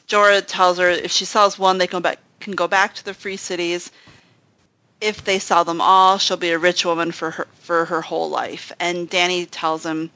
Jorah 0.07 0.43
tells 0.45 0.79
her 0.79 0.89
if 0.89 1.11
she 1.11 1.23
sells 1.25 1.57
one, 1.57 1.77
they 1.77 1.87
can 1.87 1.99
go 1.99 2.01
back 2.01 2.19
can 2.39 2.53
go 2.53 2.67
back 2.67 2.95
to 2.95 3.05
the 3.05 3.13
free 3.13 3.37
cities. 3.37 3.91
If 4.99 5.23
they 5.23 5.37
sell 5.37 5.65
them 5.65 5.79
all, 5.79 6.17
she'll 6.17 6.37
be 6.37 6.51
a 6.51 6.57
rich 6.57 6.83
woman 6.83 7.11
for 7.11 7.31
her 7.31 7.47
for 7.61 7.85
her 7.85 8.01
whole 8.01 8.29
life. 8.29 8.71
And 8.79 9.07
Danny 9.07 9.45
tells 9.45 9.85
him, 9.85 10.09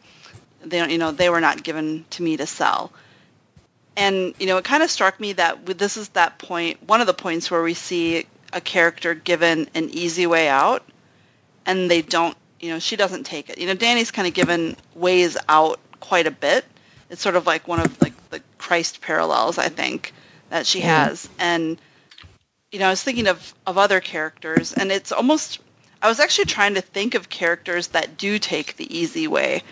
they 0.64 0.80
don't, 0.80 0.90
you 0.90 0.98
know, 0.98 1.12
they 1.12 1.30
were 1.30 1.42
not 1.42 1.64
given 1.64 2.06
to 2.12 2.24
me 2.24 2.38
to 2.38 2.48
sell. 2.48 2.92
And 3.96 4.34
you 4.40 4.48
know, 4.48 4.58
it 4.58 4.64
kind 4.66 4.82
of 4.82 4.90
struck 4.90 5.20
me 5.20 5.34
that 5.34 5.64
this 5.66 5.96
is 5.96 6.10
that 6.10 6.40
point, 6.40 6.82
one 6.88 7.02
of 7.02 7.08
the 7.08 7.14
points 7.14 7.52
where 7.52 7.62
we 7.62 7.76
see 7.76 8.26
a 8.52 8.62
character 8.62 9.14
given 9.14 9.70
an 9.76 9.92
easy 9.92 10.26
way 10.26 10.50
out, 10.50 10.84
and 11.68 11.92
they 11.92 12.02
don't, 12.02 12.36
you 12.62 12.70
know, 12.70 12.80
she 12.80 12.96
doesn't 12.96 13.26
take 13.26 13.50
it. 13.50 13.58
You 13.58 13.68
know, 13.68 13.74
Danny's 13.74 14.12
kind 14.12 14.28
of 14.28 14.34
given 14.34 14.78
ways 14.96 15.38
out 15.50 15.80
quite 16.00 16.28
a 16.28 16.32
bit. 16.32 16.64
It's 17.10 17.22
sort 17.22 17.36
of 17.36 17.46
like 17.46 17.68
one 17.68 17.80
of 17.80 18.02
like 18.02 18.14
the 18.30 18.42
Christ 18.58 19.02
parallels, 19.02 19.58
I 19.58 19.70
think, 19.70 20.14
that 20.50 20.66
she 20.66 20.82
has. 20.82 21.28
And 21.40 21.78
you 22.72 22.80
know, 22.80 22.88
I 22.88 22.90
was 22.90 23.04
thinking 23.04 23.28
of 23.28 23.54
of 23.66 23.78
other 23.78 24.00
characters, 24.00 24.74
and 24.74 24.92
it's 24.92 25.12
almost. 25.12 25.60
I 26.02 26.08
was 26.08 26.20
actually 26.20 26.46
trying 26.46 26.76
to 26.76 26.82
think 26.82 27.14
of 27.16 27.30
characters 27.30 27.88
that 27.90 28.18
do 28.18 28.40
take 28.40 28.78
the 28.78 28.98
easy 28.98 29.28
way, 29.28 29.64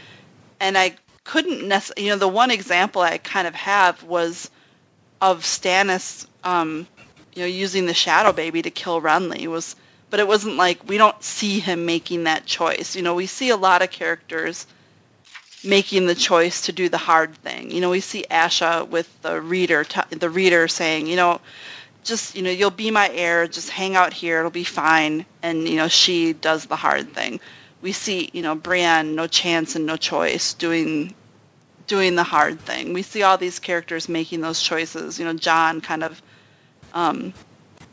and 0.60 0.78
I 0.78 0.96
couldn't 1.24 1.68
necessarily. 1.68 2.08
You 2.08 2.14
know, 2.14 2.20
the 2.20 2.28
one 2.28 2.52
example 2.52 3.02
I 3.02 3.18
kind 3.20 3.48
of 3.48 3.56
have 3.56 4.04
was 4.04 4.50
of 5.22 5.44
Stannis. 5.44 6.26
Um, 6.44 6.88
you 7.36 7.44
know, 7.44 7.48
using 7.48 7.86
the 7.86 7.94
Shadow 7.94 8.34
Baby 8.34 8.64
to 8.64 8.72
kill 8.72 9.02
Renly 9.02 9.48
was, 9.48 9.76
but 10.10 10.20
it 10.20 10.28
wasn't 10.28 10.56
like 10.58 10.88
we 10.88 10.98
don't 10.98 11.22
see 11.24 11.60
him 11.60 11.86
making 11.86 12.26
that 12.26 12.46
choice. 12.46 12.96
You 12.96 13.02
know, 13.02 13.16
we 13.16 13.26
see 13.28 13.50
a 13.50 13.58
lot 13.58 13.82
of 13.82 13.92
characters 13.92 14.68
making 15.64 16.06
the 16.06 16.16
choice 16.16 16.62
to 16.68 16.72
do 16.72 16.90
the 16.90 16.98
hard 16.98 17.36
thing. 17.38 17.72
You 17.72 17.82
know, 17.82 17.90
we 17.90 18.00
see 18.00 18.26
Asha 18.30 18.88
with 18.88 19.10
the 19.22 19.42
reader, 19.42 19.84
t- 19.84 20.02
the 20.16 20.30
reader 20.30 20.68
saying, 20.68 21.08
you 21.08 21.16
know, 21.16 21.42
just 22.04 22.36
you 22.36 22.42
know, 22.42 22.50
you'll 22.52 22.72
be 22.72 22.92
my 22.92 23.10
heir. 23.14 23.48
Just 23.48 23.70
hang 23.70 23.96
out 23.96 24.14
here. 24.14 24.40
It'll 24.40 24.52
be 24.52 24.64
fine. 24.64 25.26
And 25.44 25.68
you 25.68 25.76
know, 25.76 25.88
she 25.88 26.34
does 26.34 26.66
the 26.66 26.76
hard 26.76 27.14
thing. 27.14 27.40
We 27.82 27.92
see, 27.92 28.30
you 28.34 28.42
know, 28.42 28.56
Brienne, 28.56 29.16
no 29.16 29.28
chance 29.28 29.76
and 29.76 29.86
no 29.86 29.98
choice, 29.98 30.54
doing 30.54 31.14
doing 31.88 32.16
the 32.16 32.24
hard 32.24 32.60
thing. 32.62 32.94
We 32.94 33.02
see 33.04 33.24
all 33.24 33.38
these 33.38 33.60
characters 33.60 34.10
making 34.10 34.42
those 34.42 34.62
choices. 34.62 35.20
You 35.20 35.26
know, 35.26 35.34
Jon 35.34 35.82
kind 35.82 36.04
of 36.04 36.22
um, 36.94 37.34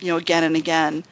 you 0.01 0.09
know, 0.09 0.17
again 0.17 0.45
and 0.45 0.57
again. 0.57 1.05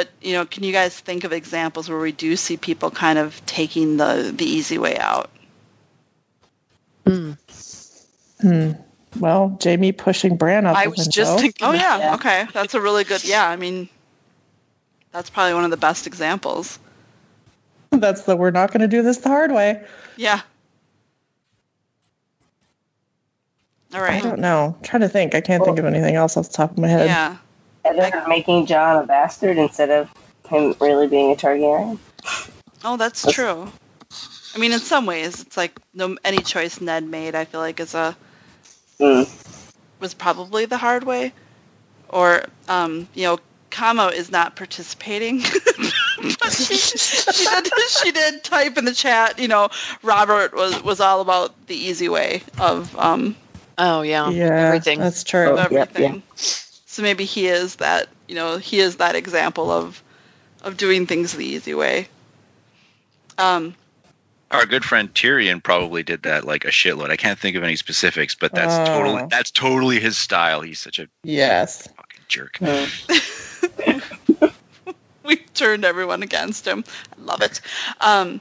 But 0.00 0.08
you 0.22 0.32
know, 0.32 0.46
can 0.46 0.64
you 0.64 0.72
guys 0.72 0.98
think 0.98 1.24
of 1.24 1.32
examples 1.34 1.90
where 1.90 1.98
we 1.98 2.10
do 2.10 2.34
see 2.34 2.56
people 2.56 2.90
kind 2.90 3.18
of 3.18 3.44
taking 3.44 3.98
the 3.98 4.32
the 4.34 4.46
easy 4.46 4.78
way 4.78 4.96
out? 4.96 5.28
Hmm. 7.06 7.32
Hmm. 8.40 8.70
Well, 9.18 9.58
Jaime 9.62 9.92
pushing 9.92 10.38
Bran 10.38 10.64
up. 10.64 10.74
I 10.74 10.84
the 10.84 10.90
was 10.92 11.06
just 11.06 11.32
window. 11.32 11.42
thinking. 11.42 11.66
Oh 11.66 11.72
yeah, 11.72 11.98
Yeah. 11.98 12.14
okay, 12.14 12.46
that's 12.54 12.72
a 12.72 12.80
really 12.80 13.04
good. 13.04 13.22
Yeah, 13.26 13.46
I 13.46 13.56
mean, 13.56 13.90
that's 15.12 15.28
probably 15.28 15.52
one 15.52 15.64
of 15.64 15.70
the 15.70 15.76
best 15.76 16.06
examples. 16.06 16.78
That's 17.90 18.22
the 18.22 18.36
we're 18.36 18.52
not 18.52 18.70
going 18.72 18.80
to 18.80 18.88
do 18.88 19.02
this 19.02 19.18
the 19.18 19.28
hard 19.28 19.52
way. 19.52 19.84
Yeah. 20.16 20.40
All 23.92 24.00
right. 24.00 24.24
I 24.24 24.26
don't 24.26 24.40
know. 24.40 24.76
I'm 24.78 24.82
trying 24.82 25.02
to 25.02 25.10
think. 25.10 25.34
I 25.34 25.42
can't 25.42 25.62
think 25.62 25.78
of 25.78 25.84
anything 25.84 26.14
else 26.14 26.38
off 26.38 26.46
the 26.48 26.54
top 26.54 26.70
of 26.70 26.78
my 26.78 26.88
head. 26.88 27.04
Yeah. 27.08 27.36
And 27.90 27.98
then 28.12 28.28
making 28.28 28.66
Jon 28.66 29.02
a 29.02 29.06
bastard 29.06 29.58
instead 29.58 29.90
of 29.90 30.10
him 30.48 30.74
really 30.80 31.06
being 31.08 31.32
a 31.32 31.36
Targaryen. 31.36 31.98
Oh, 32.84 32.96
that's 32.96 33.22
That's- 33.22 33.34
true. 33.34 33.70
I 34.54 34.58
mean, 34.58 34.72
in 34.72 34.80
some 34.80 35.06
ways, 35.06 35.40
it's 35.40 35.56
like 35.56 35.72
no 35.94 36.16
any 36.24 36.38
choice 36.38 36.80
Ned 36.80 37.04
made. 37.04 37.34
I 37.34 37.44
feel 37.44 37.60
like 37.60 37.78
is 37.80 37.94
a 37.94 38.16
Mm. 38.98 39.26
was 40.00 40.12
probably 40.12 40.66
the 40.66 40.76
hard 40.76 41.04
way, 41.04 41.32
or 42.08 42.42
um, 42.68 43.08
you 43.14 43.24
know, 43.24 43.38
Kamo 43.70 44.08
is 44.08 44.30
not 44.30 44.56
participating. 44.56 45.38
she, 46.50 46.76
she 46.76 47.44
did 47.46 47.72
she 47.90 48.12
did 48.12 48.42
type 48.44 48.76
in 48.76 48.84
the 48.84 48.92
chat. 48.94 49.38
You 49.38 49.48
know, 49.48 49.68
Robert 50.02 50.52
was 50.52 50.82
was 50.82 51.00
all 51.00 51.20
about 51.20 51.66
the 51.66 51.76
easy 51.76 52.08
way 52.08 52.42
of 52.58 52.94
um 52.98 53.36
Oh 53.78 54.02
yeah. 54.02 54.28
Yeah, 54.30 54.66
Everything. 54.66 54.98
that's 54.98 55.24
true. 55.24 55.50
Oh, 55.50 55.56
of 55.56 55.72
yep, 55.72 55.90
everything. 55.96 56.22
So 56.90 57.02
maybe 57.02 57.24
he 57.24 57.46
is 57.46 57.76
that 57.76 58.08
you 58.26 58.34
know 58.34 58.56
he 58.58 58.80
is 58.80 58.96
that 58.96 59.14
example 59.14 59.70
of 59.70 60.02
of 60.62 60.76
doing 60.76 61.06
things 61.06 61.32
the 61.32 61.46
easy 61.46 61.72
way. 61.72 62.08
Um, 63.38 63.76
Our 64.50 64.66
good 64.66 64.84
friend 64.84 65.14
Tyrion 65.14 65.62
probably 65.62 66.02
did 66.02 66.24
that 66.24 66.44
like 66.44 66.64
a 66.64 66.70
shitload. 66.70 67.10
I 67.10 67.16
can't 67.16 67.38
think 67.38 67.54
of 67.56 67.62
any 67.62 67.76
specifics, 67.76 68.34
but 68.34 68.52
that's 68.52 68.76
Oh. 68.80 68.84
totally 68.92 69.22
that's 69.30 69.52
totally 69.52 70.00
his 70.00 70.18
style. 70.18 70.62
He's 70.62 70.80
such 70.80 70.98
a 70.98 71.06
Yes. 71.22 71.86
fucking 71.96 72.24
jerk. 72.26 72.58
Mm. 72.58 74.02
we 75.24 75.36
turned 75.36 75.84
everyone 75.84 76.24
against 76.24 76.66
him. 76.66 76.82
I 77.16 77.22
love 77.22 77.40
it. 77.40 77.60
Um, 78.00 78.40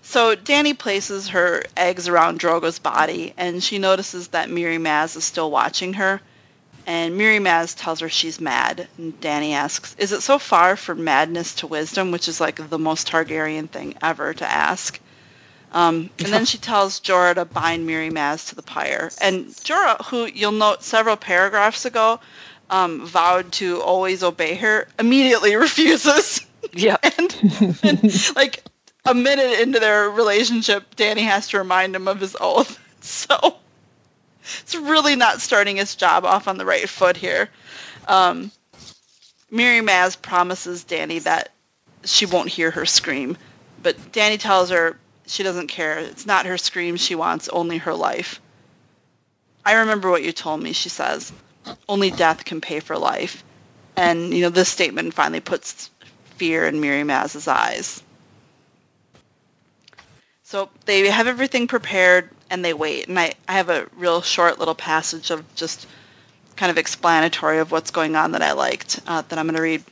so 0.00 0.34
Danny 0.34 0.72
places 0.72 1.28
her 1.28 1.62
eggs 1.76 2.08
around 2.08 2.40
Drogo's 2.40 2.78
body, 2.78 3.34
and 3.36 3.62
she 3.62 3.78
notices 3.78 4.28
that 4.28 4.48
Mirri 4.48 4.80
Maz 4.80 5.14
is 5.14 5.24
still 5.24 5.50
watching 5.50 5.92
her. 5.92 6.22
And 6.90 7.14
Mirri 7.14 7.38
Maz 7.38 7.76
tells 7.76 8.00
her 8.00 8.08
she's 8.08 8.40
mad. 8.40 8.88
And 8.98 9.20
Danny 9.20 9.54
asks, 9.54 9.94
"Is 9.96 10.10
it 10.10 10.22
so 10.22 10.40
far 10.40 10.74
from 10.74 11.04
madness 11.04 11.54
to 11.56 11.68
wisdom?" 11.68 12.10
Which 12.10 12.26
is 12.26 12.40
like 12.40 12.68
the 12.68 12.80
most 12.80 13.06
Targaryen 13.08 13.70
thing 13.70 13.94
ever 14.02 14.34
to 14.34 14.44
ask. 14.44 14.98
Um, 15.70 16.10
and 16.18 16.32
then 16.32 16.46
she 16.46 16.58
tells 16.58 16.98
Jorah 16.98 17.36
to 17.36 17.44
bind 17.44 17.88
Mirri 17.88 18.10
Maz 18.10 18.48
to 18.48 18.56
the 18.56 18.62
pyre. 18.62 19.12
And 19.20 19.46
Jorah, 19.46 20.04
who 20.06 20.26
you'll 20.26 20.50
note 20.50 20.82
several 20.82 21.16
paragraphs 21.16 21.84
ago 21.84 22.18
um, 22.70 23.06
vowed 23.06 23.52
to 23.52 23.80
always 23.80 24.24
obey 24.24 24.56
her, 24.56 24.88
immediately 24.98 25.54
refuses. 25.66 26.44
Yeah. 26.72 26.96
and, 27.04 27.78
and 27.84 28.34
like 28.34 28.64
a 29.04 29.14
minute 29.14 29.60
into 29.60 29.78
their 29.78 30.10
relationship, 30.10 30.96
Danny 30.96 31.22
has 31.22 31.46
to 31.50 31.58
remind 31.58 31.94
him 31.94 32.08
of 32.08 32.18
his 32.18 32.36
oath. 32.40 32.78
So 33.02 33.56
it's 34.62 34.74
really 34.74 35.16
not 35.16 35.40
starting 35.40 35.76
his 35.76 35.94
job 35.94 36.24
off 36.24 36.48
on 36.48 36.58
the 36.58 36.64
right 36.64 36.88
foot 36.88 37.16
here. 37.16 37.48
Um, 38.08 38.50
Mirri 39.52 39.82
Maz 39.82 40.20
promises 40.20 40.84
Danny 40.84 41.18
that 41.20 41.50
she 42.04 42.26
won't 42.26 42.48
hear 42.48 42.70
her 42.70 42.86
scream, 42.86 43.36
but 43.82 44.12
Danny 44.12 44.38
tells 44.38 44.70
her 44.70 44.98
she 45.26 45.42
doesn't 45.42 45.68
care. 45.68 45.98
It's 45.98 46.26
not 46.26 46.46
her 46.46 46.58
scream 46.58 46.96
she 46.96 47.14
wants, 47.14 47.48
only 47.48 47.78
her 47.78 47.94
life. 47.94 48.40
I 49.64 49.74
remember 49.80 50.10
what 50.10 50.22
you 50.22 50.32
told 50.32 50.62
me, 50.62 50.72
she 50.72 50.88
says. 50.88 51.32
Only 51.88 52.10
death 52.10 52.44
can 52.44 52.60
pay 52.60 52.80
for 52.80 52.96
life. 52.96 53.44
And, 53.96 54.32
you 54.32 54.42
know, 54.42 54.48
this 54.48 54.68
statement 54.68 55.14
finally 55.14 55.40
puts 55.40 55.90
fear 56.36 56.66
in 56.66 56.80
Mirri 56.80 57.04
Maz's 57.04 57.46
eyes. 57.46 58.02
So 60.50 60.68
they 60.84 61.08
have 61.08 61.28
everything 61.28 61.68
prepared 61.68 62.28
and 62.50 62.64
they 62.64 62.74
wait. 62.74 63.06
And 63.06 63.16
I, 63.16 63.34
I 63.46 63.52
have 63.52 63.68
a 63.68 63.86
real 63.94 64.20
short 64.20 64.58
little 64.58 64.74
passage 64.74 65.30
of 65.30 65.44
just 65.54 65.86
kind 66.56 66.70
of 66.70 66.76
explanatory 66.76 67.60
of 67.60 67.70
what's 67.70 67.92
going 67.92 68.16
on 68.16 68.32
that 68.32 68.42
I 68.42 68.50
liked 68.50 68.98
uh, 69.06 69.22
that 69.28 69.38
I'm 69.38 69.46
going 69.46 69.54
to 69.54 69.62
read. 69.62 69.84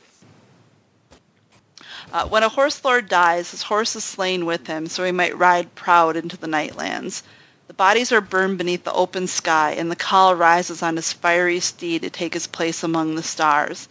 Uh, 2.11 2.27
when 2.27 2.43
a 2.43 2.49
horse 2.49 2.83
lord 2.83 3.07
dies, 3.07 3.51
his 3.51 3.61
horse 3.61 3.95
is 3.95 4.03
slain 4.03 4.45
with 4.45 4.67
him, 4.67 4.87
so 4.87 5.05
he 5.05 5.13
might 5.13 5.37
ride 5.37 5.75
proud 5.75 6.17
into 6.17 6.35
the 6.35 6.47
nightlands. 6.47 7.23
The 7.67 7.73
bodies 7.73 8.11
are 8.11 8.19
burned 8.19 8.57
beneath 8.57 8.83
the 8.83 8.91
open 8.91 9.27
sky, 9.27 9.75
and 9.77 9.89
the 9.89 9.95
Khal 9.95 10.37
rises 10.37 10.83
on 10.83 10.97
his 10.97 11.13
fiery 11.13 11.61
steed 11.61 12.01
to 12.01 12.09
take 12.09 12.33
his 12.33 12.47
place 12.47 12.83
among 12.83 13.15
the 13.15 13.23
stars. 13.23 13.87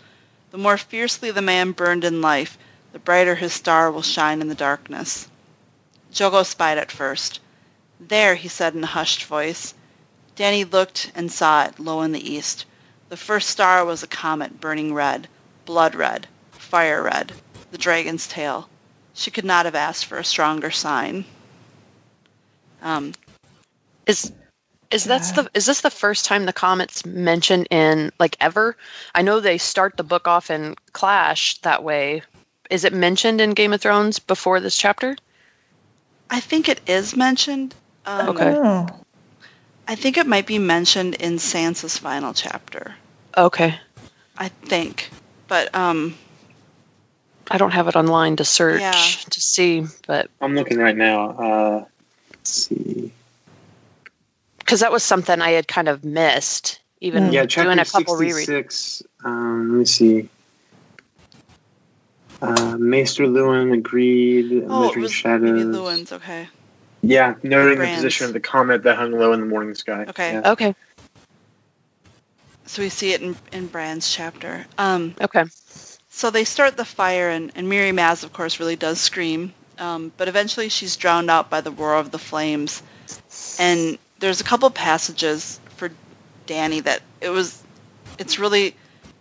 The 0.51 0.59
more 0.59 0.77
fiercely 0.77 1.31
the 1.31 1.41
man 1.41 1.73
burned 1.73 2.05
in 2.05 2.21
life, 2.21 2.59
the 2.93 2.99
brighter 2.99 3.37
his 3.37 3.55
star 3.55 3.91
will 3.91 4.03
shine 4.03 4.43
in 4.43 4.49
the 4.49 4.55
darkness. 4.55 5.29
Jhogo 6.13 6.45
spied 6.45 6.79
it 6.79 6.91
first. 6.91 7.41
There, 8.01 8.35
he 8.35 8.49
said 8.49 8.75
in 8.75 8.85
a 8.85 8.87
hushed 8.87 9.25
voice. 9.25 9.75
Danny 10.37 10.65
looked 10.65 11.11
and 11.15 11.31
saw 11.31 11.65
it 11.65 11.81
low 11.81 12.03
in 12.03 12.13
the 12.13 12.33
east. 12.33 12.65
The 13.09 13.17
first 13.17 13.51
star 13.51 13.85
was 13.85 14.03
a 14.03 14.07
comet 14.07 14.61
burning 14.61 14.95
red, 14.95 15.29
blood 15.65 15.95
red, 15.95 16.27
fire 16.53 17.03
red, 17.03 17.33
the 17.71 17.79
dragon's 17.79 18.27
tail. 18.27 18.69
She 19.15 19.31
could 19.31 19.45
not 19.45 19.65
have 19.65 19.75
asked 19.75 20.07
for 20.07 20.19
a 20.19 20.25
stronger 20.25 20.71
sign. 20.71 21.25
Um, 22.83 23.15
Is 24.07 24.33
is 24.91 25.05
that's 25.05 25.33
the 25.33 25.51
is 25.55 25.67
this 25.67 25.81
the 25.81 25.91
first 25.91 26.25
time 26.25 26.47
the 26.47 26.53
comet's 26.53 27.05
mentioned 27.05 27.67
in 27.71 28.13
like 28.19 28.37
ever? 28.41 28.77
I 29.15 29.23
know 29.23 29.41
they 29.41 29.59
start 29.59 29.97
the 29.97 30.05
book 30.05 30.29
off 30.29 30.51
in 30.51 30.77
Clash 30.93 31.59
that 31.63 31.83
way. 31.83 32.23
Is 32.71 32.85
it 32.85 32.93
mentioned 32.93 33.41
in 33.41 33.51
Game 33.51 33.73
of 33.73 33.81
Thrones 33.81 34.19
before 34.19 34.61
this 34.61 34.77
chapter? 34.77 35.17
I 36.31 36.41
think 36.41 36.69
it 36.69 36.81
is 36.87 37.17
mentioned. 37.17 37.75
Um, 38.07 38.29
Okay. 38.31 38.53
Oh. 38.55 38.87
I 39.87 39.95
think 39.95 40.19
it 40.19 40.27
might 40.27 40.47
be 40.47 40.59
mentioned 40.59 41.15
in 41.15 41.35
Sansa's 41.37 41.97
final 41.97 42.35
chapter. 42.35 42.95
Okay. 43.37 43.75
I 44.37 44.49
think, 44.49 45.11
but 45.49 45.75
um, 45.75 46.15
I 47.51 47.57
don't 47.57 47.71
have 47.71 47.89
it 47.89 47.97
online 47.97 48.37
to 48.37 48.45
search 48.45 48.81
Yeah. 48.83 48.93
to 49.31 49.41
see, 49.41 49.87
but 50.07 50.31
I'm 50.41 50.55
looking 50.55 50.79
right 50.79 50.97
now. 50.97 51.31
Uh, 51.31 51.85
let's 52.31 52.51
see. 52.51 53.13
because 54.59 54.81
that 54.81 54.93
was 54.93 55.03
something 55.03 55.41
I 55.41 55.53
had 55.53 55.67
kind 55.67 55.89
of 55.89 56.05
missed, 56.05 56.81
even 57.01 57.33
Yeah, 57.33 57.47
doing 57.47 57.79
a 57.79 57.85
couple 57.87 58.15
rereads. 58.15 58.45
66. 58.47 59.03
Um, 59.25 59.71
let 59.73 59.79
me 59.79 59.85
see. 59.87 60.29
Uh, 62.41 62.77
Maester 62.79 63.25
Luwin 63.25 63.75
agreed. 63.75 64.53
oh, 64.53 64.57
it 64.57 64.63
Measuring 64.69 65.03
was 65.03 65.13
shadows. 65.13 65.43
maybe 65.43 65.77
Luwin's 65.77 66.13
okay. 66.13 66.49
Yeah, 67.03 67.35
noting 67.43 67.79
the 67.79 67.89
position 67.89 68.27
of 68.27 68.33
the 68.33 68.41
comet 68.41 68.83
that 68.85 68.97
hung 68.97 69.13
low 69.13 69.33
in 69.33 69.41
the 69.41 69.47
morning 69.47 69.75
sky. 69.75 70.07
Okay. 70.09 70.33
Yeah. 70.33 70.53
Okay. 70.53 70.75
So 72.67 72.83
we 72.83 72.89
see 72.91 73.13
it 73.13 73.23
in 73.23 73.37
in 73.53 73.67
Bran's 73.67 74.13
chapter. 74.13 74.65
Um, 74.77 75.15
Okay. 75.21 75.45
so 76.11 76.31
they 76.31 76.45
start 76.45 76.77
the 76.77 76.85
fire, 76.85 77.31
and 77.31 77.53
and 77.55 77.67
Mirri 77.67 77.93
Maz, 77.93 78.25
of 78.25 78.33
course, 78.33 78.61
really 78.61 78.77
does 78.77 79.01
scream. 79.01 79.53
Um, 79.79 80.13
but 80.17 80.29
eventually, 80.29 80.69
she's 80.69 80.97
drowned 80.97 81.31
out 81.31 81.51
by 81.51 81.61
the 81.61 81.71
roar 81.71 81.97
of 81.97 82.11
the 82.11 82.19
flames. 82.19 82.83
And 83.59 83.99
there's 84.19 84.41
a 84.41 84.45
couple 84.45 84.69
passages 84.71 85.61
for 85.77 85.91
Danny 86.47 86.81
that 86.81 87.01
it 87.21 87.31
was. 87.31 87.63
It's 88.19 88.39
really 88.39 88.75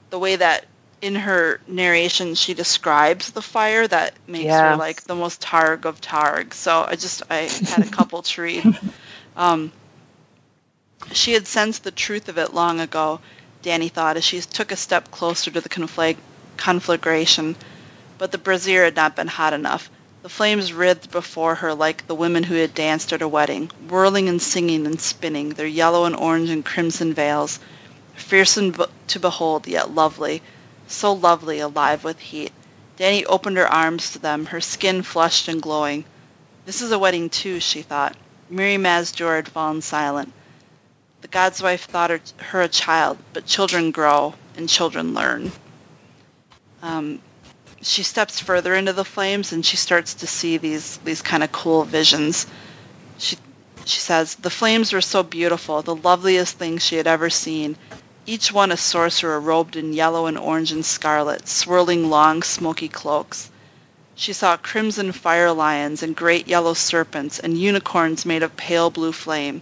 the 0.10 0.18
way 0.20 0.36
that 0.36 0.66
in 1.02 1.16
her 1.16 1.60
narration 1.68 2.36
she 2.36 2.54
describes 2.54 3.32
the 3.32 3.42
fire 3.42 3.88
that 3.88 4.14
makes 4.28 4.46
Yeah. 4.46 4.62
her 4.72 4.76
like 4.78 5.04
the 5.04 5.16
most 5.16 5.42
Targ 5.42 5.86
of 5.86 6.02
Targ. 6.02 6.54
So 6.54 6.86
I 6.88 6.96
just 6.96 7.24
I 7.30 7.50
had 7.66 7.82
a 7.82 7.86
couple 7.86 8.22
to 8.24 8.42
read. 8.42 8.66
Um, 9.38 9.72
she 11.14 11.34
had 11.34 11.48
sensed 11.48 11.84
the 11.84 11.92
truth 11.92 12.28
of 12.28 12.38
it 12.40 12.54
long 12.54 12.80
ago, 12.80 13.20
Danny 13.62 13.90
thought 13.90 14.18
as 14.18 14.24
she 14.26 14.42
took 14.42 14.72
a 14.72 14.76
step 14.76 15.12
closer 15.12 15.52
to 15.52 15.62
the 15.62 15.70
conflag- 15.70 16.18
conflagration. 16.58 17.56
But 18.18 18.32
the 18.32 18.38
brazier 18.40 18.84
had 18.84 18.96
not 18.96 19.16
been 19.16 19.28
hot 19.28 19.54
enough. 19.54 19.90
The 20.24 20.30
flames 20.30 20.74
writhed 20.74 21.12
before 21.12 21.56
her 21.56 21.74
like 21.74 22.08
the 22.08 22.16
women 22.16 22.44
who 22.44 22.56
had 22.56 22.74
danced 22.74 23.14
at 23.14 23.22
a 23.22 23.28
wedding, 23.28 23.72
whirling 23.88 24.28
and 24.30 24.42
singing 24.42 24.86
and 24.88 25.00
spinning, 25.00 25.50
their 25.50 25.68
yellow 25.68 26.06
and 26.06 26.16
orange 26.16 26.50
and 26.50 26.66
crimson 26.66 27.14
veils, 27.14 27.60
fearsome 28.16 28.76
to 29.08 29.20
behold, 29.20 29.68
yet 29.68 29.92
lovely, 29.92 30.42
so 30.88 31.14
lovely, 31.14 31.60
alive 31.60 32.04
with 32.04 32.20
heat. 32.20 32.52
Danny 32.98 33.26
opened 33.26 33.58
her 33.58 33.68
arms 33.68 34.12
to 34.12 34.20
them, 34.20 34.48
her 34.48 34.62
skin 34.62 35.04
flushed 35.04 35.48
and 35.48 35.62
glowing. 35.62 36.06
This 36.66 36.82
is 36.82 36.92
a 36.92 37.00
wedding 37.00 37.30
too, 37.30 37.60
she 37.60 37.82
thought. 37.82 38.16
Mirri 38.52 38.78
Maz 38.78 39.16
Duur 39.16 39.36
had 39.36 39.50
fallen 39.50 39.82
silent. 39.82 40.34
The 41.22 41.28
god's 41.28 41.62
wife 41.62 41.86
thought 41.86 42.10
her, 42.10 42.22
her 42.38 42.62
a 42.62 42.68
child, 42.68 43.18
but 43.34 43.46
children 43.46 43.92
grow 43.92 44.34
and 44.56 44.70
children 44.70 45.14
learn. 45.14 45.52
Um, 46.82 47.20
she 47.82 48.04
steps 48.04 48.40
further 48.40 48.76
into 48.76 48.94
the 48.94 49.06
flames 49.06 49.52
and 49.52 49.66
she 49.66 49.78
starts 49.78 50.16
to 50.16 50.28
see 50.28 50.58
these 50.58 50.98
these 50.98 51.22
kind 51.22 51.44
of 51.44 51.52
cool 51.52 51.84
visions. 51.84 52.48
She 53.18 53.38
she 53.86 54.00
says 54.00 54.36
the 54.36 54.50
flames 54.50 54.94
were 54.94 55.02
so 55.02 55.24
beautiful, 55.24 55.82
the 55.82 55.96
loveliest 55.96 56.58
things 56.58 56.84
she 56.84 56.98
had 56.98 57.08
ever 57.08 57.30
seen. 57.30 57.78
Each 58.30 58.52
one 58.52 58.74
a 58.74 58.78
sorcerer 58.78 59.40
robed 59.40 59.78
in 59.78 59.94
yellow 59.94 60.26
and 60.26 60.38
orange 60.38 60.74
and 60.74 60.86
scarlet, 60.86 61.48
swirling 61.48 62.10
long 62.10 62.44
smoky 62.44 62.90
cloaks. 62.90 63.50
She 64.16 64.34
saw 64.34 64.58
crimson 64.58 65.14
fire 65.14 65.54
lions 65.54 66.04
and 66.04 66.14
great 66.14 66.46
yellow 66.46 66.74
serpents 66.74 67.40
and 67.40 67.58
unicorns 67.58 68.26
made 68.26 68.44
of 68.44 68.58
pale 68.58 68.90
blue 68.90 69.14
flame. 69.14 69.62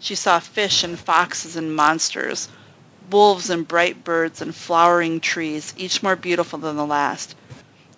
She 0.00 0.14
saw 0.14 0.38
fish 0.38 0.82
and 0.82 0.98
foxes 0.98 1.54
and 1.54 1.76
monsters, 1.76 2.48
wolves 3.10 3.50
and 3.50 3.68
bright 3.68 4.04
birds 4.04 4.40
and 4.40 4.54
flowering 4.56 5.20
trees, 5.20 5.74
each 5.76 6.02
more 6.02 6.16
beautiful 6.16 6.58
than 6.58 6.76
the 6.76 6.86
last. 6.86 7.34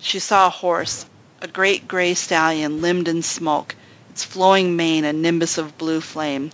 She 0.01 0.19
saw 0.19 0.49
a 0.49 0.51
horse, 0.51 1.07
a 1.41 1.47
great 1.47 1.87
gray 1.87 2.15
stallion 2.15 2.83
limbed 2.83 3.07
in 3.07 3.23
smoke, 3.23 3.77
its 4.11 4.25
flowing 4.25 4.75
mane 4.75 5.05
a 5.05 5.13
nimbus 5.13 5.57
of 5.57 5.79
blue 5.79 6.01
flame. 6.01 6.51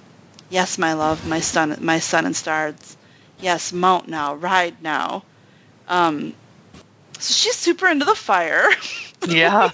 Yes, 0.50 0.76
my 0.76 0.92
love, 0.92 1.26
my 1.26 1.40
son, 1.40 1.78
my 1.80 2.00
son 2.00 2.26
and 2.26 2.36
stars. 2.36 2.95
Yes, 3.40 3.72
mount 3.72 4.08
now, 4.08 4.34
ride 4.34 4.82
now. 4.82 5.22
Um, 5.88 6.34
so 7.18 7.32
she's 7.32 7.56
super 7.56 7.86
into 7.88 8.04
the 8.04 8.14
fire. 8.14 8.68
Yeah. 9.26 9.70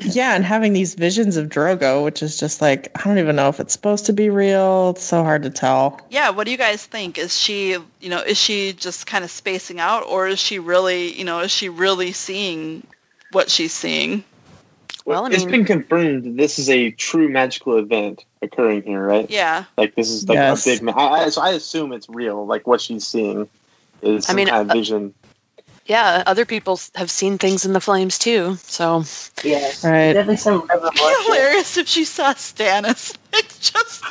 Yeah, 0.00 0.34
and 0.34 0.44
having 0.44 0.72
these 0.72 0.94
visions 0.94 1.36
of 1.36 1.48
Drogo, 1.48 2.02
which 2.04 2.22
is 2.22 2.38
just 2.38 2.60
like 2.60 2.90
I 2.94 3.04
don't 3.04 3.18
even 3.18 3.36
know 3.36 3.48
if 3.48 3.60
it's 3.60 3.72
supposed 3.72 4.06
to 4.06 4.12
be 4.12 4.30
real. 4.30 4.90
It's 4.90 5.04
so 5.04 5.22
hard 5.22 5.42
to 5.44 5.50
tell. 5.50 6.00
yeah, 6.10 6.30
what 6.30 6.44
do 6.44 6.50
you 6.50 6.56
guys 6.56 6.84
think? 6.84 7.18
Is 7.18 7.36
she, 7.38 7.72
you 8.00 8.08
know, 8.08 8.20
is 8.20 8.38
she 8.38 8.72
just 8.72 9.06
kind 9.06 9.24
of 9.24 9.30
spacing 9.30 9.80
out, 9.80 10.04
or 10.06 10.28
is 10.28 10.38
she 10.38 10.58
really, 10.58 11.12
you 11.12 11.24
know, 11.24 11.40
is 11.40 11.50
she 11.50 11.68
really 11.68 12.12
seeing 12.12 12.86
what 13.32 13.50
she's 13.50 13.72
seeing? 13.72 14.24
Well, 15.04 15.24
I 15.26 15.30
it's 15.30 15.44
mean- 15.44 15.50
been 15.50 15.64
confirmed 15.64 16.38
this 16.38 16.58
is 16.58 16.70
a 16.70 16.90
true 16.92 17.28
magical 17.28 17.76
event 17.78 18.24
occurring 18.40 18.82
here, 18.82 19.02
right? 19.04 19.28
Yeah, 19.30 19.64
Like 19.76 19.94
this 19.94 20.10
is 20.10 20.28
like 20.28 20.36
Yes. 20.36 20.66
a 20.66 20.70
big. 20.70 20.82
Ma- 20.82 20.92
I, 20.92 21.24
I, 21.24 21.28
so 21.30 21.40
I 21.42 21.50
assume 21.50 21.92
it's 21.92 22.08
real. 22.08 22.46
Like 22.46 22.66
what 22.66 22.80
she's 22.80 23.06
seeing 23.06 23.48
is 24.02 24.28
I 24.30 24.34
mean, 24.34 24.48
kind 24.48 24.68
uh, 24.70 24.72
of 24.72 24.76
vision. 24.76 25.14
yeah. 25.86 26.22
Other 26.26 26.44
people 26.44 26.78
have 26.94 27.10
seen 27.10 27.38
things 27.38 27.64
in 27.64 27.72
the 27.72 27.80
flames 27.80 28.18
too. 28.18 28.56
So 28.62 29.04
Yeah. 29.44 29.58
Right. 29.84 30.12
Definitely 30.12 30.36
some 30.36 30.68
It'd 30.70 30.92
be 30.94 31.00
hilarious 31.26 31.76
if 31.76 31.88
she 31.88 32.04
saw 32.04 32.32
Stannis. 32.34 33.16
It's 33.34 33.70
just, 33.70 34.02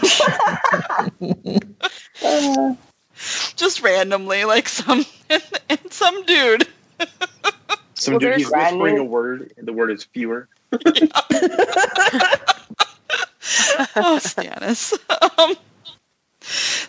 Uh, 2.23 2.75
just 3.55 3.81
randomly, 3.83 4.45
like 4.45 4.67
some, 4.67 5.05
and 5.69 5.79
some 5.91 6.23
dude. 6.25 6.67
Some 7.93 8.13
well, 8.13 8.19
dude 8.19 8.21
there's 8.21 8.37
he's 8.37 8.51
whispering 8.51 8.97
a 8.97 9.03
word. 9.03 9.53
and 9.57 9.67
The 9.67 9.73
word 9.73 9.91
is 9.91 10.03
fewer. 10.05 10.47
oh, 13.95 14.19
Stannis. 14.21 14.93
Um, 15.37 15.55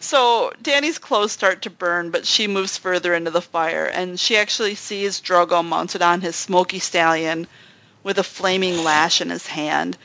so 0.00 0.52
Danny's 0.62 0.98
clothes 0.98 1.32
start 1.32 1.62
to 1.62 1.70
burn, 1.70 2.10
but 2.10 2.26
she 2.26 2.46
moves 2.46 2.78
further 2.78 3.14
into 3.14 3.30
the 3.30 3.42
fire, 3.42 3.86
and 3.86 4.18
she 4.18 4.36
actually 4.36 4.74
sees 4.74 5.20
Drogo 5.20 5.64
mounted 5.64 6.02
on 6.02 6.20
his 6.20 6.36
smoky 6.36 6.78
stallion 6.78 7.46
with 8.02 8.18
a 8.18 8.24
flaming 8.24 8.82
lash 8.84 9.20
in 9.20 9.30
his 9.30 9.46
hand. 9.46 9.96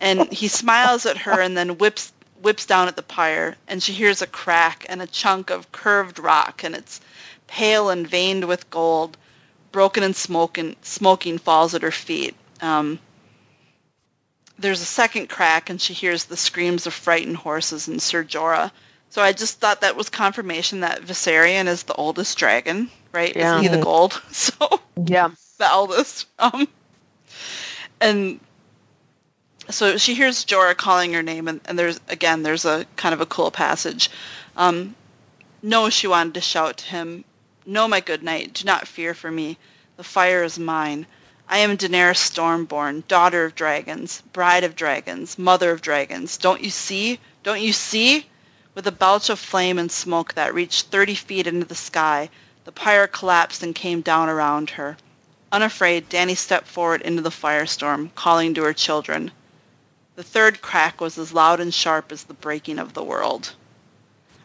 And 0.00 0.32
he 0.32 0.48
smiles 0.48 1.06
at 1.06 1.18
her 1.18 1.40
and 1.40 1.56
then 1.56 1.78
whips 1.78 2.12
whips 2.42 2.66
down 2.66 2.86
at 2.86 2.96
the 2.96 3.02
pyre, 3.02 3.56
and 3.66 3.82
she 3.82 3.92
hears 3.92 4.22
a 4.22 4.26
crack 4.26 4.86
and 4.88 5.00
a 5.00 5.06
chunk 5.06 5.50
of 5.50 5.72
curved 5.72 6.18
rock, 6.18 6.62
and 6.64 6.74
it's 6.74 7.00
pale 7.46 7.88
and 7.88 8.06
veined 8.06 8.44
with 8.44 8.70
gold, 8.70 9.16
broken 9.72 10.02
and 10.02 10.14
smoking, 10.14 10.76
smoking 10.82 11.38
falls 11.38 11.74
at 11.74 11.82
her 11.82 11.90
feet. 11.90 12.36
Um, 12.60 12.98
there's 14.58 14.80
a 14.80 14.86
second 14.86 15.28
crack, 15.28 15.70
and 15.70 15.80
she 15.80 15.92
hears 15.92 16.24
the 16.24 16.36
screams 16.36 16.86
of 16.86 16.94
frightened 16.94 17.36
horses 17.36 17.88
and 17.88 18.00
Ser 18.00 18.24
Jorah. 18.24 18.70
So 19.10 19.22
I 19.22 19.32
just 19.32 19.60
thought 19.60 19.82
that 19.82 19.96
was 19.96 20.10
confirmation 20.10 20.80
that 20.80 21.02
Viserion 21.02 21.66
is 21.66 21.84
the 21.84 21.94
oldest 21.94 22.36
dragon, 22.38 22.90
right? 23.12 23.34
Yeah. 23.34 23.58
Isn't 23.58 23.70
he 23.70 23.76
the 23.76 23.82
gold? 23.82 24.20
So 24.32 24.80
Yeah. 24.96 25.30
the 25.58 25.66
eldest. 25.66 26.26
Um, 26.38 26.68
and 28.00 28.40
so 29.70 29.96
she 29.96 30.14
hears 30.14 30.44
Jorah 30.44 30.76
calling 30.76 31.12
her 31.14 31.22
name, 31.22 31.48
and, 31.48 31.60
and 31.64 31.78
there's 31.78 32.00
again 32.08 32.42
there's 32.42 32.64
a 32.64 32.86
kind 32.96 33.14
of 33.14 33.20
a 33.20 33.26
cool 33.26 33.50
passage. 33.50 34.10
Um, 34.56 34.94
no, 35.62 35.90
she 35.90 36.06
wanted 36.06 36.34
to 36.34 36.40
shout 36.40 36.78
to 36.78 36.86
him. 36.86 37.24
No, 37.64 37.88
my 37.88 38.00
good 38.00 38.22
knight, 38.22 38.54
do 38.54 38.64
not 38.64 38.86
fear 38.86 39.14
for 39.14 39.30
me. 39.30 39.58
The 39.96 40.04
fire 40.04 40.44
is 40.44 40.58
mine. 40.58 41.06
I 41.48 41.58
am 41.58 41.76
Daenerys 41.76 42.18
Stormborn, 42.18 43.06
daughter 43.06 43.44
of 43.44 43.54
dragons, 43.54 44.20
bride 44.32 44.64
of 44.64 44.74
dragons, 44.74 45.38
mother 45.38 45.70
of 45.70 45.80
dragons. 45.80 46.38
Don't 46.38 46.60
you 46.60 46.70
see? 46.70 47.20
Don't 47.44 47.60
you 47.60 47.72
see? 47.72 48.26
With 48.74 48.86
a 48.86 48.92
belch 48.92 49.30
of 49.30 49.38
flame 49.38 49.78
and 49.78 49.90
smoke 49.90 50.34
that 50.34 50.54
reached 50.54 50.86
30 50.88 51.14
feet 51.14 51.46
into 51.46 51.64
the 51.64 51.74
sky, 51.74 52.30
the 52.64 52.72
pyre 52.72 53.06
collapsed 53.06 53.62
and 53.62 53.74
came 53.74 54.00
down 54.00 54.28
around 54.28 54.70
her. 54.70 54.96
Unafraid, 55.52 56.08
Danny 56.08 56.34
stepped 56.34 56.66
forward 56.66 57.02
into 57.02 57.22
the 57.22 57.30
firestorm, 57.30 58.12
calling 58.14 58.54
to 58.54 58.64
her 58.64 58.74
children. 58.74 59.30
The 60.16 60.24
third 60.24 60.60
crack 60.60 61.00
was 61.00 61.16
as 61.16 61.32
loud 61.32 61.60
and 61.60 61.72
sharp 61.72 62.10
as 62.10 62.24
the 62.24 62.34
breaking 62.34 62.78
of 62.80 62.92
the 62.92 63.04
world. 63.04 63.54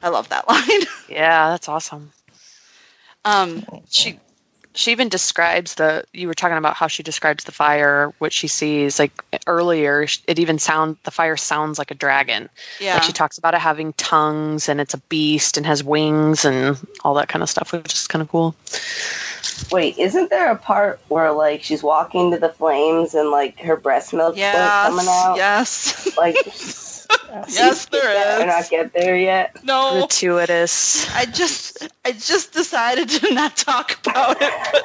I 0.03 0.09
love 0.09 0.29
that 0.29 0.47
line. 0.49 0.87
Yeah, 1.09 1.49
that's 1.49 1.67
awesome. 1.67 2.11
um, 3.25 3.65
She 3.89 4.19
she 4.73 4.91
even 4.91 5.09
describes 5.09 5.75
the 5.75 6.03
you 6.13 6.27
were 6.27 6.33
talking 6.33 6.57
about 6.57 6.75
how 6.75 6.87
she 6.87 7.03
describes 7.03 7.43
the 7.43 7.51
fire 7.51 8.13
what 8.19 8.31
she 8.31 8.47
sees 8.47 8.99
like 8.99 9.11
earlier 9.47 10.05
it 10.27 10.39
even 10.39 10.57
sound 10.57 10.97
the 11.03 11.11
fire 11.11 11.37
sounds 11.37 11.77
like 11.77 11.91
a 11.91 11.95
dragon 11.95 12.49
yeah. 12.79 12.93
like 12.93 13.03
she 13.03 13.11
talks 13.11 13.37
about 13.37 13.53
it 13.53 13.59
having 13.59 13.93
tongues 13.93 14.69
and 14.69 14.79
it's 14.79 14.93
a 14.93 14.99
beast 15.09 15.57
and 15.57 15.65
has 15.65 15.83
wings 15.83 16.45
and 16.45 16.77
all 17.03 17.13
that 17.13 17.27
kind 17.27 17.43
of 17.43 17.49
stuff 17.49 17.73
which 17.73 17.93
is 17.93 18.07
kind 18.07 18.21
of 18.21 18.29
cool 18.29 18.55
Wait, 19.71 19.97
isn't 19.97 20.29
there 20.29 20.51
a 20.51 20.55
part 20.55 20.99
where 21.07 21.31
like 21.31 21.63
she's 21.63 21.81
walking 21.83 22.31
to 22.31 22.37
the 22.37 22.49
flames 22.49 23.13
and 23.13 23.29
like 23.29 23.59
her 23.59 23.75
breast 23.75 24.13
milk 24.13 24.35
yes. 24.35 24.87
coming 24.87 25.05
out? 25.07 25.35
Yes. 25.35 26.17
Like, 26.17 26.35
yes, 27.49 27.85
there 27.85 28.01
is. 28.01 28.07
Did 28.07 28.27
I 28.27 28.41
is. 28.41 28.45
not 28.47 28.69
get 28.69 28.93
there 28.93 29.15
yet? 29.17 29.63
No. 29.63 29.91
gratuitous 29.99 31.09
I 31.15 31.25
just 31.25 31.87
I 32.05 32.11
just 32.11 32.53
decided 32.53 33.09
to 33.09 33.33
not 33.33 33.55
talk 33.57 33.97
about 34.05 34.37
it. 34.39 34.83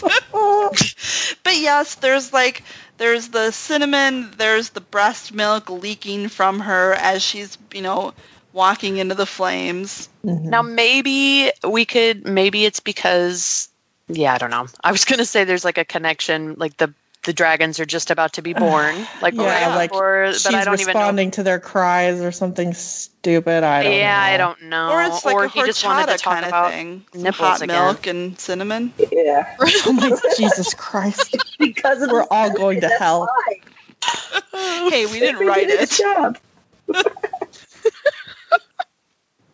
But, 0.00 0.24
but 1.42 1.56
yes, 1.56 1.96
there's 1.96 2.32
like 2.32 2.62
there's 2.96 3.28
the 3.28 3.50
cinnamon, 3.50 4.30
there's 4.36 4.70
the 4.70 4.80
breast 4.80 5.32
milk 5.32 5.68
leaking 5.70 6.28
from 6.28 6.60
her 6.60 6.94
as 6.94 7.22
she's, 7.22 7.58
you 7.72 7.82
know, 7.82 8.14
walking 8.52 8.98
into 8.98 9.14
the 9.14 9.26
flames. 9.26 10.08
Mhm. 10.24 10.44
now 10.44 10.62
maybe 10.62 11.50
we 11.68 11.84
could 11.84 12.24
maybe 12.26 12.64
it's 12.64 12.80
because 12.80 13.68
yeah 14.08 14.34
i 14.34 14.38
don't 14.38 14.50
know 14.50 14.66
i 14.82 14.90
was 14.90 15.04
gonna 15.04 15.24
say 15.24 15.44
there's 15.44 15.64
like 15.64 15.76
a 15.78 15.84
connection 15.84 16.54
like 16.54 16.76
the 16.78 16.92
the 17.24 17.32
dragons 17.32 17.80
are 17.80 17.86
just 17.86 18.10
about 18.10 18.34
to 18.34 18.42
be 18.42 18.52
born 18.52 18.94
like 19.20 19.34
yeah, 19.34 19.68
right 19.68 19.76
like 19.76 19.90
before, 19.90 20.32
she's 20.32 20.42
but 20.44 20.54
i 20.54 20.64
don't 20.64 20.80
even 20.80 20.92
know 20.94 21.00
responding 21.00 21.30
to 21.32 21.42
their 21.42 21.58
cries 21.58 22.20
or 22.20 22.32
something 22.32 22.74
stupid. 22.74 23.64
I 23.64 23.82
don't 23.82 23.92
yeah 23.92 24.16
know. 24.18 24.22
i 24.22 24.36
don't 24.36 24.62
know 24.62 24.90
or 24.90 25.02
it's 25.04 25.24
like 25.24 25.36
a 25.36 25.48
he 25.48 25.64
just 25.64 25.84
wanted 25.84 26.06
to 26.12 26.18
talk 26.18 26.34
kind 26.34 26.44
about 26.46 26.66
of 26.66 26.72
thing. 26.72 27.06
Some 27.12 27.22
nipples 27.22 27.48
hot 27.48 27.62
again. 27.62 27.84
milk 27.84 28.06
and 28.06 28.38
cinnamon. 28.38 28.92
Yeah. 29.10 29.56
Oh 29.86 29.92
my 29.92 30.12
Jesus 30.36 30.74
Christ! 30.74 31.36
Because 31.58 32.02
of 32.02 32.10
We're 32.10 32.24
all 32.30 32.50
going 32.50 32.80
to 32.82 32.88
hell. 32.88 33.28
why. 33.46 34.90
hey, 34.90 35.06
we 35.06 35.20
didn't 35.20 35.38
We 35.38 35.46
write 35.46 35.68
did 35.68 35.80
a 35.80 35.82
it. 35.84 35.90
job. 35.90 36.38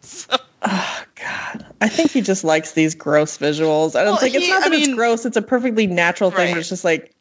So, 0.03 0.37
Oh 0.63 1.03
God, 1.15 1.67
I 1.81 1.89
think 1.89 2.11
he 2.11 2.21
just 2.21 2.45
likes 2.45 2.73
these 2.73 2.95
gross 2.95 3.39
visuals. 3.39 3.95
I 3.97 4.03
don't 4.05 4.13
Well, 4.13 4.21
think 4.21 4.35
it's 4.35 4.45
he- 4.45 4.51
not 4.51 4.63
I 4.65 4.69
that 4.69 4.79
it's 4.79 4.95
gross; 4.95 5.25
it's 5.25 5.37
a 5.37 5.43
perfectly 5.43 5.87
natural 5.87 6.31
thing. 6.31 6.49
Right. 6.55 6.57
It's 6.59 6.69
just 6.69 6.85
like 6.85 7.15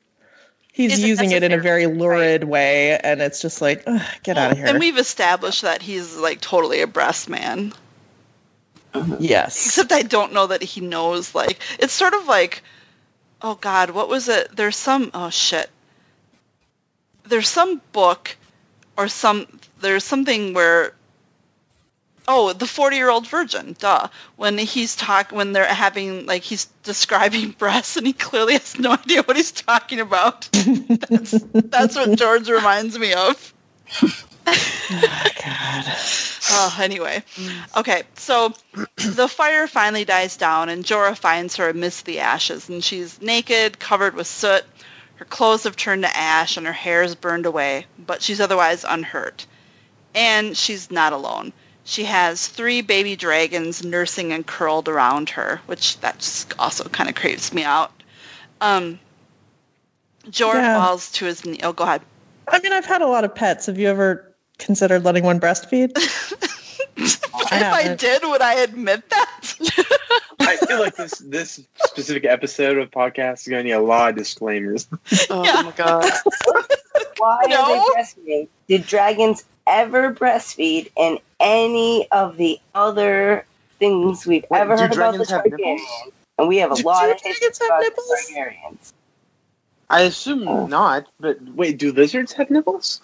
he's 0.80 0.94
Is 0.94 1.04
it 1.04 1.08
using 1.08 1.32
it 1.32 1.44
in 1.44 1.52
a 1.52 1.58
very 1.58 1.88
lurid 1.88 2.46
way, 2.46 2.98
and 2.98 3.22
it's 3.22 3.42
just 3.42 3.62
like, 3.62 3.84
ugh, 3.86 4.02
get 4.24 4.38
out 4.38 4.54
of 4.54 4.58
here. 4.58 4.68
And 4.68 4.80
we've 4.80 4.98
established 4.98 5.63
that 5.63 5.82
he's 5.82 6.15
like 6.15 6.39
totally 6.39 6.80
a 6.82 6.88
breast 6.88 7.28
man. 7.28 7.74
Uh-huh. 8.94 9.18
yes, 9.20 9.65
Except 9.68 9.92
I 9.92 10.04
don't 10.04 10.34
know 10.34 10.48
that 10.48 10.63
he 10.63 10.82
knows 10.82 11.36
like 11.36 11.60
it's 11.78 11.94
sort 11.94 12.13
of 12.13 12.28
like 12.28 12.63
oh 13.42 13.56
god, 13.56 13.92
what 13.92 14.08
was 14.08 14.30
it? 14.30 14.56
There's 14.56 14.78
some 14.78 15.12
oh 15.13 15.30
shit. 15.30 15.70
There's 17.26 17.50
some 17.50 17.82
book 17.92 18.36
or 18.98 19.10
some 19.10 19.60
there's 19.82 20.06
something 20.06 20.54
where 20.54 20.94
Oh, 22.32 22.54
the 22.54 22.65
40-year-old 22.65 23.28
virgin, 23.28 23.76
duh. 23.80 24.08
When 24.36 24.60
he's 24.60 24.96
talk 24.96 25.32
when 25.32 25.52
they're 25.52 25.65
having 25.65 26.28
like 26.28 26.44
he's 26.44 26.65
describing 26.84 27.50
breasts 27.58 27.98
and 27.98 28.06
he 28.06 28.13
clearly 28.13 28.54
has 28.54 28.78
no 28.78 28.92
idea 28.92 29.24
what 29.24 29.36
he's 29.36 29.52
talking 29.52 30.00
about. 30.00 30.48
That's 30.52 31.32
that's 31.54 31.96
what 31.96 32.20
George 32.20 32.48
reminds 32.48 33.00
me 33.00 33.13
of. 33.13 33.54
oh, 34.04 35.26
God. 35.44 35.86
Oh, 36.52 36.78
anyway. 36.80 37.24
Okay, 37.76 38.04
so 38.13 38.54
the 38.96 39.28
fire 39.28 39.65
finally 39.65 40.06
dies 40.06 40.38
down, 40.38 40.70
and 40.70 40.86
Jorah 40.86 41.18
finds 41.18 41.56
her 41.56 41.70
amidst 41.70 42.06
the 42.06 42.20
ashes, 42.20 42.70
and 42.70 42.84
she's 42.84 43.20
naked, 43.20 43.80
covered 43.80 44.13
with 44.13 44.28
soot. 44.28 44.63
Her 45.15 45.26
clothes 45.26 45.63
have 45.63 45.76
turned 45.76 46.04
to 46.04 46.15
ash, 46.15 46.58
and 46.58 46.68
her 46.68 46.74
hair 46.74 47.02
is 47.02 47.15
burned 47.15 47.48
away, 47.48 47.88
but 47.98 48.22
she's 48.22 48.39
otherwise 48.39 48.86
unhurt. 48.88 49.48
And 50.13 50.56
she's 50.56 50.92
not 50.92 51.13
alone. 51.13 51.54
She 51.89 52.04
has 52.04 52.47
three 52.47 52.82
baby 52.82 53.15
dragons 53.15 53.84
nursing 53.84 54.32
and 54.32 54.45
curled 54.45 54.88
around 54.88 55.32
her, 55.32 55.60
which 55.65 55.99
that 56.02 56.19
just 56.19 56.54
also 56.60 56.88
kind 56.88 57.10
of 57.10 57.15
creeps 57.15 57.52
me 57.52 57.63
out. 57.63 57.91
Um, 58.62 58.99
Jorah 60.28 60.54
Yeah. 60.54 60.80
falls 60.80 61.12
to 61.13 61.25
his 61.25 61.43
knee. 61.45 61.58
Oh, 61.63 61.73
go 61.73 61.86
ahead. 61.86 62.04
I 62.47 62.60
mean, 62.60 62.73
I've 62.73 62.86
had 62.86 63.02
a 63.02 63.08
lot 63.08 63.23
of 63.23 63.34
pets. 63.34 63.65
Have 63.65 63.80
you 63.80 63.88
ever 63.89 64.36
considered 64.60 65.04
letting 65.04 65.23
one 65.23 65.39
breastfeed? 65.39 65.93
if 66.95 67.52
I 67.52 67.56
haven't. 67.56 67.99
did, 67.99 68.21
would 68.23 68.41
I 68.43 68.54
admit 68.60 69.10
that? 69.10 69.41
I 70.41 70.58
feel 70.58 70.80
like 70.80 70.95
this 70.95 71.17
this 71.17 71.60
specific 71.86 72.23
episode 72.25 72.78
of 72.78 72.91
podcast 72.91 73.41
is 73.41 73.47
going 73.47 73.63
to 73.63 73.69
need 73.69 73.71
a 73.75 73.82
lot 73.82 74.12
of 74.12 74.15
disclaimers. 74.15 74.88
oh 75.32 75.43
Yeah. 75.43 75.62
my 75.63 75.71
god 75.71 76.06
Why 77.19 77.45
No. 77.47 77.62
are 77.62 77.67
they 77.95 78.01
breastfeeding? 78.01 78.47
Did 78.67 78.86
dragons 78.86 79.43
ever 79.67 80.13
breastfeed 80.13 80.91
in 80.95 81.19
any 81.39 82.08
of 82.12 82.38
the 82.38 82.60
other 82.73 83.45
things 83.77 84.25
we've 84.25 84.45
Wait, 84.49 84.60
ever 84.60 84.77
heard 84.77 84.93
about 84.93 85.17
the 85.17 85.25
dragons? 85.25 85.60
Targaryens? 85.60 86.12
And 86.38 86.47
we 86.47 86.58
have 86.58 86.71
a 86.71 86.75
Do- 86.75 86.84
lot 86.84 87.05
do 87.05 87.12
of 87.12 87.21
history 87.21 87.34
dragons 87.39 87.60
have 87.60 87.67
about 87.67 87.82
nipples? 87.82 88.08
the 88.27 88.34
Targaryens. 88.34 88.93
I 89.89 90.01
assume 90.01 90.69
not, 90.69 91.08
but 91.19 91.41
wait, 91.41 91.77
do 91.79 91.91
lizards 91.91 92.34
have 92.34 92.49
nipples? 92.49 93.01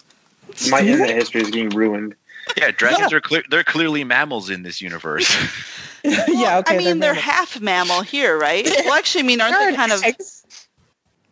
My 0.70 0.80
internet 0.80 1.16
history 1.16 1.42
is 1.42 1.50
getting 1.50 1.70
ruined. 1.70 2.14
Yeah, 2.56 2.70
dragons 2.70 3.12
are 3.12 3.20
clear. 3.20 3.42
They're 3.50 3.64
clearly 3.64 4.04
mammals 4.04 4.50
in 4.50 4.62
this 4.62 4.80
universe. 4.80 5.28
yeah, 6.04 6.58
okay. 6.58 6.74
I 6.74 6.78
mean, 6.78 7.00
they're, 7.00 7.12
mammals. 7.12 7.24
half 7.24 7.60
mammal 7.60 8.02
here, 8.02 8.38
right? 8.38 8.64
Well, 8.64 8.94
actually, 8.94 9.24
I 9.24 9.26
mean, 9.26 9.40
aren't 9.40 9.54
They're 9.54 9.70
they 9.72 9.76
kind 9.76 9.92
of. 9.92 10.02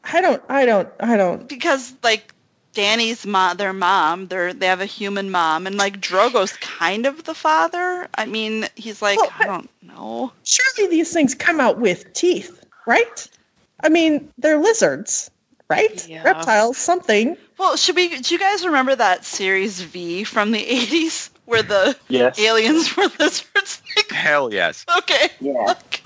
I 0.02 0.20
don't. 0.20 0.42
I 0.48 0.66
don't. 0.66 0.88
I 0.98 1.16
don't. 1.16 1.48
because 1.48 1.94
like 2.02 2.33
Danny's 2.74 3.24
mom, 3.26 3.56
their 3.56 3.72
mom, 3.72 4.26
they're 4.26 4.52
they 4.52 4.66
have 4.66 4.80
a 4.80 4.86
human 4.86 5.30
mom, 5.30 5.66
and 5.66 5.76
like 5.76 6.00
Drogo's 6.00 6.52
kind 6.54 7.06
of 7.06 7.24
the 7.24 7.34
father. 7.34 8.08
I 8.14 8.26
mean, 8.26 8.66
he's 8.74 9.00
like 9.00 9.18
Well, 9.18 9.32
I 9.38 9.44
don't 9.46 9.70
know. 9.82 10.32
Surely 10.44 10.90
these 10.90 11.12
things 11.12 11.34
come 11.34 11.60
out 11.60 11.78
with 11.80 12.12
teeth, 12.12 12.64
right? 12.86 13.28
I 13.82 13.88
mean, 13.88 14.30
they're 14.38 14.58
lizards, 14.58 15.30
right? 15.68 16.06
Yeah. 16.08 16.22
Reptiles, 16.24 16.76
something. 16.76 17.36
Well, 17.58 17.76
should 17.76 17.96
we? 17.96 18.08
Do 18.20 18.34
you 18.34 18.40
guys 18.40 18.64
remember 18.66 18.94
that 18.96 19.24
series 19.24 19.80
V 19.80 20.24
from 20.24 20.50
the 20.50 20.64
'80s 20.64 21.30
where 21.44 21.62
the 21.62 21.96
Yes. 22.08 22.38
aliens 22.38 22.96
were 22.96 23.04
lizards? 23.18 23.82
Like, 23.96 24.10
Hell 24.10 24.52
yes. 24.52 24.84
okay. 24.98 25.28
Yeah. 25.40 25.52
Like, 25.52 26.02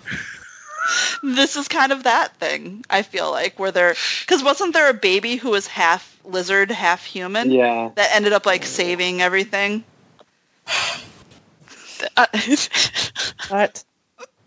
this 1.23 1.57
is 1.57 1.69
kind 1.69 1.93
of 1.93 2.05
that 2.05 2.37
thing. 2.37 2.85
I 2.91 3.03
feel 3.03 3.31
like 3.31 3.59
where 3.59 3.71
they're 3.73 3.95
because 4.21 4.43
wasn't 4.43 4.75
there 4.75 4.91
a 4.91 4.95
baby 4.95 5.37
who 5.37 5.51
was 5.51 5.67
half 5.67 6.19
lizard, 6.25 6.71
half 6.71 7.05
human 7.05 7.51
Yeah. 7.53 7.91
that 7.95 8.11
ended 8.15 8.33
up 8.33 8.47
like 8.47 8.65
saving 8.65 9.21
everything. 9.23 9.85
What? 13.49 13.85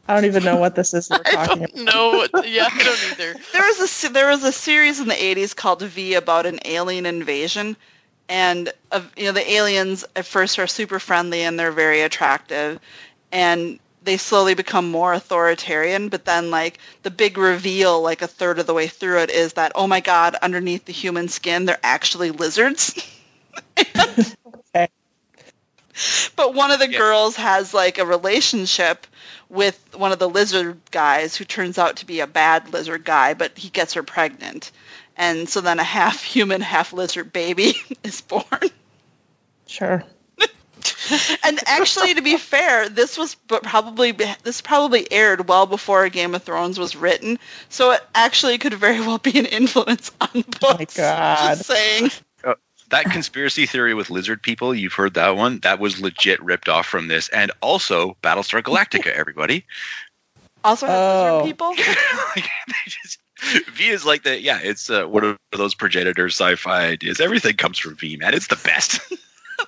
I 0.07 0.13
don't 0.13 0.25
even 0.25 0.43
know 0.43 0.57
what 0.57 0.75
this 0.75 0.93
is 0.93 1.09
we're 1.09 1.23
I 1.25 1.33
talking 1.33 1.63
don't 1.63 1.75
about. 1.75 1.75
know. 1.77 2.27
Yeah, 2.43 2.69
I 2.77 2.83
don't 2.83 3.03
either. 3.03 3.35
There 3.51 3.61
was 3.63 4.03
a 4.05 4.09
there 4.11 4.29
was 4.29 4.43
a 4.43 4.51
series 4.51 4.99
in 4.99 5.07
the 5.07 5.23
80s 5.23 5.53
called 5.53 5.81
V 5.81 6.13
about 6.15 6.45
an 6.45 6.59
alien 6.65 7.05
invasion 7.05 7.75
and 8.29 8.71
uh, 8.91 9.01
you 9.15 9.25
know 9.25 9.31
the 9.31 9.51
aliens 9.53 10.05
at 10.15 10.25
first 10.25 10.59
are 10.59 10.67
super 10.67 10.99
friendly 10.99 11.41
and 11.43 11.59
they're 11.59 11.71
very 11.71 12.01
attractive 12.01 12.79
and 13.31 13.79
they 14.01 14.17
slowly 14.17 14.53
become 14.53 14.89
more 14.91 15.13
authoritarian 15.13 16.09
but 16.09 16.25
then 16.25 16.49
like 16.51 16.77
the 17.03 17.11
big 17.11 17.37
reveal 17.37 18.01
like 18.01 18.21
a 18.21 18.27
third 18.27 18.59
of 18.59 18.67
the 18.67 18.73
way 18.73 18.87
through 18.87 19.19
it 19.19 19.29
is 19.29 19.53
that 19.53 19.71
oh 19.75 19.87
my 19.87 19.99
god 20.01 20.35
underneath 20.41 20.85
the 20.85 20.93
human 20.93 21.27
skin 21.27 21.65
they're 21.65 21.79
actually 21.83 22.31
lizards 22.31 22.93
Okay. 24.75 24.89
but 26.35 26.53
one 26.53 26.71
of 26.71 26.79
the 26.79 26.87
Yeah. 26.87 26.99
girls 26.99 27.35
has 27.35 27.73
like 27.73 27.97
a 27.97 28.05
relationship 28.05 29.05
with 29.49 29.77
one 29.95 30.11
of 30.11 30.19
the 30.19 30.29
lizard 30.29 30.79
guys 30.91 31.35
who 31.35 31.45
turns 31.45 31.77
out 31.77 31.97
to 31.97 32.05
be 32.05 32.19
a 32.19 32.27
bad 32.27 32.71
lizard 32.73 33.03
guy, 33.03 33.33
but 33.33 33.57
he 33.57 33.69
gets 33.69 33.93
her 33.93 34.03
pregnant. 34.03 34.71
And 35.17 35.47
so 35.49 35.61
then 35.61 35.79
a 35.79 35.83
half 35.83 36.23
human, 36.23 36.61
half 36.61 36.93
lizard 36.93 37.31
baby 37.33 37.73
is 38.03 38.21
born. 38.21 38.45
Sure. 39.67 40.03
And 41.43 41.59
actually, 41.67 42.13
to 42.13 42.21
be 42.21 42.37
fair, 42.37 42.87
this 42.87 43.17
was 43.17 43.35
probably 43.35 44.11
this 44.11 44.61
probably 44.61 45.11
aired 45.11 45.47
well 45.49 45.65
before 45.65 46.07
Game 46.09 46.33
of 46.35 46.43
Thrones 46.43 46.79
was 46.79 46.95
written, 46.95 47.37
so 47.69 47.91
it 47.91 48.01
actually 48.15 48.57
could 48.57 48.73
very 48.73 48.99
well 48.99 49.17
be 49.17 49.37
an 49.39 49.45
influence 49.45 50.11
on 50.21 50.29
books. 50.59 50.61
Oh 50.61 50.75
my 50.77 50.85
God. 51.09 51.47
Just 51.57 51.65
saying. 51.65 52.11
That 52.89 53.05
conspiracy 53.05 53.67
theory 53.67 53.93
with 53.93 54.09
lizard 54.09 54.41
people, 54.43 54.75
you've 54.75 54.91
heard 54.91 55.13
that 55.13 55.37
one. 55.37 55.59
That 55.59 55.79
was 55.79 56.01
legit 56.01 56.43
ripped 56.43 56.67
off 56.67 56.85
from 56.85 57.07
this. 57.07 57.29
And 57.29 57.49
also 57.61 58.17
Battlestar 58.21 58.61
Galactica, 58.61 59.07
everybody. 59.15 59.65
Also, 60.65 60.87
has 60.87 60.95
Oh. 60.97 61.37
lizard 61.37 61.47
people. 61.47 61.73
They 62.35 62.43
just- 62.87 63.19
V 63.73 63.87
is 63.87 64.05
like 64.05 64.23
the 64.23 64.39
yeah, 64.39 64.59
it's 64.61 64.89
uh, 64.89 65.05
one 65.05 65.23
of 65.23 65.37
those 65.53 65.73
progenitor 65.73 66.27
sci-fi 66.27 66.87
ideas. 66.87 67.21
Everything 67.21 67.55
comes 67.55 67.79
from 67.79 67.95
V, 67.95 68.17
man. 68.17 68.33
It's 68.33 68.47
the 68.47 68.59
best. 68.63 68.99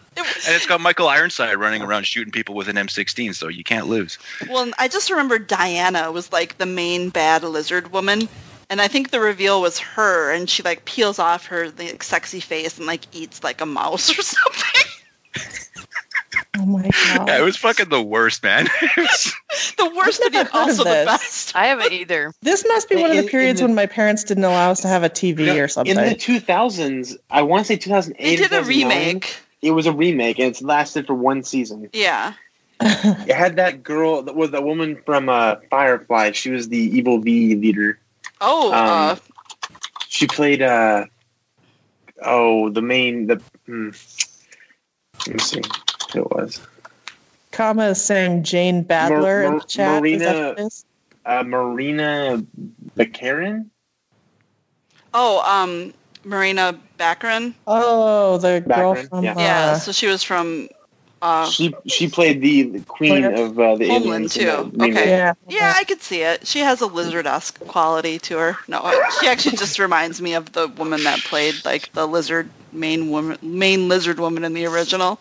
and 0.17 0.55
it's 0.55 0.67
got 0.67 0.81
Michael 0.81 1.07
Ironside 1.07 1.57
running 1.57 1.81
around 1.81 2.05
shooting 2.05 2.31
people 2.31 2.55
with 2.55 2.67
an 2.69 2.75
M16, 2.75 3.35
so 3.35 3.47
you 3.47 3.63
can't 3.63 3.87
lose. 3.87 4.17
Well, 4.47 4.71
I 4.77 4.87
just 4.87 5.09
remember 5.09 5.39
Diana 5.39 6.11
was 6.11 6.31
like 6.31 6.57
the 6.57 6.65
main 6.65 7.09
bad 7.09 7.43
lizard 7.43 7.91
woman, 7.91 8.27
and 8.69 8.81
I 8.81 8.87
think 8.87 9.09
the 9.11 9.19
reveal 9.19 9.61
was 9.61 9.79
her, 9.79 10.31
and 10.31 10.49
she 10.49 10.63
like 10.63 10.85
peels 10.85 11.19
off 11.19 11.47
her 11.47 11.69
like, 11.71 12.03
sexy 12.03 12.39
face 12.39 12.77
and 12.77 12.87
like 12.87 13.01
eats 13.13 13.43
like 13.43 13.61
a 13.61 13.65
mouse 13.65 14.09
or 14.17 14.21
something. 14.21 14.81
Oh 16.55 16.65
my 16.65 16.83
god. 16.83 17.27
Yeah, 17.27 17.39
it 17.39 17.43
was 17.43 17.57
fucking 17.57 17.89
the 17.89 18.01
worst, 18.01 18.43
man. 18.43 18.67
The 19.77 19.91
worst, 19.95 20.21
I've 20.23 20.31
but 20.31 20.33
yet 20.33 20.47
of 20.47 20.55
also 20.55 20.83
the 20.83 21.05
best. 21.05 21.55
I 21.55 21.67
haven't 21.67 21.91
either. 21.91 22.33
This 22.41 22.65
must 22.67 22.89
be 22.89 22.95
one 22.95 23.11
of 23.11 23.17
the 23.17 23.23
periods 23.23 23.59
the- 23.59 23.65
when 23.65 23.75
my 23.75 23.85
parents 23.85 24.23
didn't 24.23 24.43
allow 24.43 24.71
us 24.71 24.81
to 24.81 24.87
have 24.87 25.03
a 25.03 25.09
TV 25.09 25.45
No, 25.45 25.57
or 25.57 25.67
something. 25.67 25.95
In 25.95 26.03
the 26.03 26.15
2000s, 26.15 27.17
I 27.29 27.43
want 27.43 27.65
to 27.65 27.67
say 27.67 27.77
2008. 27.77 28.23
They 28.23 28.35
did 28.35 28.51
a 28.53 28.63
remake. 28.63 29.35
It 29.63 29.71
was 29.71 29.85
a 29.87 29.93
remake, 29.93 30.39
and 30.39 30.49
it's 30.49 30.61
lasted 30.61 31.07
for 31.07 31.13
one 31.13 31.43
season. 31.43 31.89
Yeah. 31.93 32.33
It 32.81 33.33
had 33.33 33.55
that 33.55 33.81
girl 33.81 34.23
that 34.23 34.35
was 34.35 34.51
the 34.51 34.61
woman 34.61 35.01
from 35.05 35.29
uh, 35.29 35.55
Firefly. 35.69 36.31
She 36.33 36.51
was 36.51 36.67
the 36.67 36.77
evil 36.77 37.19
V 37.19 37.55
leader. 37.55 37.97
Oh, 38.41 38.73
uh, 38.73 39.11
Um, 39.13 39.19
She 40.09 40.27
played 40.27 40.61
uh 40.61 41.05
oh 42.21 42.69
the 42.69 42.81
main 42.81 43.27
the 43.27 43.41
hmm. 43.65 43.91
let 45.27 45.33
me 45.33 45.39
see 45.39 45.61
who 46.11 46.19
it 46.19 46.31
was 46.31 46.59
Kama 47.51 47.85
is 47.89 48.01
saying 48.01 48.43
Jane 48.43 48.83
Badler 48.83 49.45
in 49.45 49.51
Mar- 49.51 49.59
the 49.61 49.65
chat. 49.65 50.03
Is 50.05 50.21
that 50.21 50.33
Marina- 50.33 50.49
what 50.49 50.59
it 50.59 50.65
is? 50.65 50.85
uh, 51.25 51.43
Marina 51.43 52.43
Baccarin. 52.97 53.69
oh, 55.13 55.39
um, 55.41 55.93
Marina 56.25 56.79
Baccarin. 56.99 57.53
Oh, 57.67 58.37
the 58.37 58.61
girl 58.61 58.95
Baccarin, 58.95 59.09
from 59.09 59.23
yeah. 59.23 59.33
Yeah, 59.37 59.71
uh, 59.71 59.79
so 59.79 59.91
she 59.91 60.07
was 60.07 60.23
from. 60.23 60.69
Uh, 61.21 61.49
She 61.49 61.73
she 61.87 62.09
played 62.09 62.41
the, 62.41 62.63
the 62.63 62.79
queen 62.81 63.23
Homeland. 63.23 63.39
of 63.39 63.59
uh, 63.59 63.75
the 63.77 63.87
Homeland, 63.87 64.05
aliens. 64.05 64.33
too. 64.33 64.45
that 64.45 64.65
remake. 64.73 64.91
Okay. 64.97 65.09
yeah. 65.09 65.33
yeah, 65.47 65.73
I 65.77 65.85
could 65.85 66.01
see 66.01 66.21
it. 66.21 66.45
She 66.45 66.59
has 66.59 66.81
a 66.81 66.85
lizard-esque 66.85 67.59
quality 67.61 68.19
to 68.19 68.37
her. 68.37 68.57
No, 68.67 68.81
she 69.21 69.27
actually 69.29 69.55
just 69.55 69.79
reminds 69.79 70.21
me 70.21 70.33
of 70.33 70.51
the 70.51 70.67
woman 70.67 71.03
that 71.05 71.19
played 71.19 71.63
like 71.63 71.93
the 71.93 72.05
lizard 72.05 72.49
main 72.73 73.09
woman, 73.09 73.37
main 73.41 73.87
lizard 73.87 74.19
woman 74.19 74.43
in 74.43 74.53
the 74.53 74.65
original. 74.65 75.17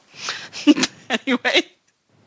anyway, 0.66 1.62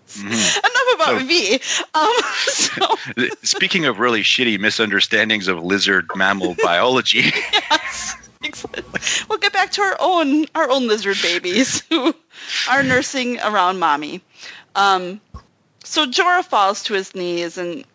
Mhm. 0.08 0.58
enough 0.58 0.96
about 0.96 1.20
So- 1.20 1.26
V. 1.26 1.60
Um, 1.96 2.14
so 2.48 3.36
Speaking 3.44 3.86
of 3.88 4.00
really 4.00 4.22
shitty 4.22 4.58
misunderstandings 4.58 5.50
of 5.50 5.62
lizard 5.62 6.08
mammal 6.16 6.56
biology, 6.64 7.20
yes, 7.52 7.52
excellent. 7.72 8.25
we'll 9.30 9.40
get 9.40 9.54
back 9.54 9.72
to 9.72 9.82
our 9.82 9.98
own 10.00 10.46
our 10.56 10.70
own 10.70 10.88
lizard 10.88 11.18
babies 11.22 11.82
who 11.90 12.14
are 12.70 12.84
nursing 12.84 13.40
around 13.40 13.80
mommy. 13.80 14.22
Um, 14.76 15.22
so 15.84 16.06
Jorah 16.06 16.44
falls 16.44 16.84
to 16.84 16.94
his 16.94 17.16
knees 17.16 17.58
and 17.58 17.86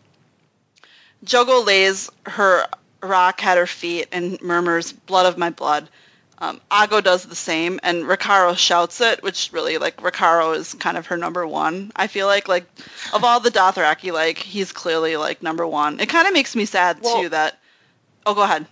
Jhogo 1.25 1.65
lays 1.67 2.11
her 2.27 2.67
rock 3.03 3.45
at 3.45 3.59
her 3.59 3.67
feet 3.67 4.09
and 4.13 4.41
murmurs, 4.41 4.93
"Blood 4.93 5.27
of 5.27 5.39
my 5.39 5.51
blood." 5.51 5.89
Um, 6.39 6.59
Aggo 6.71 7.03
does 7.05 7.27
the 7.27 7.37
same, 7.37 7.81
and 7.83 8.05
Rakharo 8.05 8.57
shouts 8.57 9.03
it, 9.03 9.23
which 9.23 9.51
really 9.53 9.77
like 9.77 9.99
Rakharo 9.99 10.57
is 10.57 10.73
kind 10.73 10.97
of 10.97 11.07
her 11.09 11.19
number 11.19 11.47
one. 11.47 11.93
I 11.95 12.07
feel 12.07 12.27
like 12.27 12.49
like 12.49 12.65
of 13.13 13.25
all 13.25 13.41
the 13.41 13.51
Dothraki, 13.51 14.13
like 14.13 14.39
he's 14.39 14.73
clearly 14.73 15.17
like 15.19 15.43
number 15.43 15.67
one. 15.67 16.01
It 16.01 16.09
kind 16.09 16.27
of 16.27 16.33
makes 16.33 16.57
me 16.57 16.65
sad 16.65 17.01
Well- 17.03 17.23
too 17.23 17.29
that. 17.31 17.59
Oh, 18.25 18.35
go 18.35 18.43
ahead. 18.43 18.67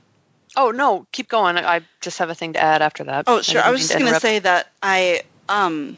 Oh 0.61 0.73
no, 0.73 1.07
keep 1.13 1.29
going. 1.29 1.57
I 1.57 1.83
just 2.01 2.19
have 2.19 2.31
a 2.31 2.35
thing 2.35 2.55
to 2.55 2.61
add 2.61 2.83
after 2.83 3.05
that. 3.05 3.25
Oh, 3.29 3.41
sure. 3.43 3.61
I 3.61 3.67
didn't 3.67 3.73
was 3.75 3.81
just 3.83 3.99
going 4.01 4.13
to 4.13 4.19
say 4.19 4.41
that 4.41 4.69
I 4.83 5.23
um 5.49 5.97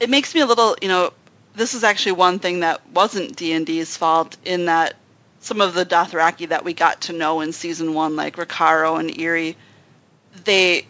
it 0.00 0.10
makes 0.10 0.34
me 0.34 0.40
a 0.40 0.46
little, 0.46 0.76
you 0.82 0.88
know, 0.88 1.12
this 1.54 1.74
is 1.74 1.84
actually 1.84 2.12
one 2.12 2.40
thing 2.40 2.60
that 2.60 2.84
wasn't 2.90 3.36
D&D's 3.36 3.96
fault 3.96 4.36
in 4.44 4.64
that 4.64 4.96
some 5.38 5.60
of 5.60 5.72
the 5.72 5.86
Dothraki 5.86 6.48
that 6.48 6.64
we 6.64 6.74
got 6.74 7.02
to 7.02 7.12
know 7.12 7.42
in 7.42 7.52
season 7.52 7.94
1 7.94 8.16
like 8.16 8.36
Rakharo 8.36 8.98
and 8.98 9.08
Irri 9.10 9.54
they 10.42 10.84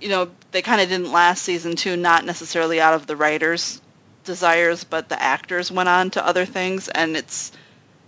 you 0.00 0.08
know, 0.08 0.30
they 0.50 0.62
kind 0.62 0.80
of 0.80 0.88
didn't 0.88 1.12
last 1.12 1.42
season 1.42 1.76
2 1.76 1.96
not 1.96 2.24
necessarily 2.24 2.80
out 2.80 2.94
of 2.94 3.06
the 3.06 3.14
writers 3.14 3.80
desires, 4.24 4.82
but 4.82 5.08
the 5.08 5.22
actors 5.22 5.70
went 5.70 5.88
on 5.88 6.10
to 6.10 6.26
other 6.26 6.44
things 6.44 6.88
and 6.88 7.16
it's 7.16 7.52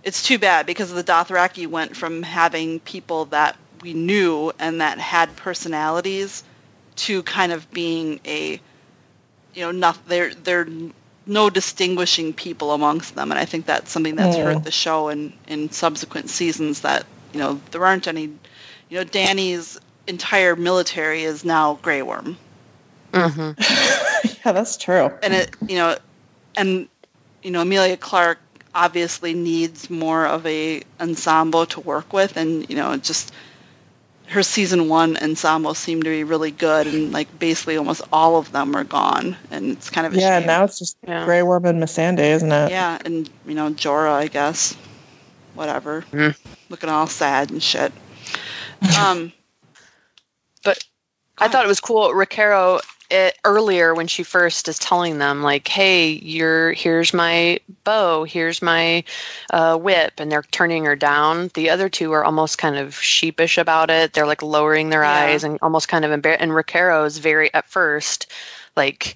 it's 0.03 0.23
too 0.23 0.37
bad 0.39 0.65
because 0.65 0.91
the 0.91 1.05
Dothraki 1.05 1.67
went 1.67 1.95
from 1.95 2.21
having 2.21 2.81
people 2.81 3.25
that 3.25 3.55
we 3.83 3.93
knew 3.93 4.51
and 4.59 4.79
that 4.81 4.97
had 4.97 5.35
personalities 5.35 6.43
to 6.95 7.21
kind 7.23 7.51
of 7.51 7.69
being 7.71 8.19
a 8.25 8.53
you 9.53 9.61
know 9.61 9.71
not 9.71 9.97
they're 10.07 10.33
they're 10.33 10.67
no 11.25 11.49
distinguishing 11.49 12.33
people 12.33 12.71
amongst 12.71 13.13
them 13.15 13.31
and 13.31 13.39
i 13.39 13.45
think 13.45 13.65
that's 13.65 13.91
something 13.91 14.15
that's 14.15 14.37
Mm. 14.37 14.43
hurt 14.43 14.63
the 14.63 14.71
show 14.71 15.09
in 15.09 15.33
in 15.47 15.69
subsequent 15.69 16.29
seasons 16.29 16.81
that 16.81 17.05
you 17.33 17.39
know 17.39 17.59
there 17.71 17.85
aren't 17.85 18.07
any 18.07 18.23
you 18.89 18.97
know 18.97 19.03
danny's 19.03 19.79
entire 20.07 20.55
military 20.55 21.23
is 21.23 21.43
now 21.45 21.75
grey 21.81 22.01
worm 22.01 22.37
mm-hmm. 23.11 23.51
yeah, 24.45 24.51
that's 24.53 24.77
true. 24.77 25.11
and 25.21 25.33
it 25.33 25.55
you 25.67 25.75
know 25.75 25.97
and 26.55 26.87
you 27.41 27.51
know 27.51 27.61
emilia 27.61 27.97
clarke 27.97 28.39
obviously 28.75 29.33
needs 29.33 29.89
more 29.89 30.25
of 30.25 30.45
a 30.45 30.81
ensemble 30.99 31.65
to 31.65 31.79
work 31.79 32.11
with 32.13 32.37
and 32.37 32.69
you 32.69 32.75
know 32.75 32.95
just 32.97 33.31
her 34.27 34.41
season 34.43 34.87
one 34.89 35.17
ensemble 35.17 35.73
seemed 35.73 36.03
to 36.05 36.09
be 36.09 36.23
really 36.23 36.51
good 36.51 36.87
and 36.87 37.11
like 37.11 37.39
basically 37.39 37.77
almost 37.77 38.01
all 38.11 38.37
of 38.37 38.51
them 38.51 38.75
are 38.75 38.83
gone 38.83 39.35
and 39.51 39.71
it's 39.71 39.89
kind 39.89 40.07
of 40.07 40.13
a 40.13 40.19
Yeah, 40.19 40.39
shame. 40.39 40.47
now 40.47 40.63
it's 40.63 40.79
just 40.79 40.97
Yeah. 41.07 41.25
Grey 41.25 41.43
Worm 41.43 41.65
and 41.65 41.81
Missandei, 41.83 42.31
isn't 42.35 42.51
it? 42.51 42.69
yeah 42.69 42.97
and 43.05 43.29
you 43.45 43.53
know 43.53 43.69
jorah 43.71 44.13
i 44.13 44.27
guess 44.27 44.73
whatever 45.55 46.03
Mm. 46.11 46.35
looking 46.69 46.89
all 46.89 47.07
sad 47.07 47.51
and 47.51 47.61
shit 47.61 47.91
um 48.99 49.31
but 50.63 50.83
I 51.37 51.47
thought 51.49 51.65
it 51.65 51.67
was 51.67 51.79
cool. 51.81 52.09
Rakharo 52.13 52.79
it, 53.13 53.37
earlier 53.45 53.93
when 53.93 54.07
she 54.07 54.23
first 54.23 54.67
is 54.67 54.79
telling 54.79 55.17
them 55.19 55.43
like, 55.43 55.67
"Hey, 55.67 56.09
you're 56.09 56.73
here's 56.73 57.13
my 57.13 57.59
bow, 57.83 58.23
here's 58.23 58.61
my 58.61 59.03
uh, 59.51 59.77
whip," 59.77 60.13
and 60.17 60.31
they're 60.31 60.41
turning 60.43 60.85
her 60.85 60.95
down. 60.95 61.49
The 61.53 61.69
other 61.69 61.89
two 61.89 62.11
are 62.13 62.25
almost 62.25 62.57
kind 62.57 62.75
of 62.77 62.95
sheepish 62.95 63.57
about 63.57 63.89
it. 63.89 64.13
They're 64.13 64.25
like 64.25 64.41
lowering 64.41 64.89
their 64.89 65.03
Yeah. 65.03 65.13
eyes 65.13 65.43
and 65.43 65.59
almost 65.61 65.87
kind 65.87 66.03
of 66.05 66.11
embarrassed. 66.11 66.41
And 66.41 66.51
Rakharo 66.51 67.05
is 67.05 67.19
very 67.19 67.53
at 67.53 67.69
first 67.69 68.27
like, 68.75 69.15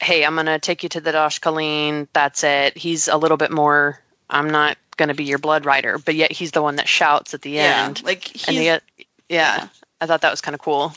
"Hey, 0.00 0.24
I'm 0.24 0.36
gonna 0.36 0.58
take 0.58 0.82
you 0.82 0.88
to 0.90 1.00
the 1.00 1.12
Dosh 1.12 1.40
Khaleen. 1.40 2.08
That's 2.12 2.44
it." 2.44 2.76
He's 2.78 3.08
a 3.08 3.16
little 3.16 3.36
bit 3.36 3.50
more. 3.50 4.00
I'm 4.30 4.48
not 4.50 4.78
gonna 4.96 5.14
be 5.14 5.24
your 5.24 5.38
blood 5.38 5.66
rider, 5.66 5.98
but 5.98 6.14
yet 6.14 6.32
he's 6.32 6.52
the 6.52 6.62
one 6.62 6.76
that 6.76 6.88
shouts 6.88 7.34
at 7.34 7.42
the 7.42 7.50
yeah 7.50 7.86
end. 7.86 8.02
like 8.04 8.48
And 8.48 8.56
the, 8.56 8.80
yeah, 9.28 9.66
I 10.00 10.06
thought 10.06 10.20
that 10.20 10.30
was 10.30 10.40
kind 10.40 10.54
of 10.54 10.60
cool. 10.60 10.94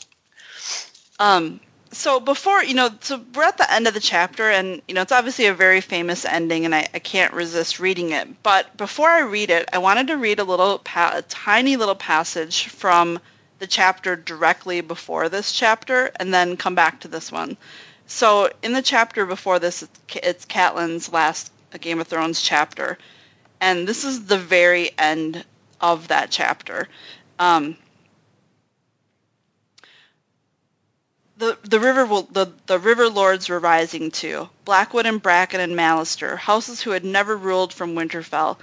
Um, 1.18 1.60
so 1.96 2.20
before 2.20 2.62
you 2.62 2.74
know, 2.74 2.90
so 3.00 3.22
we're 3.34 3.44
at 3.44 3.56
the 3.56 3.72
end 3.72 3.86
of 3.86 3.94
the 3.94 4.00
chapter, 4.00 4.50
and 4.50 4.82
you 4.86 4.94
know, 4.94 5.02
it's 5.02 5.12
obviously 5.12 5.46
a 5.46 5.54
very 5.54 5.80
famous 5.80 6.24
ending, 6.24 6.64
and 6.64 6.74
I, 6.74 6.88
I 6.94 6.98
can't 6.98 7.32
resist 7.32 7.80
reading 7.80 8.10
it. 8.10 8.42
But 8.42 8.76
before 8.76 9.08
I 9.08 9.20
read 9.20 9.50
it, 9.50 9.68
I 9.72 9.78
wanted 9.78 10.08
to 10.08 10.16
read 10.16 10.38
a 10.38 10.44
little, 10.44 10.78
pa- 10.78 11.14
a 11.16 11.22
tiny 11.22 11.76
little 11.76 11.94
passage 11.94 12.66
from 12.66 13.18
the 13.58 13.66
chapter 13.66 14.14
directly 14.16 14.82
before 14.82 15.28
this 15.28 15.52
chapter, 15.52 16.12
and 16.20 16.32
then 16.32 16.56
come 16.56 16.74
back 16.74 17.00
to 17.00 17.08
this 17.08 17.32
one. 17.32 17.56
So 18.06 18.50
in 18.62 18.72
the 18.72 18.82
chapter 18.82 19.26
before 19.26 19.58
this, 19.58 19.82
it's, 19.82 20.00
Ca- 20.08 20.20
it's 20.22 20.44
Catelyn's 20.44 21.12
last 21.12 21.50
Game 21.80 22.00
of 22.00 22.06
Thrones 22.06 22.40
chapter, 22.40 22.98
and 23.60 23.86
this 23.86 24.04
is 24.04 24.26
the 24.26 24.38
very 24.38 24.90
end 24.98 25.44
of 25.80 26.08
that 26.08 26.30
chapter. 26.30 26.88
Um, 27.38 27.76
the 31.38 31.58
the 31.64 31.80
river 31.80 32.06
will, 32.06 32.22
the 32.22 32.52
the 32.66 32.78
river 32.78 33.08
lords 33.08 33.48
were 33.48 33.58
rising 33.58 34.10
too. 34.10 34.48
Blackwood 34.64 35.06
and 35.06 35.22
Bracken 35.22 35.60
and 35.60 35.76
Mallister, 35.76 36.36
houses 36.36 36.80
who 36.80 36.90
had 36.90 37.04
never 37.04 37.36
ruled 37.36 37.72
from 37.72 37.94
Winterfell. 37.94 38.56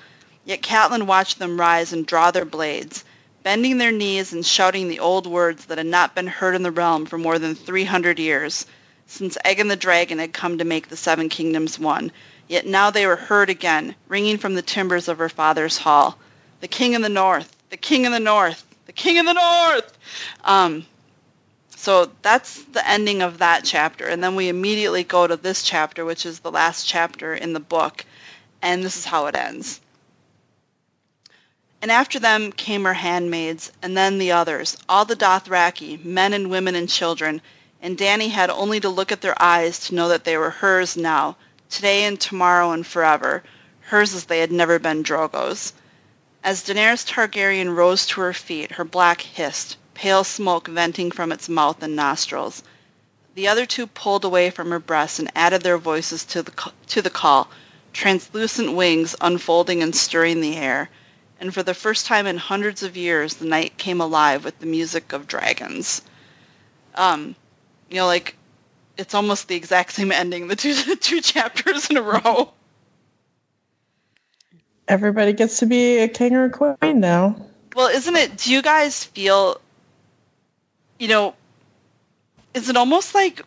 Yet 0.46 0.62
Catelyn 0.62 1.06
watched 1.06 1.40
them 1.40 1.60
rise 1.60 1.94
and 1.94 2.06
draw 2.06 2.32
their 2.32 2.46
blades, 2.46 3.06
bending 3.44 3.78
their 3.78 3.92
knees 3.92 4.34
and 4.34 4.46
shouting 4.46 4.88
the 4.88 5.00
old 5.00 5.28
words 5.28 5.66
that 5.66 5.78
had 5.78 5.88
not 5.88 6.16
been 6.16 6.28
heard 6.28 6.56
in 6.56 6.64
the 6.64 6.72
realm 6.72 7.06
for 7.06 7.18
more 7.18 7.40
than 7.40 7.56
three 7.56 7.86
hundred 7.86 8.20
years, 8.20 8.66
since 9.08 9.38
Aegon 9.46 9.70
the 9.70 9.76
Dragon 9.76 10.20
had 10.20 10.34
come 10.34 10.58
to 10.58 10.66
make 10.66 10.90
the 10.90 10.98
Seven 10.98 11.30
Kingdoms 11.30 11.80
one. 11.80 12.12
Yet 12.48 12.66
now 12.66 12.90
they 12.90 13.08
were 13.08 13.16
heard 13.16 13.50
again, 13.50 13.96
ringing 14.08 14.38
from 14.38 14.56
the 14.56 14.62
timbers 14.62 15.08
of 15.08 15.20
her 15.20 15.30
father's 15.30 15.78
hall. 15.78 16.18
The 16.60 16.68
King 16.68 16.94
in 16.94 17.02
the 17.02 17.10
North, 17.10 17.56
the 17.70 17.78
King 17.78 18.06
in 18.06 18.12
the 18.12 18.20
North, 18.20 18.66
the 18.86 18.94
King 18.94 19.18
in 19.18 19.26
the 19.26 19.34
North. 19.34 19.98
Um, 20.44 20.86
so 21.84 22.10
that's 22.22 22.64
the 22.64 22.90
ending 22.90 23.22
of 23.22 23.40
that 23.40 23.66
chapter. 23.66 24.08
And 24.08 24.24
then 24.24 24.36
we 24.38 24.48
immediately 24.48 25.04
go 25.04 25.28
to 25.28 25.36
this 25.36 25.64
chapter, 25.64 26.06
which 26.06 26.26
is 26.26 26.40
the 26.40 26.50
last 26.50 26.88
chapter 26.88 27.34
in 27.34 27.52
the 27.52 27.60
book. 27.60 28.06
And 28.62 28.82
this 28.82 28.96
is 28.96 29.04
how 29.04 29.26
it 29.26 29.36
ends. 29.36 29.82
And 31.82 31.92
after 31.92 32.20
them 32.20 32.54
came 32.54 32.86
her 32.86 32.94
handmaids, 32.94 33.70
and 33.82 33.98
then 33.98 34.18
the 34.18 34.32
others, 34.32 34.78
all 34.88 35.04
the 35.04 35.18
Dothraki, 35.18 36.02
men 36.06 36.32
and 36.32 36.50
women 36.50 36.76
and 36.76 36.88
children. 36.88 37.42
And 37.82 37.98
Danny 37.98 38.30
had 38.30 38.50
only 38.50 38.80
to 38.80 38.88
look 38.88 39.12
at 39.12 39.20
their 39.20 39.36
eyes 39.42 39.80
to 39.88 39.96
know 39.96 40.08
that 40.08 40.24
they 40.24 40.38
were 40.38 40.52
hers 40.52 40.96
now, 40.96 41.36
today 41.70 42.06
and 42.06 42.18
tomorrow 42.18 42.72
and 42.72 42.88
forever, 42.88 43.44
hers 43.82 44.16
as 44.16 44.24
they 44.24 44.40
had 44.40 44.54
never 44.54 44.80
been 44.80 45.04
Drogo's. 45.04 45.74
As 46.46 46.64
Daenerys 46.64 47.06
Targaryen 47.06 47.76
rose 47.76 48.06
to 48.06 48.22
her 48.22 48.32
feet, 48.32 48.72
her 48.72 48.86
black 48.86 49.20
hissed, 49.20 49.76
pale 49.94 50.24
smoke 50.24 50.68
venting 50.68 51.12
from 51.12 51.32
its 51.32 51.50
mouth 51.50 51.82
and 51.84 51.96
nostrils. 51.96 52.64
The 53.36 53.48
other 53.48 53.66
two 53.66 53.88
pulled 53.88 54.26
away 54.26 54.50
from 54.52 54.70
her 54.72 54.80
breast 54.80 55.20
and 55.20 55.32
added 55.36 55.62
their 55.62 55.78
voices 55.78 56.26
to 56.26 56.44
the, 56.44 56.72
to 56.88 57.02
the 57.02 57.10
call, 57.10 57.50
translucent 57.92 58.74
wings 58.74 59.16
unfolding 59.20 59.82
and 59.82 59.96
stirring 59.96 60.42
the 60.42 60.56
air. 60.56 60.90
And 61.40 61.54
for 61.54 61.64
the 61.64 61.74
first 61.74 62.06
time 62.06 62.28
in 62.28 62.38
hundreds 62.38 62.84
of 62.84 62.96
years, 62.96 63.36
the 63.36 63.46
night 63.46 63.78
came 63.78 64.02
alive 64.02 64.46
with 64.46 64.60
the 64.60 64.66
music 64.66 65.14
of 65.14 65.28
dragons. 65.28 66.02
Um, 66.96 67.36
you 67.90 67.98
know, 67.98 68.06
like, 68.06 68.36
it's 68.98 69.16
almost 69.16 69.48
the 69.48 69.56
exact 69.56 69.94
same 69.94 70.12
ending, 70.12 70.48
the 70.48 70.56
two, 70.56 70.74
two 70.96 71.22
chapters 71.22 71.90
in 71.90 71.98
a 71.98 72.02
row. 72.02 72.54
Everybody 74.88 75.34
gets 75.34 75.60
to 75.60 75.66
be 75.66 76.00
a 76.00 76.08
king 76.08 76.36
or 76.36 76.46
a 76.46 76.50
queen 76.50 77.00
now. 77.00 77.48
Well, 77.76 77.88
isn't 77.88 78.16
it? 78.16 78.38
Do 78.38 78.52
you 78.52 78.62
guys 78.62 79.04
feel, 79.04 79.60
you 81.04 81.10
know, 81.10 81.36
is 82.54 82.70
it 82.70 82.78
almost 82.78 83.14
like, 83.14 83.42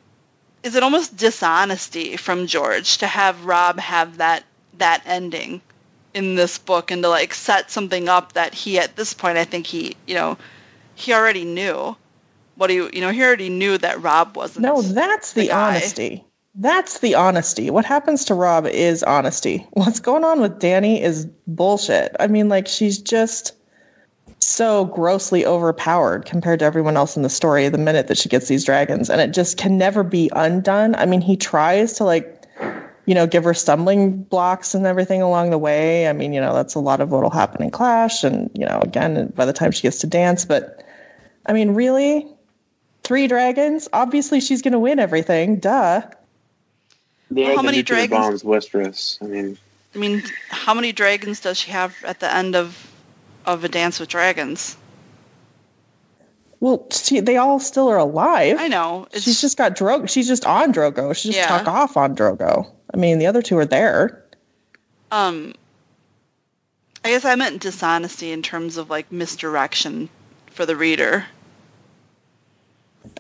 is 0.63 0.75
it 0.75 0.83
almost 0.83 1.17
dishonesty 1.17 2.19
from 2.19 2.47
George 2.47 2.99
to 2.99 3.07
have 3.07 3.47
Robb 3.47 3.81
have 3.81 4.19
that 4.19 4.45
that 4.77 5.03
ending 5.07 5.63
in 6.13 6.35
this 6.35 6.59
book 6.59 6.91
and 6.91 7.03
to 7.03 7.09
like 7.09 7.33
set 7.33 7.71
something 7.71 8.11
up 8.11 8.35
that 8.35 8.53
he 8.53 8.79
at 8.79 8.95
this 8.95 9.15
point 9.15 9.39
I 9.39 9.45
think 9.45 9.67
he 9.67 9.97
you 10.07 10.15
know 10.15 10.37
he 10.97 11.15
already 11.15 11.47
knew 11.47 11.97
what 12.57 12.69
he 12.69 12.77
you 12.77 13.01
know 13.01 13.11
he 13.11 13.23
already 13.23 13.49
knew 13.49 13.79
that 13.79 14.03
Robb 14.03 14.37
wasn't. 14.37 14.65
No, 14.65 14.83
that's 14.83 15.33
the, 15.33 15.47
the 15.47 15.53
honesty. 15.53 16.25
That's 16.55 16.99
the 16.99 17.15
honesty. 17.15 17.71
What 17.71 17.87
happens 17.87 18.27
to 18.27 18.35
Robb 18.35 18.67
is 18.67 19.03
honesty. 19.03 19.67
What's 19.71 20.01
going 20.01 20.25
on 20.25 20.43
with 20.43 20.59
Danny 20.59 21.03
is 21.03 21.25
bullshit. 21.47 22.17
I 22.21 22.27
mean, 22.27 22.51
like 22.51 22.67
she's 22.67 22.99
just 22.99 23.53
so 24.39 24.85
grossly 24.85 25.47
overpowered 25.47 26.25
compared 26.27 26.59
to 26.61 26.65
everyone 26.65 26.97
else 26.97 27.17
in 27.17 27.23
the 27.23 27.29
story 27.31 27.69
the 27.69 27.79
minute 27.79 28.09
that 28.09 28.19
she 28.19 28.29
gets 28.29 28.49
these 28.49 28.65
dragons 28.65 29.11
and 29.11 29.21
it 29.21 29.33
just 29.33 29.57
can 29.57 29.79
never 29.79 30.03
be 30.03 30.31
undone. 30.35 30.95
I 30.95 31.07
mean, 31.07 31.21
he 31.21 31.37
tries 31.37 31.95
to 31.95 32.05
like 32.05 32.33
you 33.07 33.15
know, 33.15 33.27
give 33.27 33.45
her 33.45 33.55
stumbling 33.55 34.23
blocks 34.23 34.75
and 34.75 34.85
everything 34.85 35.23
along 35.23 35.51
the 35.51 35.59
way. 35.59 36.09
I 36.09 36.13
mean, 36.13 36.33
you 36.33 36.41
know, 36.41 36.53
that's 36.53 36.75
a 36.75 36.81
lot 36.81 37.01
of 37.01 37.11
what'll 37.13 37.31
happen 37.31 37.63
in 37.63 37.71
Clash 37.71 38.25
and, 38.25 38.51
you 38.53 38.67
know, 38.67 38.81
again 38.83 39.33
by 39.37 39.45
the 39.45 39.53
time 39.53 39.71
she 39.71 39.83
gets 39.83 40.01
to 40.01 40.09
dance, 40.09 40.45
but 40.45 40.85
I 41.47 41.53
mean, 41.53 41.71
really? 41.75 42.27
Three 43.05 43.29
dragons? 43.29 43.89
Obviously 43.93 44.41
she's 44.41 44.63
going 44.63 44.73
to 44.73 44.81
win 44.81 44.99
everything. 44.99 45.61
Duh. 45.61 46.03
The 47.31 47.45
Well, 47.45 47.57
how 47.57 47.63
many 47.63 47.83
dragons- 47.83 48.11
bombs, 48.11 48.43
Westeros. 48.43 49.23
I 49.23 49.27
mean, 49.27 49.59
I 49.95 49.99
mean, 49.99 50.23
how 50.51 50.75
many 50.75 50.93
dragons 50.93 51.41
does 51.41 51.59
she 51.59 51.71
have 51.71 51.97
at 52.05 52.19
the 52.21 52.33
end 52.33 52.57
of 52.57 52.86
of 53.47 53.65
a 53.65 53.69
Dance 53.69 54.01
with 54.01 54.09
Dragons? 54.09 54.77
Well, 56.59 56.87
she, 56.91 57.21
they 57.21 57.37
all 57.37 57.61
still 57.61 57.89
are 57.89 57.99
alive. 57.99 58.57
I 58.59 58.69
know. 58.69 59.07
It's, 59.13 59.25
She's 59.25 59.41
just 59.41 59.57
got 59.59 59.77
Drogo. 59.77 60.09
She's 60.09 60.27
just 60.27 60.47
on 60.47 60.73
Drogo. 60.73 61.15
She 61.15 61.29
just 61.29 61.39
Yeah. 61.39 61.59
took 61.59 61.69
off 61.69 61.97
on 61.97 62.17
Drogo. 62.17 62.71
I 62.93 62.97
mean, 62.97 63.19
the 63.19 63.27
other 63.27 63.43
two 63.43 63.57
are 63.59 63.67
there. 63.67 64.25
um. 65.13 65.55
I 67.05 67.11
guess 67.11 67.25
I 67.25 67.37
meant 67.37 67.63
dishonesty 67.63 68.33
in 68.33 68.43
terms 68.43 68.79
of 68.79 68.91
like 68.91 69.13
misdirection 69.13 70.09
for 70.51 70.67
the 70.67 70.75
reader. 70.75 71.25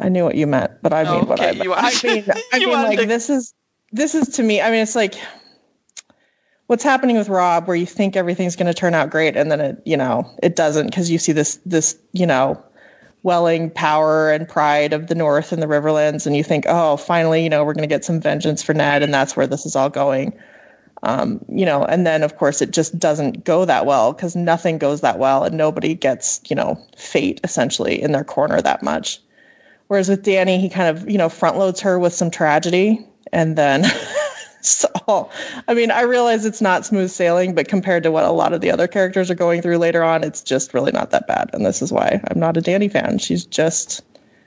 I 0.00 0.08
knew 0.08 0.24
what 0.24 0.34
you 0.34 0.48
meant, 0.48 0.72
but 0.82 0.92
I 0.92 1.04
Oh, 1.04 1.18
mean 1.20 1.28
what 1.28 1.38
I 1.40 1.52
meant. 1.52 1.58
you 1.64 1.72
I 1.72 1.92
mean, 2.02 2.24
I 2.52 2.58
mean 2.58 2.68
like 2.72 2.98
to- 2.98 3.06
this 3.06 3.30
is 3.30 3.54
this 3.92 4.16
is 4.16 4.28
to 4.36 4.42
me. 4.42 4.60
I 4.60 4.70
mean, 4.72 4.80
it's 4.80 4.96
like 4.96 5.14
what's 6.66 6.84
happening 6.84 7.16
with 7.16 7.28
Robb, 7.28 7.66
where 7.66 7.76
you 7.76 7.86
think 7.86 8.16
everything's 8.16 8.56
going 8.56 8.66
to 8.66 8.74
turn 8.74 8.94
out 8.94 9.10
great, 9.10 9.36
and 9.36 9.50
then 9.50 9.60
it, 9.60 9.82
you 9.84 9.96
know, 9.96 10.30
it 10.42 10.56
doesn't 10.56 10.86
because 10.86 11.10
you 11.10 11.18
see 11.18 11.32
this 11.32 11.58
this 11.66 11.98
you 12.12 12.26
know 12.26 12.62
welling 13.22 13.70
power 13.70 14.30
and 14.30 14.48
pride 14.48 14.92
of 14.92 15.08
the 15.08 15.14
North 15.14 15.52
and 15.52 15.62
the 15.62 15.66
Riverlands, 15.66 16.26
and 16.26 16.36
you 16.36 16.44
think, 16.44 16.64
oh, 16.68 16.96
finally, 16.96 17.42
you 17.42 17.48
know, 17.48 17.64
we're 17.64 17.74
going 17.74 17.88
to 17.88 17.92
get 17.92 18.04
some 18.04 18.20
vengeance 18.20 18.62
for 18.62 18.74
Ned, 18.74 19.02
and 19.02 19.12
that's 19.12 19.36
where 19.36 19.46
this 19.46 19.66
is 19.66 19.76
all 19.76 19.90
going. 19.90 20.32
Um, 21.02 21.44
you 21.48 21.66
know, 21.66 21.84
and 21.84 22.06
then 22.06 22.22
of 22.22 22.38
course 22.38 22.62
it 22.62 22.70
just 22.70 22.98
doesn't 22.98 23.44
go 23.44 23.66
that 23.66 23.84
well 23.84 24.12
because 24.12 24.34
nothing 24.34 24.78
goes 24.78 25.02
that 25.02 25.18
well, 25.18 25.44
and 25.44 25.56
nobody 25.56 25.94
gets 25.94 26.40
you 26.48 26.56
know 26.56 26.80
fate 26.96 27.40
essentially 27.44 28.00
in 28.00 28.12
their 28.12 28.24
corner 28.24 28.60
that 28.60 28.82
much. 28.82 29.20
Whereas 29.88 30.08
with 30.08 30.22
Danny, 30.22 30.58
he 30.58 30.68
kind 30.68 30.96
of, 30.96 31.08
you 31.08 31.18
know, 31.18 31.28
front 31.28 31.58
loads 31.58 31.80
her 31.80 31.98
with 31.98 32.12
some 32.12 32.30
tragedy 32.30 33.06
and 33.32 33.56
then 33.56 33.84
so 34.70 35.30
I 35.68 35.74
mean, 35.74 35.90
I 35.90 36.02
realize 36.02 36.44
it's 36.44 36.60
not 36.60 36.84
smooth 36.84 37.10
sailing, 37.10 37.54
but 37.54 37.68
compared 37.68 38.02
to 38.02 38.10
what 38.10 38.24
a 38.24 38.30
lot 38.30 38.52
of 38.52 38.60
the 38.60 38.72
other 38.72 38.88
characters 38.88 39.30
are 39.30 39.36
going 39.36 39.62
through 39.62 39.78
later 39.78 40.02
on, 40.02 40.24
it's 40.24 40.42
just 40.42 40.74
really 40.74 40.90
not 40.90 41.10
that 41.12 41.28
bad. 41.28 41.50
And 41.52 41.64
this 41.64 41.82
is 41.82 41.92
why 41.92 42.20
I'm 42.28 42.40
not 42.40 42.56
a 42.56 42.60
Danny 42.60 42.88
fan. 42.88 43.18
She's 43.18 43.44
just 43.46 44.02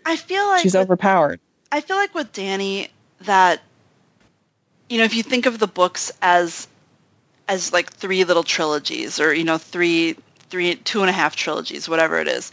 I 0.06 0.18
feel 0.18 0.46
like 0.48 0.62
she's 0.62 0.74
with- 0.74 0.84
overpowered. 0.84 1.40
I 1.72 1.82
feel 1.82 1.96
like 1.96 2.14
with 2.14 2.34
Danny 2.34 2.90
that 3.22 3.62
you 4.90 4.98
know 4.98 5.06
if 5.06 5.14
you 5.14 5.24
think 5.24 5.46
of 5.46 5.58
the 5.58 5.68
books 5.68 6.12
as 6.22 6.68
as 7.48 7.72
like 7.72 7.92
three 7.92 8.26
little 8.26 8.44
trilogies 8.44 9.20
or 9.20 9.34
you 9.34 9.46
know 9.46 9.58
three 9.58 10.18
three 10.50 10.76
two 10.76 11.02
and 11.02 11.10
a 11.10 11.14
half 11.14 11.36
trilogies 11.36 11.88
whatever 11.88 12.20
it 12.20 12.28
is 12.28 12.52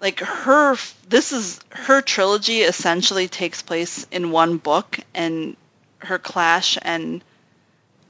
like 0.00 0.20
her 0.20 0.76
this 1.08 1.32
is 1.32 1.60
her 1.70 2.02
trilogy 2.02 2.60
essentially 2.60 3.28
takes 3.28 3.62
place 3.62 4.06
in 4.10 4.30
one 4.30 4.56
book 4.56 4.98
and 5.14 5.56
her 6.00 6.18
clash 6.18 6.78
and 6.82 7.22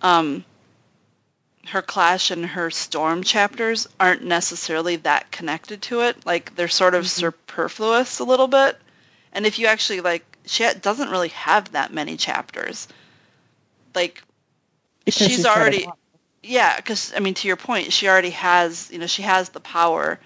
um 0.03 0.45
her 1.69 1.83
clash 1.83 2.31
and 2.31 2.45
her 2.47 2.71
storm 2.71 3.23
chapters 3.23 3.87
aren't 3.99 4.25
necessarily 4.25 4.97
that 4.97 5.31
connected 5.31 5.83
to 5.83 6.01
it. 6.03 6.25
Like 6.27 6.55
they're 6.57 6.69
sort 6.69 6.95
of 6.95 7.09
superfluous 7.09 8.19
a 8.19 8.25
little 8.25 8.49
bit. 8.49 8.79
And 9.33 9.47
if 9.47 9.59
you 9.59 9.67
actually 9.67 10.01
like 10.01 10.25
she 10.47 10.69
doesn't 10.81 11.11
really 11.11 11.29
have 11.29 11.73
that 11.73 11.93
many 11.93 12.17
chapters. 12.17 12.89
Like 13.95 14.23
Because 15.05 15.27
she's 15.29 15.43
treading 15.45 15.85
already 15.85 15.87
yeah 16.43 16.77
because 16.77 17.13
i 17.15 17.21
mean 17.21 17.35
to 17.35 17.47
your 17.49 17.57
point 17.57 17.93
she 17.93 18.09
already 18.09 18.31
has 18.31 18.91
you 18.91 18.99
know 18.99 19.07
she 19.07 19.23
has 19.23 19.51
the 19.51 19.61
power. 19.61 20.19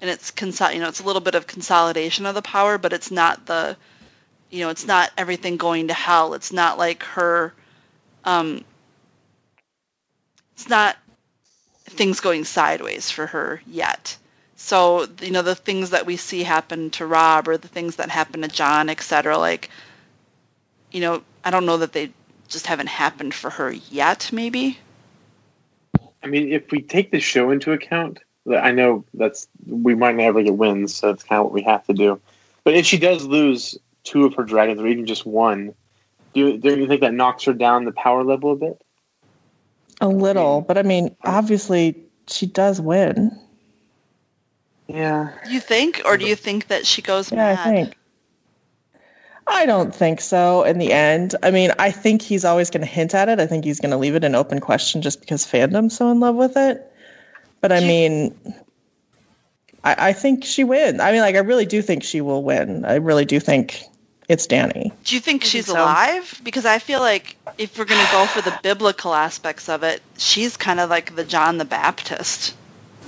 And 0.00 0.08
it's 0.10 0.30
consol- 0.30 0.74
you 0.74 0.80
know 0.80 0.88
it's 0.88 1.00
a 1.00 1.04
little 1.04 1.20
bit 1.22 1.34
of 1.34 1.46
consolidation 1.46 2.26
of 2.26 2.34
the 2.34 2.42
power 2.42 2.78
but 2.78 2.92
it's 2.92 3.10
not 3.10 3.46
the 3.46 3.76
you 4.50 4.60
know 4.60 4.70
it's 4.70 4.86
not 4.86 5.10
everything 5.16 5.56
going 5.56 5.88
to 5.88 5.94
hell 5.94 6.34
it's 6.34 6.52
not 6.52 6.78
like 6.78 7.02
her 7.02 7.52
um 8.24 8.64
it's 10.54 10.68
not 10.68 10.96
things 11.84 12.20
going 12.20 12.44
sideways 12.44 13.10
for 13.10 13.26
her 13.26 13.60
yet 13.66 14.16
So 14.60 15.06
you 15.22 15.30
know 15.30 15.42
the 15.42 15.54
things 15.54 15.90
that 15.90 16.04
we 16.04 16.16
see 16.16 16.42
happen 16.42 16.90
to 16.90 17.06
Robb 17.06 17.46
or 17.46 17.56
the 17.56 17.68
things 17.68 17.96
that 17.96 18.10
happen 18.10 18.42
to 18.42 18.48
Jon, 18.48 18.88
etc. 18.88 19.38
Like, 19.38 19.70
you 20.90 21.00
know, 21.00 21.22
I 21.44 21.50
don't 21.50 21.64
know 21.64 21.76
that 21.76 21.92
they 21.92 22.10
just 22.48 22.66
haven't 22.66 22.88
happened 22.88 23.34
for 23.34 23.50
her 23.50 23.70
yet. 23.70 24.30
Maybe. 24.32 24.76
I 26.24 26.26
mean, 26.26 26.52
if 26.52 26.72
we 26.72 26.82
take 26.82 27.12
the 27.12 27.20
show 27.20 27.52
into 27.52 27.70
account, 27.72 28.18
I 28.50 28.72
know 28.72 29.04
that's 29.14 29.46
we 29.64 29.94
might 29.94 30.16
never 30.16 30.42
get 30.42 30.56
Winds, 30.56 30.92
so 30.92 31.12
that's 31.12 31.22
kind 31.22 31.38
of 31.38 31.46
what 31.46 31.54
we 31.54 31.62
have 31.62 31.86
to 31.86 31.92
do. 31.94 32.20
But 32.64 32.74
if 32.74 32.84
she 32.84 32.98
does 32.98 33.24
lose 33.24 33.78
two 34.08 34.24
of 34.24 34.34
her 34.34 34.44
dragons, 34.44 34.80
or 34.80 34.86
even 34.86 35.06
just 35.06 35.26
one, 35.26 35.74
do 36.34 36.40
you, 36.40 36.58
do 36.58 36.76
you 36.76 36.86
think 36.88 37.02
that 37.02 37.14
knocks 37.14 37.44
her 37.44 37.52
down 37.52 37.84
the 37.84 37.92
power 37.92 38.24
level 38.24 38.52
a 38.52 38.56
bit? 38.56 38.80
A 40.00 40.08
little, 40.08 40.60
but 40.60 40.78
I 40.78 40.82
mean, 40.82 41.16
obviously 41.24 42.04
she 42.28 42.46
does 42.46 42.80
win. 42.80 43.38
Yeah. 44.86 45.32
You 45.46 45.60
think, 45.60 46.02
or 46.06 46.16
do 46.16 46.24
you 46.24 46.34
think 46.36 46.68
that 46.68 46.86
she 46.86 47.02
goes 47.02 47.30
Yeah, 47.30 47.38
mad? 47.38 47.58
I 47.58 47.64
think. 47.64 47.94
I 49.46 49.66
don't 49.66 49.94
think 49.94 50.20
so 50.20 50.62
in 50.62 50.78
the 50.78 50.92
end. 50.92 51.34
I 51.42 51.50
mean, 51.50 51.72
I 51.78 51.90
think 51.90 52.22
he's 52.22 52.44
always 52.44 52.70
going 52.70 52.82
to 52.82 52.86
hint 52.86 53.14
at 53.14 53.28
it. 53.28 53.40
I 53.40 53.46
think 53.46 53.64
he's 53.64 53.80
going 53.80 53.90
to 53.90 53.96
leave 53.96 54.14
it 54.14 54.24
an 54.24 54.34
open 54.34 54.60
question 54.60 55.02
just 55.02 55.20
because 55.20 55.46
fandom's 55.46 55.96
so 55.96 56.10
in 56.10 56.20
love 56.20 56.36
with 56.36 56.56
it. 56.56 56.90
But 57.60 57.72
I 57.72 57.80
mean, 57.80 58.38
I, 59.82 60.08
I 60.08 60.12
think 60.12 60.44
she 60.44 60.64
wins. 60.64 61.00
I 61.00 61.12
mean, 61.12 61.22
like, 61.22 61.34
I 61.34 61.40
really 61.40 61.66
do 61.66 61.82
think 61.82 62.04
she 62.04 62.20
will 62.20 62.44
win. 62.44 62.84
I 62.84 62.96
really 62.96 63.24
do 63.24 63.40
think 63.40 63.82
it's 64.28 64.46
Danny. 64.46 64.92
Do 65.04 65.14
you 65.14 65.20
think 65.20 65.42
I 65.42 65.44
think 65.44 65.50
she's 65.50 65.66
so. 65.66 65.74
alive? 65.74 66.40
Because 66.44 66.66
I 66.66 66.78
feel 66.78 67.00
like 67.00 67.36
if 67.56 67.78
we're 67.78 67.86
going 67.86 68.04
to 68.04 68.12
go 68.12 68.26
for 68.26 68.42
the 68.42 68.58
biblical 68.62 69.14
aspects 69.14 69.68
of 69.68 69.82
it, 69.82 70.02
she's 70.18 70.56
kind 70.56 70.80
of 70.80 70.90
like 70.90 71.16
the 71.16 71.24
John 71.24 71.58
the 71.58 71.64
Baptist. 71.64 72.54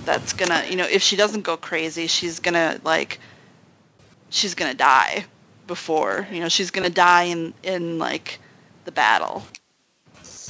That's 0.07 0.33
going 0.33 0.49
to, 0.49 0.71
you 0.71 0.77
know, 0.77 0.87
if 0.87 1.03
she 1.03 1.17
doesn't 1.17 1.43
go 1.43 1.59
crazy, 1.59 2.07
she's 2.07 2.41
going 2.41 2.55
to 2.55 2.81
like 2.85 3.21
she's 4.31 4.55
going 4.55 4.71
to 4.71 4.77
die 4.77 5.27
before, 5.67 6.27
you 6.33 6.41
know, 6.41 6.49
she's 6.49 6.71
going 6.71 6.87
to 6.89 6.93
die 6.93 7.25
in 7.25 7.53
in 7.63 7.99
like 7.99 8.39
the 8.87 8.93
battle. 8.93 9.45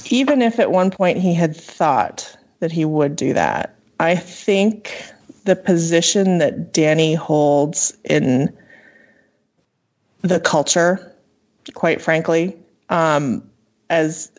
Even 0.09 0.41
if 0.41 0.59
at 0.59 0.71
one 0.71 0.89
point 0.89 1.17
he 1.17 1.33
had 1.33 1.55
thought 1.55 2.35
that 2.59 2.71
he 2.71 2.85
would 2.85 3.15
do 3.15 3.33
that, 3.33 3.75
I 3.99 4.15
think 4.15 5.03
the 5.43 5.55
position 5.55 6.37
that 6.37 6.73
Danny 6.73 7.13
holds 7.13 7.95
in 8.03 8.55
the 10.21 10.39
culture, 10.39 11.15
quite 11.73 12.01
frankly, 12.01 12.57
um, 12.89 13.49
as 13.89 14.31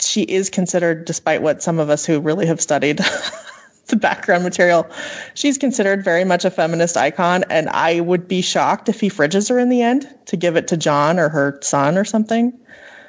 she 0.00 0.22
is 0.22 0.50
considered, 0.50 1.04
despite 1.04 1.42
what 1.42 1.62
some 1.62 1.78
of 1.78 1.90
us 1.90 2.06
who 2.06 2.20
really 2.20 2.46
have 2.46 2.60
studied 2.60 3.00
the 3.86 3.96
background 3.96 4.44
material, 4.44 4.86
she's 5.34 5.58
considered 5.58 6.04
very 6.04 6.24
much 6.24 6.44
a 6.44 6.50
feminist 6.50 6.96
icon. 6.96 7.44
And 7.50 7.68
I 7.68 8.00
would 8.00 8.28
be 8.28 8.42
shocked 8.42 8.88
if 8.88 9.00
he 9.00 9.10
fridges 9.10 9.48
her 9.48 9.58
in 9.58 9.68
the 9.68 9.82
end 9.82 10.08
to 10.26 10.36
give 10.36 10.56
it 10.56 10.68
to 10.68 10.76
Jon 10.76 11.18
or 11.18 11.28
her 11.28 11.58
son 11.62 11.98
or 11.98 12.04
something. 12.04 12.58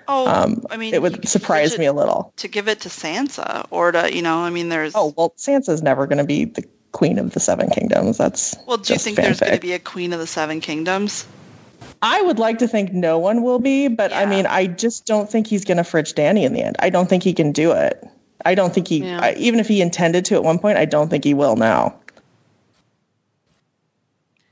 Oh, 0.08 0.28
Um, 0.28 0.66
I 0.72 0.78
mean, 0.78 0.96
it 0.96 1.02
would 1.04 1.28
surprise 1.28 1.78
me 1.78 1.86
a 1.86 1.94
little. 1.94 2.34
to 2.38 2.48
give 2.48 2.68
it 2.68 2.82
to 2.82 2.90
Sansa 2.90 3.68
or 3.70 3.92
to, 3.92 4.14
you 4.14 4.24
know, 4.24 4.40
I 4.40 4.50
mean, 4.50 4.70
there's 4.70 4.94
Oh 4.96 5.14
well, 5.16 5.34
Sansa's 5.38 5.84
never 5.84 6.08
going 6.08 6.18
to 6.18 6.24
be 6.24 6.46
the 6.46 6.64
queen 6.92 7.20
of 7.20 7.32
the 7.32 7.40
Seven 7.40 7.70
Kingdoms. 7.70 8.18
That's 8.18 8.56
Well, 8.66 8.78
do 8.78 8.94
you 8.94 9.00
think 9.00 9.18
there's 9.18 9.40
going 9.40 9.54
to 9.54 9.60
be 9.60 9.74
a 9.74 9.80
Queen 9.80 10.14
of 10.14 10.20
the 10.20 10.26
Seven 10.26 10.62
Kingdoms? 10.62 11.28
I 12.02 12.22
would 12.22 12.40
like 12.40 12.60
to 12.60 12.68
think 12.68 12.94
no 12.94 13.18
one 13.18 13.44
will 13.44 13.60
be, 13.60 13.88
but 13.90 14.14
I 14.14 14.26
mean, 14.26 14.46
I 14.46 14.68
just 14.68 15.06
don't 15.06 15.30
think 15.30 15.48
he's 15.48 15.66
going 15.66 15.78
to 15.78 15.84
fridge 15.84 16.14
Danny 16.14 16.46
in 16.46 16.54
the 16.54 16.64
end. 16.64 16.78
I 16.80 16.90
don't 16.90 17.10
think 17.10 17.24
he 17.24 17.34
can 17.34 17.52
do 17.52 17.74
it. 17.74 18.02
I 18.46 18.56
don't 18.56 18.74
think 18.74 18.88
he, 18.88 19.00
Yeah. 19.00 19.20
I, 19.20 19.34
even 19.34 19.60
if 19.60 19.68
he 19.68 19.82
intended 19.82 20.26
to 20.26 20.36
at 20.36 20.44
one 20.44 20.60
point, 20.60 20.78
I 20.78 20.86
don't 20.86 21.10
think 21.10 21.26
he 21.26 21.34
will 21.34 21.58
now. 21.58 21.96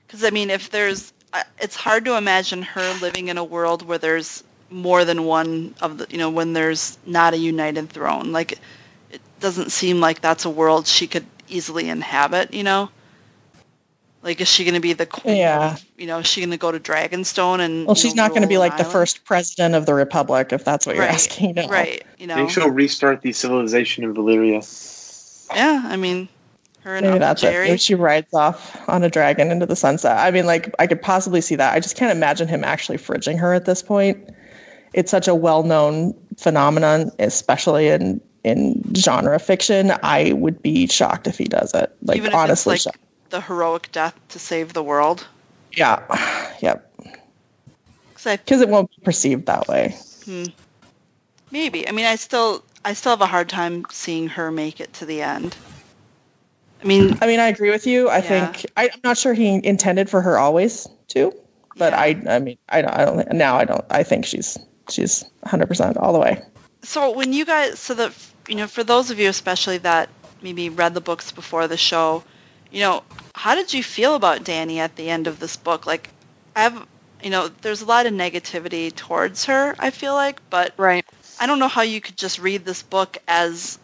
Because 0.06 0.26
I 0.26 0.30
mean, 0.30 0.50
if 0.50 0.70
there's, 0.70 1.14
it's 1.60 1.76
hard 1.76 2.06
to 2.06 2.18
imagine 2.18 2.64
her 2.64 2.98
living 3.02 3.30
in 3.30 3.38
a 3.38 3.44
world 3.44 3.82
where 3.82 3.98
there's 3.98 4.44
more 4.70 5.06
than 5.06 5.24
one 5.24 5.74
of 5.82 6.00
the, 6.00 6.08
you 6.10 6.18
know, 6.18 6.30
when 6.30 6.52
there's 6.52 6.98
not 7.06 7.34
a 7.34 7.38
united 7.38 7.90
throne. 7.90 8.34
Like, 8.34 8.60
it 9.10 9.22
doesn't 9.40 9.72
seem 9.72 10.02
like 10.02 10.20
that's 10.20 10.44
a 10.44 10.50
world 10.50 10.88
she 10.88 11.08
could 11.08 11.26
easily 11.48 11.88
inhabit. 11.88 12.54
You 12.54 12.64
know, 12.64 12.90
like 14.28 14.42
is 14.42 14.48
she 14.48 14.64
going 14.64 14.76
to 14.76 14.80
be 14.80 14.94
the 14.94 15.06
queen? 15.06 15.38
Yeah. 15.38 15.78
You 15.98 16.06
know, 16.06 16.20
is 16.20 16.28
she 16.28 16.42
going 16.42 16.52
to 16.52 16.58
go 16.58 16.72
to 16.72 16.80
Dragonstone 16.80 17.60
and? 17.62 17.88
Well, 17.88 17.96
she's 17.96 18.14
know, 18.14 18.24
not 18.24 18.32
going 18.32 18.44
to 18.44 18.48
be 18.48 18.56
rule 18.56 18.64
an 18.64 18.70
like 18.70 18.78
the 18.78 18.84
first 18.84 19.26
president 19.26 19.74
of 19.74 19.86
the 19.88 19.96
Republic, 19.96 20.54
if 20.54 20.64
that's 20.64 20.86
what 20.86 20.96
you're 20.96 21.06
asking. 21.06 21.56
No. 21.56 21.68
Right. 21.68 22.04
You 22.20 22.26
I 22.26 22.28
know. 22.28 22.36
think 22.36 22.52
she'll 22.52 22.70
restart 22.70 23.22
the 23.22 23.32
civilization 23.32 24.04
of 24.04 24.16
Valyria. 24.16 24.62
Yeah. 25.56 25.82
I 25.86 25.96
mean, 25.96 26.28
her 26.82 26.96
and 26.96 27.06
Maybe 27.06 27.14
Uncle 27.14 27.28
that's 27.28 27.42
Jerry. 27.42 27.66
it. 27.66 27.70
Maybe 27.70 27.78
she 27.80 27.96
rides 27.96 28.34
off 28.34 28.88
on 28.88 29.04
a 29.04 29.10
dragon 29.10 29.50
into 29.50 29.66
the 29.66 29.76
sunset. 29.76 30.18
I 30.18 30.30
mean, 30.30 30.46
like, 30.46 30.76
I 30.78 30.86
could 30.88 31.02
possibly 31.02 31.42
see 31.42 31.56
that. 31.56 31.74
I 31.74 31.80
just 31.80 31.96
can't 31.96 32.12
imagine 32.16 32.48
him 32.48 32.64
actually 32.64 32.98
fridging 32.98 33.40
her 33.40 33.54
at 33.54 33.66
this 33.66 33.82
point. 33.82 34.30
It's 34.94 35.10
such 35.10 35.28
a 35.28 35.36
well-known 35.36 36.14
phenomenon, 36.38 37.12
especially 37.20 37.88
in 37.88 38.22
in 38.44 38.82
genre 38.96 39.40
fiction. 39.40 39.92
I 40.04 40.34
would 40.34 40.62
be 40.62 40.88
shocked 40.88 41.28
if 41.28 41.38
he 41.38 41.46
does 41.46 41.74
it. 41.74 41.96
Like, 42.02 42.18
Even 42.18 42.32
if 42.32 42.36
honestly, 42.36 42.76
it's 42.76 42.86
like 42.86 42.96
shocked. 42.96 43.06
The 43.30 43.42
heroic 43.42 43.92
death 43.92 44.16
to 44.30 44.40
save 44.40 44.74
the 44.74 44.84
world. 44.84 45.28
yeah, 45.72 46.00
yep. 46.62 46.92
Because 48.24 48.62
it 48.62 48.70
won't 48.70 48.90
be 48.90 49.02
perceived 49.04 49.46
that 49.46 49.68
way. 49.68 49.96
Hmm. 50.26 50.46
Maybe. 51.52 51.88
I 51.88 51.92
mean, 51.92 52.06
I 52.06 52.16
still, 52.16 52.64
I 52.84 52.94
still 52.94 53.12
have 53.12 53.22
a 53.22 53.26
hard 53.28 53.50
time 53.50 53.86
seeing 53.92 54.28
her 54.30 54.52
make 54.52 54.80
it 54.82 54.94
to 54.96 55.06
the 55.06 55.22
end. 55.22 55.56
I 56.82 56.86
mean, 56.86 57.18
I 57.22 57.28
mean, 57.28 57.40
I 57.40 57.48
agree 57.48 57.70
with 57.72 57.88
you. 57.88 58.10
I 58.10 58.22
Yeah. 58.22 58.22
think 58.22 58.66
I, 58.76 58.90
I'm 58.94 59.00
not 59.04 59.18
sure 59.18 59.34
he 59.34 59.60
intended 59.66 60.10
for 60.10 60.22
her 60.22 60.38
always 60.38 60.88
to, 61.10 61.34
but 61.78 61.94
Yeah. 61.94 62.00
I, 62.00 62.22
I 62.28 62.40
mean, 62.40 62.58
I 62.70 62.82
don't, 62.82 62.94
I 62.94 63.06
don't. 63.06 63.32
Now 63.34 63.58
I 63.58 63.66
don't. 63.66 63.86
I 63.90 64.04
think 64.04 64.26
she's 64.26 64.58
she's 64.90 65.24
100 65.42 65.68
percent 65.68 65.98
all 65.98 66.14
the 66.14 66.20
way. 66.20 66.42
so 66.84 67.12
when 67.12 67.34
you 67.34 67.46
guys, 67.46 67.80
so 67.80 67.94
that 67.96 68.14
you 68.48 68.56
know, 68.56 68.68
for 68.68 68.84
those 68.84 69.10
of 69.12 69.20
you 69.20 69.30
especially 69.30 69.78
that 69.80 70.10
maybe 70.42 70.70
read 70.70 70.94
the 70.94 71.02
books 71.02 71.32
before 71.32 71.68
the 71.68 71.78
show, 71.78 72.24
you 72.72 72.82
know, 72.82 73.04
how 73.36 73.56
did 73.56 73.74
you 73.74 73.84
feel 73.84 74.16
about 74.16 74.44
Danny 74.44 74.80
at 74.80 74.96
the 74.96 75.10
end 75.10 75.28
of 75.28 75.40
this 75.40 75.56
book? 75.58 75.86
Like, 75.86 76.10
I 76.56 76.62
have, 76.64 76.88
you 77.24 77.30
know, 77.30 77.50
there's 77.62 77.82
a 77.82 77.86
lot 77.86 78.06
of 78.06 78.14
negativity 78.14 78.94
towards 78.94 79.46
her. 79.46 79.76
I 79.80 79.92
feel 79.92 80.14
like, 80.14 80.42
but 80.50 80.74
Right. 80.78 81.06
I 81.40 81.48
don't 81.48 81.60
know 81.60 81.68
how 81.68 81.82
you 81.84 82.02
could 82.02 82.18
just 82.18 82.40
read 82.40 82.66
this 82.66 82.84
book 82.84 83.18
as, 83.28 83.80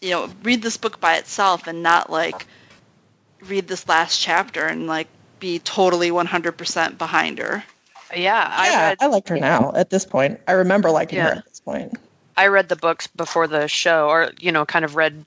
you 0.00 0.10
know, 0.10 0.30
read 0.42 0.62
this 0.62 0.76
book 0.76 1.00
by 1.00 1.16
itself 1.16 1.66
and 1.66 1.82
not 1.82 2.10
like 2.10 2.46
read 3.42 3.68
this 3.68 3.88
last 3.88 4.20
chapter 4.20 4.66
and 4.66 4.86
like 4.86 5.08
be 5.40 5.58
totally 5.58 6.10
100% 6.10 6.98
behind 6.98 7.38
her. 7.38 7.64
Yeah, 8.14 8.46
I 8.50 8.70
yeah, 8.70 8.78
read 8.80 8.98
I 9.00 9.06
like 9.06 9.28
her 9.28 9.36
now. 9.36 9.72
At 9.74 9.90
this 9.90 10.04
point, 10.04 10.40
I 10.46 10.52
remember 10.52 10.90
liking 10.90 11.20
her 11.22 11.28
Yeah. 11.28 11.32
at 11.32 11.44
this 11.44 11.60
point. 11.60 11.96
I 12.36 12.48
read 12.48 12.68
the 12.68 12.76
books 12.76 13.06
before 13.08 13.46
the 13.48 13.68
show, 13.68 14.08
or 14.08 14.32
you 14.40 14.52
know, 14.52 14.64
kind 14.64 14.84
of 14.84 14.96
read 14.96 15.24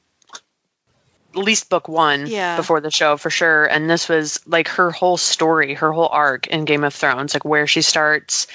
at 1.38 1.44
least 1.44 1.70
book 1.70 1.88
one 1.88 2.28
Yeah. 2.28 2.56
before 2.56 2.82
the 2.82 2.92
show 2.92 3.18
for 3.18 3.30
sure. 3.30 3.66
And 3.66 3.90
this 3.90 4.10
was 4.10 4.40
like 4.48 4.68
her 4.70 4.92
whole 4.92 5.18
story, 5.18 5.74
her 5.76 5.92
whole 5.92 6.10
arc 6.10 6.48
in 6.48 6.66
Game 6.66 6.84
of 6.84 6.94
Thrones, 6.94 7.34
like 7.34 7.46
where 7.46 7.68
she 7.68 7.82
starts 7.82 8.48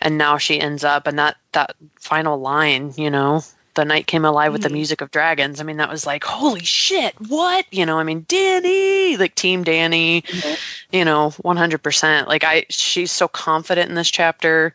and 0.00 0.18
now 0.18 0.36
she 0.38 0.58
ends 0.60 0.82
up, 0.82 1.06
and 1.06 1.18
that 1.18 1.36
that 1.52 1.76
final 2.00 2.38
line, 2.40 2.92
you 2.96 3.08
know, 3.10 3.42
the 3.74 3.84
night 3.84 4.06
came 4.06 4.24
alive 4.24 4.52
with 4.52 4.62
the 4.62 4.68
Mhm. 4.68 4.72
music 4.72 5.00
of 5.00 5.10
dragons. 5.12 5.60
I 5.60 5.64
mean, 5.64 5.76
that 5.76 5.88
was 5.88 6.04
like, 6.04 6.24
holy 6.24 6.64
shit, 6.64 7.14
what? 7.28 7.64
You 7.70 7.86
know, 7.86 7.98
I 7.98 8.02
mean, 8.02 8.24
Danny, 8.28 9.16
like 9.16 9.34
Team 9.36 9.62
Danny, 9.62 10.24
you 10.90 11.04
know, 11.04 11.30
one 11.42 11.56
hundred 11.56 11.82
percent. 11.82 12.26
Like 12.28 12.42
I, 12.44 12.64
she's 12.68 13.12
so 13.12 13.28
confident 13.28 13.88
in 13.88 13.94
this 13.94 14.10
chapter. 14.10 14.74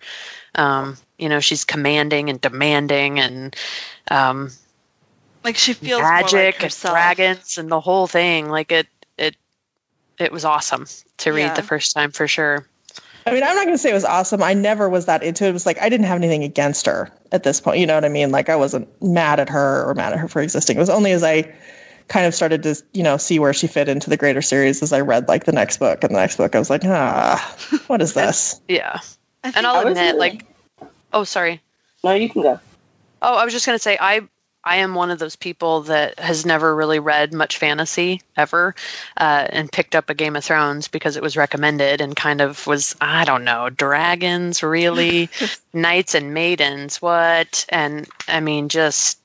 Um, 0.55 0.97
you 1.17 1.27
know, 1.29 1.39
she's 1.41 1.63
commanding 1.65 2.29
and 2.29 2.39
demanding 2.39 3.19
and 3.19 3.55
um, 4.09 4.51
Like 5.47 5.55
she 5.55 5.71
feels 5.71 6.01
magic 6.01 6.61
like 6.61 6.63
and 6.63 6.73
dragons 6.81 7.57
and 7.57 7.69
the 7.71 7.79
whole 7.79 8.05
thing. 8.05 8.49
Like 8.49 8.69
it, 8.73 8.85
it, 9.17 9.37
it 10.19 10.29
was 10.33 10.43
awesome 10.43 10.85
to 11.19 11.31
read 11.31 11.43
Yeah. 11.43 11.53
the 11.53 11.63
first 11.63 11.93
time 11.95 12.11
for 12.11 12.27
sure. 12.27 12.67
I 13.25 13.31
mean, 13.31 13.43
I'm 13.43 13.55
not 13.55 13.63
going 13.63 13.73
to 13.73 13.77
say 13.77 13.89
it 13.91 13.93
was 13.93 14.03
awesome. 14.03 14.43
I 14.43 14.53
never 14.53 14.89
was 14.89 15.05
that 15.05 15.23
into 15.23 15.45
it. 15.45 15.49
It 15.49 15.53
was 15.53 15.65
like 15.65 15.81
I 15.81 15.87
didn't 15.87 16.05
have 16.05 16.17
anything 16.17 16.43
against 16.43 16.85
her 16.85 17.09
at 17.31 17.43
this 17.43 17.61
point. 17.61 17.79
You 17.79 17.85
know 17.87 17.95
what 17.95 18.03
I 18.03 18.09
mean? 18.09 18.29
Like 18.29 18.49
I 18.49 18.57
wasn't 18.57 18.89
mad 19.01 19.39
at 19.39 19.47
her 19.47 19.89
or 19.89 19.93
mad 19.93 20.11
at 20.11 20.19
her 20.19 20.27
for 20.27 20.41
existing. 20.41 20.75
It 20.75 20.79
was 20.81 20.89
only 20.89 21.13
as 21.13 21.23
I 21.23 21.49
kind 22.09 22.25
of 22.25 22.35
started 22.35 22.63
to, 22.63 22.75
you 22.93 23.03
know, 23.03 23.15
see 23.15 23.39
where 23.39 23.53
she 23.53 23.67
fit 23.67 23.87
into 23.87 24.09
the 24.09 24.17
greater 24.17 24.41
series 24.41 24.83
as 24.83 24.91
I 24.91 24.99
read 24.99 25.29
like 25.29 25.45
the 25.45 25.53
next 25.53 25.77
book 25.77 26.03
and 26.03 26.13
the 26.13 26.19
next 26.19 26.35
book. 26.35 26.55
I 26.55 26.59
was 26.59 26.69
like, 26.69 26.83
ah, 26.83 27.57
what 27.87 28.01
is 28.01 28.13
this? 28.15 28.59
Yeah, 28.67 28.99
and 29.45 29.65
I 29.65 29.73
I'll 29.73 29.87
admit, 29.87 30.15
really- 30.15 30.19
like, 30.19 30.45
oh, 31.13 31.23
sorry. 31.23 31.61
No, 32.03 32.11
you 32.13 32.29
can 32.29 32.41
go. 32.41 32.59
Oh, 33.21 33.35
I 33.35 33.45
was 33.45 33.53
just 33.53 33.65
gonna 33.65 33.79
say 33.79 33.97
I 33.99 34.21
I 34.67 34.77
am 34.77 34.95
one 34.95 35.11
of 35.11 35.19
those 35.19 35.37
people 35.37 35.83
that 35.83 36.19
has 36.19 36.45
never 36.45 36.75
really 36.75 36.99
read 36.99 37.33
much 37.33 37.57
fantasy 37.57 38.21
ever, 38.35 38.75
uh, 39.15 39.47
and 39.49 39.71
picked 39.71 39.95
up 39.95 40.09
a 40.09 40.13
Game 40.13 40.35
of 40.35 40.43
Thrones 40.43 40.89
because 40.89 41.15
it 41.15 41.23
was 41.23 41.37
recommended 41.37 42.01
and 42.01 42.17
kind 42.17 42.41
of 42.41 42.67
was 42.67 42.93
I 42.99 43.23
don't 43.23 43.45
know 43.45 43.69
dragons 43.69 44.61
really, 44.61 45.29
knights 45.73 46.15
and 46.15 46.33
maidens 46.33 47.01
what? 47.01 47.65
And 47.69 48.09
I 48.27 48.41
mean 48.41 48.67
just 48.67 49.19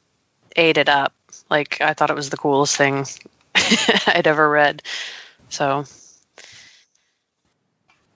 ate 0.55 0.79
it 0.79 0.89
up. 0.89 1.13
Like 1.51 1.81
I 1.81 1.93
thought 1.93 2.11
it 2.11 2.17
was 2.17 2.31
the 2.31 2.37
coolest 2.37 2.77
thing 2.77 3.05
I'd 4.07 4.29
ever 4.29 4.49
read. 4.49 4.81
So. 5.49 5.87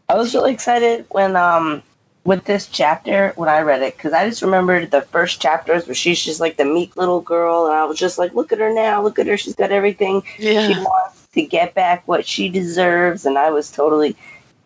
I 0.08 0.14
was 0.14 0.32
really 0.32 0.52
excited 0.52 1.06
when 1.08 1.34
um 1.34 1.82
with 2.26 2.44
this 2.44 2.66
chapter 2.66 3.32
when 3.36 3.48
I 3.48 3.60
read 3.60 3.82
it 3.82 3.96
because 3.96 4.12
I 4.12 4.28
just 4.28 4.42
remembered 4.42 4.90
the 4.90 5.02
first 5.02 5.40
chapters 5.40 5.86
where 5.86 5.94
she's 5.94 6.20
just 6.22 6.40
like 6.40 6.56
the 6.56 6.64
meek 6.64 6.96
little 6.96 7.20
girl, 7.20 7.66
and 7.66 7.74
I 7.74 7.84
was 7.84 7.98
just 7.98 8.18
like, 8.18 8.34
look 8.34 8.52
at 8.52 8.58
her 8.58 8.74
now, 8.74 9.02
look 9.02 9.18
at 9.18 9.28
her, 9.28 9.36
she's 9.36 9.54
got 9.54 9.70
everything 9.70 10.22
she 10.36 10.74
wants 10.74 11.26
to 11.34 11.42
get 11.42 11.74
back 11.74 12.06
what 12.06 12.26
she 12.26 12.48
deserves, 12.48 13.26
and 13.26 13.38
I 13.38 13.50
was 13.50 13.70
totally 13.70 14.16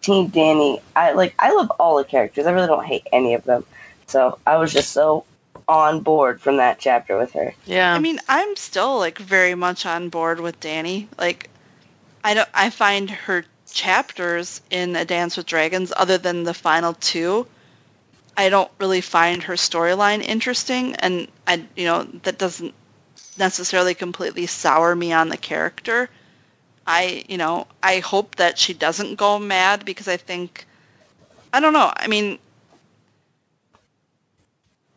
Team 0.00 0.28
Danny. 0.28 0.80
I 0.96 1.12
like 1.12 1.34
I 1.38 1.52
love 1.54 1.70
all 1.78 1.98
the 1.98 2.04
characters. 2.04 2.46
I 2.46 2.52
really 2.52 2.66
don't 2.66 2.84
hate 2.86 3.06
any 3.12 3.34
of 3.34 3.44
them, 3.44 3.64
so 4.06 4.38
I 4.46 4.56
was 4.56 4.72
just 4.72 4.90
so 4.90 5.24
on 5.68 6.00
board 6.00 6.40
from 6.40 6.56
that 6.56 6.78
chapter 6.80 7.16
with 7.16 7.32
her. 7.32 7.54
yeah. 7.66 7.94
I 7.94 7.98
mean, 8.00 8.18
I'm 8.28 8.56
still 8.56 8.98
like 8.98 9.18
very 9.18 9.54
much 9.54 9.86
on 9.86 10.08
board 10.08 10.40
with 10.40 10.58
Danny. 10.58 11.08
Like, 11.18 11.50
I 12.24 12.34
don't. 12.34 12.48
I 12.54 12.70
find 12.70 13.10
her 13.10 13.44
chapters 13.70 14.60
in 14.70 14.96
A 14.96 15.04
Dance 15.04 15.36
with 15.36 15.46
Dragons, 15.46 15.92
other 15.96 16.18
than 16.18 16.44
the 16.44 16.54
final 16.54 16.94
two, 16.94 17.46
I 18.36 18.48
don't 18.48 18.70
really 18.80 19.00
find 19.02 19.42
her 19.44 19.54
storyline 19.54 20.22
interesting, 20.22 20.96
and 20.96 21.28
I, 21.46 21.66
you 21.76 21.84
know, 21.86 22.04
that 22.22 22.38
doesn't 22.38 22.74
necessarily 23.38 23.94
completely 23.94 24.46
sour 24.46 24.94
me 24.94 25.12
on 25.12 25.28
the 25.28 25.36
character. 25.36 26.10
I, 26.86 27.24
you 27.28 27.38
know, 27.38 27.66
I 27.82 28.00
hope 28.00 28.36
that 28.36 28.58
she 28.58 28.74
doesn't 28.74 29.16
go 29.16 29.38
mad 29.38 29.84
because 29.84 30.08
I 30.08 30.16
think, 30.16 30.66
I 31.52 31.60
don't 31.60 31.72
know. 31.72 31.92
I 31.94 32.08
mean, 32.08 32.38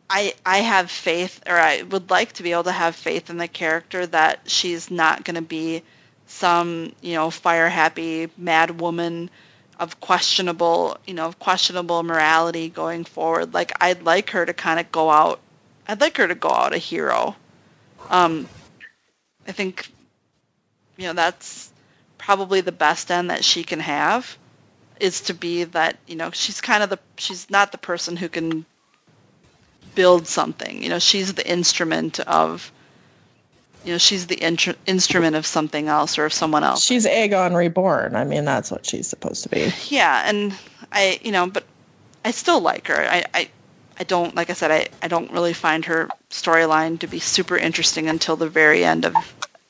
I 0.08 0.34
I 0.46 0.58
have 0.58 0.90
faith, 0.90 1.40
or 1.46 1.58
I 1.58 1.82
would 1.82 2.10
like 2.10 2.32
to 2.34 2.42
be 2.42 2.52
able 2.52 2.64
to 2.64 2.72
have 2.72 2.96
faith 2.96 3.30
in 3.30 3.36
the 3.38 3.48
character 3.48 4.06
that 4.06 4.40
she's 4.50 4.90
not 4.90 5.24
going 5.24 5.34
to 5.36 5.42
be 5.42 5.82
some 6.26 6.92
you 7.00 7.14
know 7.14 7.30
fire 7.30 7.68
happy 7.68 8.28
mad 8.36 8.80
woman 8.80 9.30
of 9.78 10.00
questionable 10.00 10.96
you 11.06 11.14
know 11.14 11.26
of 11.26 11.38
questionable 11.38 12.02
morality 12.02 12.68
going 12.68 13.04
forward. 13.04 13.54
Like 13.54 13.72
I'd 13.80 14.02
like 14.02 14.30
her 14.30 14.44
to 14.44 14.52
kind 14.52 14.80
of 14.80 14.90
go 14.92 15.10
out. 15.10 15.40
I'd 15.86 16.00
like 16.00 16.16
her 16.16 16.28
to 16.28 16.34
go 16.34 16.50
out 16.50 16.74
a 16.74 16.78
hero. 16.78 17.36
Um, 18.10 18.48
I 19.46 19.52
think 19.52 19.90
you 20.96 21.06
know 21.08 21.12
that's 21.12 21.72
probably 22.18 22.60
the 22.60 22.72
best 22.72 23.10
end 23.10 23.30
that 23.30 23.44
she 23.44 23.64
can 23.64 23.80
have 23.80 24.38
is 25.00 25.22
to 25.22 25.34
be 25.34 25.64
that 25.64 25.96
you 26.06 26.16
know 26.16 26.30
she's 26.30 26.60
kind 26.60 26.82
of 26.82 26.90
the 26.90 26.98
she's 27.16 27.50
not 27.50 27.72
the 27.72 27.78
person 27.78 28.16
who 28.16 28.28
can 28.28 28.64
build 29.94 30.26
something. 30.26 30.82
You 30.82 30.88
know, 30.88 30.98
she's 30.98 31.32
the 31.34 31.48
instrument 31.48 32.20
of, 32.20 32.70
you 33.84 33.92
know, 33.92 33.98
she's 33.98 34.26
the 34.26 34.36
instrument 34.86 35.36
of 35.36 35.46
something 35.46 35.88
else 35.88 36.18
or 36.18 36.24
of 36.24 36.32
someone 36.32 36.64
else. 36.64 36.82
She's 36.82 37.06
Aegon 37.06 37.54
reborn. 37.54 38.16
I 38.16 38.24
mean, 38.24 38.44
that's 38.44 38.70
what 38.70 38.86
she's 38.86 39.06
supposed 39.06 39.42
to 39.42 39.48
be. 39.50 39.72
yeah, 39.88 40.22
and 40.26 40.54
I, 40.90 41.18
you 41.22 41.32
know, 41.32 41.46
but 41.46 41.64
I 42.24 42.30
still 42.30 42.60
like 42.60 42.88
her. 42.88 42.98
I, 42.98 43.24
I, 43.34 43.48
I 43.98 44.04
don't, 44.04 44.34
like 44.34 44.50
I 44.50 44.54
said, 44.54 44.70
I, 44.70 44.88
I 45.02 45.08
don't 45.08 45.30
really 45.32 45.52
find 45.52 45.84
her 45.84 46.08
storyline 46.30 46.98
to 47.00 47.06
be 47.06 47.20
super 47.20 47.56
interesting 47.56 48.08
until 48.08 48.36
the 48.36 48.48
very 48.48 48.84
end 48.84 49.04
of, 49.04 49.14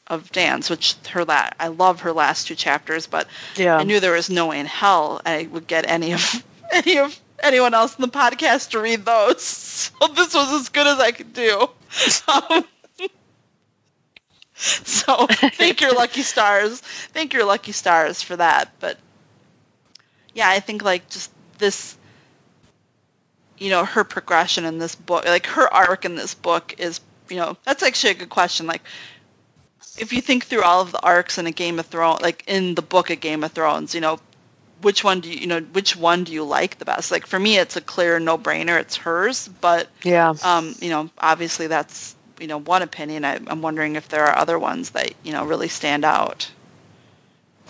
of 0.07 0.31
Dance, 0.33 0.71
which 0.71 0.95
her 1.11 1.25
la- 1.25 1.51
I 1.59 1.69
love 1.69 2.03
her 2.03 2.13
last 2.13 2.47
two 2.47 2.55
chapters, 2.55 3.07
but 3.07 3.27
yeah. 3.57 3.77
I 3.77 3.83
knew 3.83 4.01
there 4.01 4.13
was 4.13 4.31
no 4.31 4.47
way 4.47 4.61
in 4.61 4.67
hell 4.67 5.21
I 5.27 5.49
would 5.51 5.67
get 5.67 5.89
any 5.89 6.13
of 6.13 6.45
any 6.73 6.99
of 6.99 7.19
anyone 7.43 7.75
else 7.75 7.97
in 7.97 8.03
the 8.03 8.09
podcast 8.09 8.71
to 8.71 8.81
read 8.81 9.05
those. 9.05 9.43
So 9.95 10.07
this 10.07 10.35
was 10.35 10.61
as 10.61 10.69
good 10.69 10.87
as 10.87 10.99
I 11.01 11.11
could 11.11 11.33
do. 11.33 11.69
Um, 12.29 12.65
so 14.57 15.27
thank 15.29 15.81
your 15.81 15.95
lucky 15.95 16.23
stars. 16.23 16.81
Thank 16.81 17.33
your 17.33 17.45
lucky 17.45 17.73
stars 17.73 18.23
for 18.23 18.37
that. 18.37 18.73
But 18.81 18.99
yeah, 20.33 20.49
I 20.49 20.61
think 20.61 20.83
like 20.83 21.09
just 21.11 21.31
this 21.59 21.97
you 23.59 23.71
know, 23.71 23.85
her 23.85 24.05
progression 24.05 24.65
in 24.65 24.79
this 24.79 24.95
book 24.95 25.25
like 25.25 25.47
her 25.47 25.73
arc 25.73 26.05
in 26.05 26.15
this 26.15 26.35
book 26.35 26.75
is 26.79 27.01
you 27.29 27.37
know, 27.37 27.57
that's 27.65 27.83
actually 27.83 28.11
a 28.11 28.15
good 28.15 28.31
question. 28.31 28.67
Like 28.67 28.83
if 29.99 30.13
you 30.13 30.21
think 30.21 30.45
through 30.45 30.63
all 30.63 30.83
of 30.83 30.93
the 30.93 31.01
arcs 31.01 31.39
in 31.39 31.47
a 31.47 31.53
Game 31.53 31.79
of 31.79 31.87
Thrones 31.87 32.21
like 32.21 32.45
in 32.47 32.75
the 32.75 32.83
book 32.83 33.11
of 33.11 33.21
Game 33.21 33.43
of 33.43 33.53
Thrones, 33.53 33.95
you 33.95 34.01
know, 34.01 34.21
which 34.83 35.03
one 35.03 35.21
do 35.21 35.31
you, 35.31 35.39
you 35.39 35.47
know 35.47 35.61
which 35.61 35.97
one 35.97 36.25
do 36.25 36.33
you 36.33 36.45
like 36.45 36.79
the 36.79 36.85
best 36.85 37.11
like 37.11 37.27
for 37.27 37.39
me 37.39 37.57
it's 37.57 37.75
a 37.77 37.81
clear 37.81 38.21
no 38.21 38.37
brainer 38.37 38.79
it's 38.79 38.97
hers 38.97 39.49
but 39.63 39.89
yeah. 40.03 40.35
um 40.43 40.75
you 40.81 40.91
know 40.91 41.09
obviously 41.17 41.69
that's 41.69 42.15
you 42.45 42.49
know 42.49 42.61
one 42.61 42.83
opinion 42.83 43.25
I, 43.25 43.41
i'm 43.47 43.63
wondering 43.63 43.97
if 43.97 44.11
there 44.11 44.23
are 44.27 44.37
other 44.37 44.59
ones 44.59 44.91
that 44.91 45.15
you 45.23 45.33
know 45.33 45.47
really 45.47 45.69
stand 45.69 46.05
out 46.05 46.51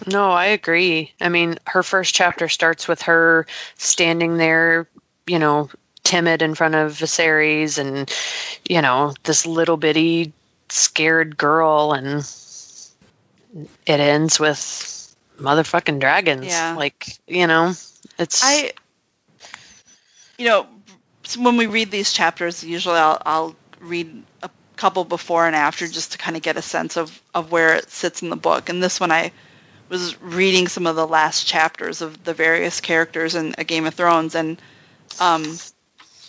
No, 0.08 0.32
I 0.32 0.46
agree. 0.46 1.12
I 1.20 1.28
mean, 1.28 1.56
her 1.68 1.84
first 1.84 2.16
chapter 2.16 2.48
starts 2.48 2.88
with 2.88 3.02
her 3.02 3.46
standing 3.78 4.38
there, 4.38 4.88
you 5.28 5.38
know, 5.38 5.70
timid 6.02 6.42
in 6.42 6.56
front 6.56 6.74
of 6.74 6.98
Viserys 6.98 7.78
and, 7.78 8.12
you 8.68 8.82
know, 8.82 9.14
this 9.22 9.46
little 9.46 9.76
bitty 9.76 10.32
scared 10.68 11.38
girl 11.38 11.92
and 11.92 12.26
it 13.86 14.00
ends 14.00 14.40
with 14.40 15.14
motherfucking 15.38 16.00
dragons. 16.00 16.46
Yeah. 16.46 16.74
Like, 16.76 17.16
you 17.28 17.46
know, 17.46 17.72
it's 18.18 18.42
i 18.42 18.72
you 20.38 20.46
know 20.46 20.66
when 21.38 21.56
we 21.56 21.66
read 21.66 21.90
these 21.92 22.12
chapters 22.12 22.62
usually 22.64 22.98
i'll, 22.98 23.22
I'll 23.24 23.56
read 23.80 24.22
a 24.42 24.50
couple 24.76 25.04
before 25.04 25.46
and 25.46 25.56
after 25.56 25.86
just 25.88 26.12
to 26.12 26.18
kind 26.18 26.36
of 26.36 26.42
get 26.42 26.56
a 26.56 26.62
sense 26.62 26.96
of 26.96 27.22
of 27.34 27.52
where 27.52 27.74
it 27.76 27.90
sits 27.90 28.22
in 28.22 28.30
the 28.30 28.36
book. 28.36 28.68
And 28.68 28.82
this 28.82 29.00
one 29.00 29.12
i 29.12 29.32
was 29.88 30.20
reading 30.22 30.68
some 30.68 30.86
of 30.86 30.96
the 30.96 31.06
last 31.06 31.46
chapters 31.46 32.02
of 32.02 32.24
the 32.24 32.34
various 32.34 32.80
characters 32.80 33.34
in 33.34 33.54
a 33.58 33.64
game 33.64 33.86
of 33.86 33.94
thrones 33.94 34.34
and 34.34 34.60
um 35.20 35.44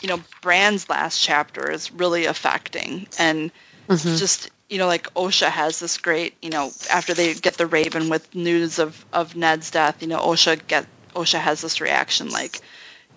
you 0.02 0.10
know 0.10 0.22
bran's 0.42 0.90
last 0.90 1.22
chapter 1.22 1.72
is 1.72 1.92
really 1.92 2.26
affecting. 2.26 3.08
And 3.18 3.52
Mhm. 3.90 4.18
just 4.18 4.50
you 4.70 4.78
know 4.80 4.88
like 4.88 5.14
osha 5.16 5.50
has 5.50 5.80
this 5.80 5.98
great 5.98 6.36
you 6.42 6.50
know 6.50 6.72
after 6.92 7.14
they 7.14 7.34
get 7.36 7.56
the 7.58 7.68
raven 7.68 8.10
with 8.10 8.34
news 8.36 8.80
of 8.80 9.06
of 9.14 9.36
ned's 9.36 9.72
death 9.72 10.02
you 10.02 10.08
know 10.08 10.20
osha 10.20 10.60
get 10.68 10.88
osha 11.16 11.40
has 11.40 11.62
this 11.62 11.82
reaction 11.82 12.30
like 12.32 12.62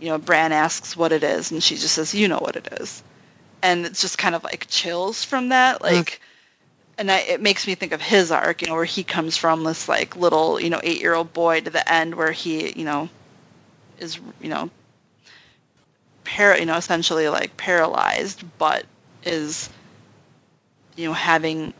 you 0.01 0.09
know 0.09 0.19
bran 0.19 0.53
asks 0.53 0.97
what 0.97 1.13
it 1.13 1.25
is 1.25 1.53
and 1.53 1.63
she 1.63 1.77
just 1.77 1.95
says 1.95 2.15
you 2.15 2.29
know 2.29 2.39
what 2.39 2.57
it 2.57 2.69
is 2.81 3.03
and 3.63 3.87
it's 3.87 4.01
just 4.01 4.19
kind 4.19 4.35
of 4.35 4.45
like 4.45 4.67
chills 4.69 5.25
from 5.25 5.51
that 5.51 5.83
like 5.83 6.21
and 6.99 7.11
I, 7.13 7.19
it 7.21 7.41
makes 7.41 7.67
me 7.67 7.77
think 7.77 7.93
of 7.93 8.01
his 8.01 8.31
arc 8.33 8.63
you 8.63 8.69
know 8.69 8.75
where 8.75 8.85
he 8.85 9.05
comes 9.05 9.37
from 9.37 9.65
this 9.65 9.89
like 9.89 10.17
little 10.17 10.61
you 10.61 10.71
know 10.71 10.81
eight 10.83 11.01
year 11.01 11.15
old 11.15 11.33
boy 11.33 11.61
to 11.61 11.71
the 11.71 11.93
end 11.93 12.15
where 12.15 12.33
he 12.33 12.71
you 12.79 12.85
know 12.85 13.09
is 13.99 14.19
you 14.41 14.49
know 14.49 14.71
par- 16.25 16.59
you 16.59 16.67
know 16.67 16.77
essentially 16.77 17.29
like 17.29 17.57
paralyzed 17.57 18.43
but 18.59 18.85
is 19.25 19.71
you 20.97 21.07
know 21.07 21.13
having 21.13 21.73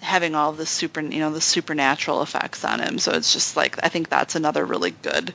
having 0.00 0.34
all 0.34 0.52
the 0.52 0.66
super 0.66 1.00
you 1.00 1.20
know 1.20 1.30
the 1.30 1.40
supernatural 1.40 2.22
effects 2.22 2.64
on 2.64 2.80
him. 2.80 2.98
So 2.98 3.12
it's 3.12 3.32
just 3.32 3.56
like 3.56 3.82
i 3.84 3.88
think 3.88 4.08
that's 4.08 4.34
another 4.34 4.64
really 4.64 4.90
good 4.90 5.34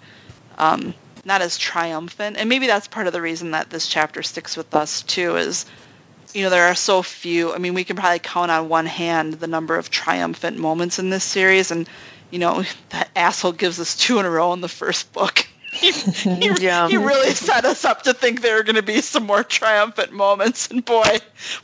um 0.57 0.93
not 1.25 1.41
as 1.41 1.57
triumphant. 1.57 2.37
And 2.37 2.47
maybe 2.47 2.67
that's 2.67 2.87
part 2.87 3.07
of 3.07 3.13
the 3.13 3.21
reason 3.21 3.51
that 3.51 3.69
this 3.69 3.87
chapter 3.87 4.23
sticks 4.23 4.55
with 4.55 4.73
us 4.75 5.01
too 5.01 5.35
is 5.35 5.65
you 6.33 6.43
know 6.43 6.49
there 6.49 6.67
are 6.67 6.75
so 6.75 7.01
few. 7.01 7.53
I 7.53 7.57
mean 7.57 7.73
we 7.73 7.83
can 7.83 7.95
probably 7.95 8.19
count 8.19 8.51
on 8.51 8.69
one 8.69 8.85
hand 8.85 9.33
the 9.33 9.47
number 9.47 9.75
of 9.75 9.89
triumphant 9.89 10.57
moments 10.57 10.99
in 10.99 11.09
this 11.09 11.23
series 11.23 11.71
and 11.71 11.89
you 12.29 12.39
know 12.39 12.63
that 12.89 13.09
asshole 13.15 13.53
gives 13.53 13.79
us 13.79 13.97
two 13.97 14.19
in 14.19 14.25
a 14.25 14.29
row 14.29 14.53
in 14.53 14.61
the 14.61 14.69
first 14.69 15.11
book. 15.11 15.45
He, 15.75 15.91
he, 15.91 16.51
Yeah. 16.61 16.87
he 16.87 16.95
really 16.95 17.31
set 17.31 17.65
us 17.65 17.83
up 17.83 18.03
to 18.03 18.13
think 18.13 18.41
there 18.41 18.57
are 18.57 18.63
going 18.63 18.77
to 18.77 18.81
be 18.81 19.01
some 19.01 19.25
more 19.25 19.43
triumphant 19.43 20.13
moments. 20.13 20.69
And 20.71 20.85
boy 20.85 21.17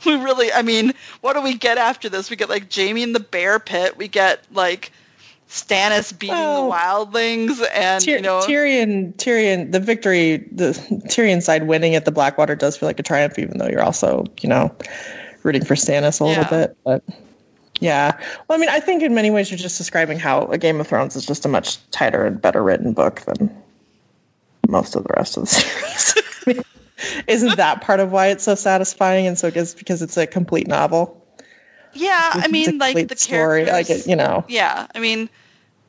we 0.04 0.16
really 0.16 0.52
i 0.52 0.60
mean 0.60 0.92
what 1.22 1.32
do 1.32 1.40
we 1.40 1.54
get 1.54 1.78
after 1.78 2.10
this? 2.10 2.28
We 2.28 2.36
get 2.36 2.50
like 2.50 2.70
jaime 2.70 3.02
in 3.02 3.14
the 3.14 3.20
bear 3.20 3.58
pit. 3.58 3.96
We 3.96 4.08
get 4.08 4.44
like 4.52 4.92
stannis 5.52 6.18
beating 6.18 6.34
Well, 6.34 6.70
the 6.70 6.74
wildlings 6.74 7.62
and 7.74 8.02
Tyr- 8.02 8.16
you 8.16 8.22
know 8.22 8.40
Tyrion, 8.40 9.14
Tyrion, 9.16 9.70
the 9.70 9.80
victory, 9.80 10.38
the 10.50 10.70
Tyrion 11.08 11.42
side 11.42 11.66
winning 11.66 11.94
at 11.94 12.06
the 12.06 12.10
Blackwater 12.10 12.54
does 12.54 12.76
feel 12.78 12.88
like 12.88 12.98
a 12.98 13.02
triumph, 13.02 13.38
even 13.38 13.58
though 13.58 13.68
you're 13.68 13.82
also, 13.82 14.24
you 14.40 14.48
know, 14.48 14.74
rooting 15.42 15.64
for 15.64 15.74
Stannis 15.74 16.20
a 16.20 16.24
little 16.24 16.44
bit. 16.44 16.76
But 16.84 17.04
yeah, 17.80 18.16
well, 18.48 18.56
I 18.56 18.60
mean, 18.60 18.70
I 18.70 18.80
think 18.80 19.02
in 19.02 19.14
many 19.14 19.30
ways 19.30 19.50
you're 19.50 19.58
just 19.58 19.76
describing 19.76 20.18
how 20.18 20.46
a 20.46 20.56
Game 20.56 20.80
of 20.80 20.86
Thrones 20.86 21.16
is 21.16 21.26
just 21.26 21.44
a 21.44 21.48
much 21.48 21.78
tighter 21.90 22.24
and 22.24 22.40
better 22.40 22.62
written 22.62 22.94
book 22.94 23.20
than 23.20 23.54
most 24.68 24.96
of 24.96 25.04
the 25.04 25.12
rest 25.16 25.36
of 25.36 25.42
the 25.42 25.46
series. 25.50 26.14
I 26.46 26.52
mean, 26.52 26.62
Isn't 27.26 27.56
that 27.56 27.82
part 27.82 28.00
of 28.00 28.10
why 28.10 28.28
it's 28.28 28.44
so 28.44 28.54
satisfying 28.54 29.26
and 29.26 29.38
so 29.38 29.50
good? 29.50 29.68
Because 29.76 30.00
it's 30.00 30.16
a 30.16 30.26
complete 30.26 30.66
novel. 30.66 31.18
yeah 31.92 32.30
i 32.34 32.48
mean 32.48 32.78
like 32.78 33.08
the 33.08 33.16
story, 33.16 33.66
characters 33.66 33.90
like 33.90 33.90
it, 33.90 34.08
you 34.08 34.16
know. 34.16 34.44
yeah 34.48 34.86
i 34.94 34.98
mean 34.98 35.28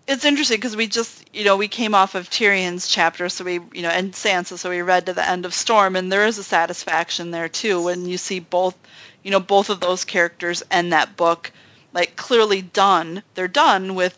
it's 0.08 0.26
interesting 0.26 0.58
because 0.58 0.76
we 0.76 0.88
just 0.88 1.26
you 1.34 1.46
know 1.46 1.58
we 1.58 1.68
came 1.68 1.96
off 1.96 2.16
of 2.16 2.30
tyrion's 2.30 2.88
chapter 2.88 3.30
so 3.30 3.44
we 3.44 3.54
you 3.74 3.82
know 3.82 3.90
and 3.90 4.14
sansa 4.14 4.58
so 4.58 4.70
we 4.70 4.82
read 4.82 5.06
to 5.06 5.14
the 5.14 5.28
end 5.28 5.46
of 5.46 5.54
storm 5.54 5.96
and 5.96 6.12
there 6.12 6.26
is 6.26 6.38
a 6.38 6.44
satisfaction 6.44 7.32
there 7.32 7.50
too 7.50 7.82
when 7.84 8.06
you 8.06 8.18
see 8.18 8.40
both 8.40 8.76
you 9.24 9.32
know 9.32 9.40
both 9.40 9.70
of 9.70 9.80
those 9.80 10.04
characters 10.04 10.62
end 10.72 10.92
that 10.94 11.16
book 11.16 11.52
like 11.94 12.16
clearly 12.16 12.62
done. 12.62 13.24
They're 13.36 13.48
done 13.48 13.96
with 13.96 14.18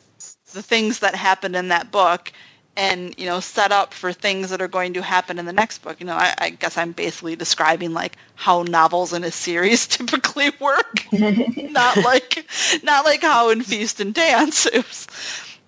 the 0.54 0.64
things 0.64 1.00
that 1.00 1.16
happened 1.16 1.56
in 1.56 1.68
that 1.70 1.92
book 1.92 2.32
and 2.78 3.18
you 3.18 3.26
know 3.26 3.40
set 3.40 3.72
up 3.72 3.94
for 3.94 4.12
things 4.12 4.50
that 4.50 4.62
are 4.62 4.68
going 4.68 4.94
to 4.94 5.02
happen 5.02 5.40
in 5.40 5.46
the 5.46 5.54
next 5.54 5.80
book. 5.80 6.00
You 6.00 6.06
know 6.06 6.16
i, 6.16 6.34
I 6.38 6.50
guess 6.50 6.78
i'm 6.78 6.92
basically 6.94 7.36
describing 7.36 7.94
like 7.94 8.16
how 8.36 8.64
novels 8.64 9.14
in 9.14 9.24
a 9.24 9.32
series 9.32 9.88
typically 9.88 10.52
work. 10.60 11.06
Not 11.12 11.98
like 11.98 12.46
not 12.84 13.06
like 13.06 13.22
how 13.22 13.50
in 13.50 13.62
feast 13.62 14.00
and 14.00 14.14
dance. 14.14 14.66
It 14.66 14.78
was, 14.78 15.08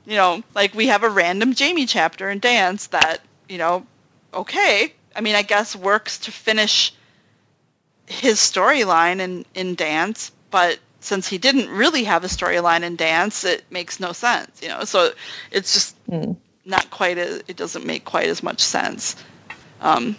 you 0.07 0.15
know 0.15 0.41
like 0.55 0.73
we 0.73 0.87
have 0.87 1.03
a 1.03 1.09
random 1.09 1.53
jaime 1.57 1.85
chapter 1.85 2.29
in 2.29 2.39
dance 2.39 2.87
that 2.87 3.21
you 3.47 3.57
know 3.57 3.85
okay 4.33 4.93
i 5.15 5.21
mean 5.21 5.35
i 5.35 5.41
guess 5.43 5.75
works 5.75 6.19
to 6.19 6.31
finish 6.31 6.93
his 8.07 8.37
storyline 8.39 9.19
in 9.19 9.45
in 9.53 9.75
dance 9.75 10.31
but 10.49 10.79
since 11.01 11.27
he 11.27 11.37
didn't 11.37 11.69
really 11.69 12.05
have 12.05 12.23
a 12.23 12.27
storyline 12.27 12.81
in 12.83 12.95
dance 12.95 13.43
it 13.43 13.63
makes 13.69 13.99
no 13.99 14.13
sense 14.13 14.61
you 14.61 14.69
know 14.69 14.83
so 14.83 15.11
it's 15.51 15.73
just 15.73 15.95
Mm. 16.07 16.37
not 16.63 16.89
quite 16.89 17.17
as 17.17 17.43
it 17.49 17.57
doesn't 17.57 17.85
make 17.85 18.05
quite 18.05 18.29
as 18.29 18.41
much 18.41 18.61
sense 18.61 19.17
um 19.81 20.15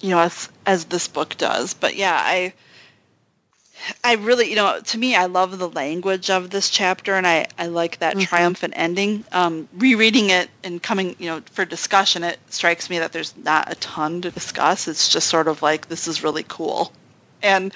you 0.00 0.10
know 0.10 0.20
as 0.20 0.48
as 0.64 0.84
this 0.84 1.08
book 1.08 1.36
does 1.36 1.74
but 1.74 1.96
yeah 1.96 2.16
i 2.16 2.52
i 4.04 4.14
really 4.14 4.48
you 4.50 4.56
know 4.56 4.80
to 4.80 4.98
me 4.98 5.14
i 5.16 5.26
love 5.26 5.58
the 5.58 5.68
language 5.68 6.30
of 6.30 6.50
this 6.50 6.70
chapter 6.70 7.14
and 7.14 7.26
i 7.26 7.46
i 7.58 7.66
like 7.66 7.98
that 7.98 8.16
Mhm. 8.16 8.26
triumphant 8.26 8.74
ending 8.76 9.24
um 9.32 9.68
rereading 9.74 10.30
it 10.30 10.48
and 10.64 10.82
coming 10.82 11.16
you 11.18 11.26
know 11.26 11.42
for 11.52 11.64
discussion 11.64 12.24
it 12.24 12.38
strikes 12.48 12.88
me 12.90 12.98
that 13.00 13.12
there's 13.12 13.36
not 13.36 13.70
a 13.72 13.74
ton 13.76 14.22
to 14.22 14.30
discuss 14.30 14.88
it's 14.88 15.08
just 15.08 15.28
sort 15.28 15.48
of 15.48 15.62
like 15.62 15.88
this 15.88 16.08
is 16.08 16.22
really 16.22 16.44
cool 16.46 16.92
and 17.42 17.72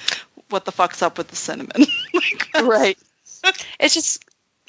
what 0.48 0.64
the 0.64 0.72
fuck's 0.72 1.02
up 1.02 1.18
with 1.18 1.28
the 1.28 1.36
cinnamon 1.36 1.84
like, 2.14 2.48
right. 2.62 2.98
It's 3.78 3.94
just 3.94 4.24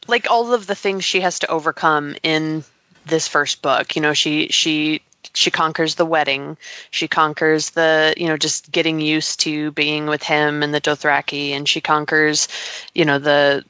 like 0.08 0.30
all 0.30 0.54
of 0.54 0.68
the 0.68 0.76
things 0.76 1.04
she 1.04 1.22
has 1.22 1.40
to 1.40 1.48
overcome 1.48 2.16
in 2.24 2.64
this 3.06 3.28
first 3.28 3.62
book. 3.62 3.96
You 3.96 4.02
know, 4.02 4.14
she 4.14 4.48
she 4.50 5.02
she 5.34 5.52
conquers 5.52 5.96
the 5.96 6.06
wedding. 6.06 6.58
She 6.92 7.08
conquers 7.08 7.72
the 7.72 8.14
you 8.18 8.28
know 8.28 8.38
just 8.38 8.72
getting 8.72 9.00
used 9.02 9.40
to 9.42 9.72
being 9.72 10.08
with 10.08 10.24
him 10.24 10.64
and 10.64 10.74
the 10.74 10.82
Dothraki, 10.82 11.52
and 11.52 11.68
she 11.68 11.82
conquers 11.82 12.48
you 12.94 13.06
know 13.06 13.20
the 13.20 13.64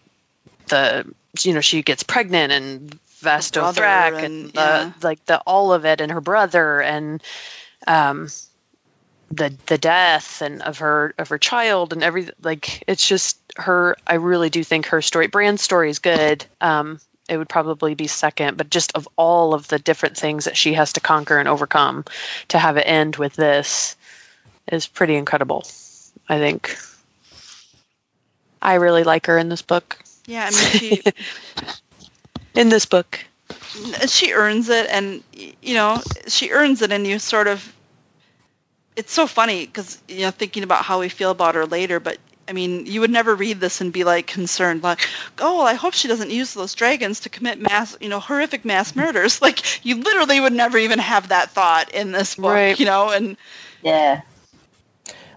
the 0.68 1.06
you 1.42 1.54
know 1.54 1.62
she 1.62 1.82
gets 1.84 2.04
pregnant 2.04 2.52
and 2.52 3.00
Vaes 3.20 3.50
Her 3.54 3.62
brother 3.62 3.82
Dothrak 3.82 4.24
and- 4.24 4.46
and, 4.46 4.52
yeah. 4.56 4.92
like 5.02 5.26
the 5.26 5.40
all 5.40 5.74
of 5.74 5.86
it 5.86 6.02
and 6.02 6.12
her 6.12 6.22
brother 6.22 6.82
and 6.82 7.22
um 7.88 8.28
the 9.32 9.54
the 9.66 9.78
death 9.78 10.42
and 10.42 10.62
of 10.62 10.78
her 10.80 11.14
of 11.18 11.30
her 11.30 11.38
child 11.38 11.94
and 11.94 12.04
everything 12.04 12.34
like 12.42 12.84
it's 12.88 13.06
just 13.08 13.38
her 13.58 13.96
i 14.06 14.16
really 14.16 14.50
do 14.50 14.64
think 14.64 14.86
her 14.88 15.02
story 15.02 15.28
bran's 15.28 15.62
story 15.62 15.90
is 15.90 16.00
good 16.00 16.46
um 16.62 17.00
it 17.30 17.38
would 17.38 17.50
probably 17.50 17.96
be 17.96 18.08
second 18.08 18.58
but 18.58 18.70
just 18.70 18.92
of 18.96 19.08
all 19.16 19.54
of 19.54 19.68
the 19.68 19.80
different 19.80 20.18
things 20.18 20.46
that 20.46 20.58
she 20.58 20.74
has 20.74 20.94
to 20.94 21.00
conquer 21.00 21.38
and 21.38 21.48
overcome 21.48 22.06
to 22.48 22.58
have 22.58 22.78
it 22.78 22.82
end 22.82 23.16
with 23.16 23.34
this 23.36 23.96
is 24.72 24.88
pretty 24.88 25.16
incredible 25.16 25.66
i 26.30 26.38
think. 26.38 26.78
I 28.60 28.76
really 28.76 29.04
like 29.04 29.28
her 29.28 29.38
in 29.38 29.50
this 29.50 29.62
book. 29.62 30.00
Yeah 30.26 30.50
i 30.52 30.52
mean 30.52 30.80
she 30.80 31.02
in 32.58 32.70
this 32.70 32.86
book. 32.86 33.24
She 34.08 34.34
earns 34.34 34.68
it 34.68 34.88
and 34.90 35.24
you 35.62 35.76
know 35.76 36.02
she 36.28 36.52
earns 36.52 36.82
it 36.82 36.92
and 36.92 37.08
you 37.08 37.20
sort 37.20 37.48
of 37.48 37.74
it's 38.96 39.14
so 39.14 39.28
funny 39.28 39.66
because 39.66 40.02
you 40.08 40.22
know 40.22 40.32
thinking 40.32 40.64
about 40.64 40.84
how 40.84 41.00
we 41.00 41.08
feel 41.08 41.32
about 41.32 41.56
her 41.56 41.66
later 41.66 42.00
but 42.00 42.18
i 42.48 42.54
mean 42.54 42.86
you 42.86 43.02
would 43.02 43.12
never 43.12 43.36
read 43.36 43.60
this 43.60 43.82
and 43.82 43.94
be 43.94 44.04
like 44.04 44.28
concerned 44.28 44.84
like 44.84 45.00
oh 45.40 45.58
well, 45.58 45.68
i 45.68 45.74
hope 45.74 45.94
she 45.94 46.08
doesn't 46.08 46.32
use 46.32 46.54
those 46.54 46.74
dragons 46.76 47.20
to 47.22 47.30
commit 47.30 47.60
mass 47.60 47.96
you 48.02 48.10
know 48.10 48.20
horrific 48.20 48.66
mass 48.66 48.96
murders 48.96 49.42
like 49.42 49.86
you 49.86 49.96
literally 49.98 50.40
would 50.40 50.54
never 50.54 50.78
even 50.78 51.00
have 51.00 51.30
that 51.30 51.50
thought 51.52 51.94
in 51.94 52.12
this 52.12 52.36
book 52.36 52.54
Right. 52.54 52.80
you 52.80 52.86
know 52.86 53.10
and 53.10 53.38
Yeah. 53.82 54.22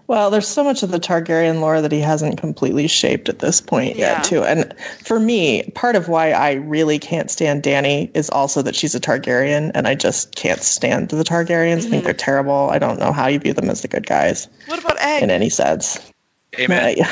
Well, 0.07 0.29
there's 0.29 0.47
so 0.47 0.61
much 0.65 0.83
of 0.83 0.91
the 0.91 0.99
Targaryen 0.99 1.61
lore 1.61 1.79
that 1.79 1.93
he 1.93 2.01
hasn't 2.01 2.37
completely 2.37 2.87
shaped 2.87 3.29
at 3.29 3.39
this 3.39 3.61
point 3.61 3.95
Yeah. 3.95 4.15
yet, 4.15 4.25
too. 4.25 4.43
And 4.43 4.73
for 5.05 5.21
me, 5.21 5.63
part 5.73 5.95
of 5.95 6.09
why 6.09 6.31
I 6.31 6.55
really 6.55 6.99
can't 6.99 7.31
stand 7.31 7.63
Danny 7.63 8.11
is 8.13 8.29
also 8.29 8.61
that 8.63 8.75
she's 8.75 8.93
a 8.93 8.99
Targaryen, 8.99 9.71
and 9.73 9.87
I 9.87 9.95
just 9.95 10.35
can't 10.35 10.61
stand 10.61 11.09
the 11.09 11.23
Targaryens. 11.23 11.77
I 11.77 11.79
think 11.81 11.93
mm-hmm. 11.93 12.03
they're 12.03 12.13
terrible. 12.13 12.69
I 12.71 12.77
don't 12.77 12.99
know 12.99 13.13
how 13.13 13.27
you 13.27 13.39
view 13.39 13.53
them 13.53 13.69
as 13.69 13.83
the 13.83 13.87
good 13.87 14.05
guys 14.05 14.49
what 14.65 14.83
about 14.83 14.99
egg 14.99 15.23
in 15.23 15.31
any 15.31 15.47
sense. 15.47 16.10
Amen. 16.59 16.95
Uh, 17.01 17.05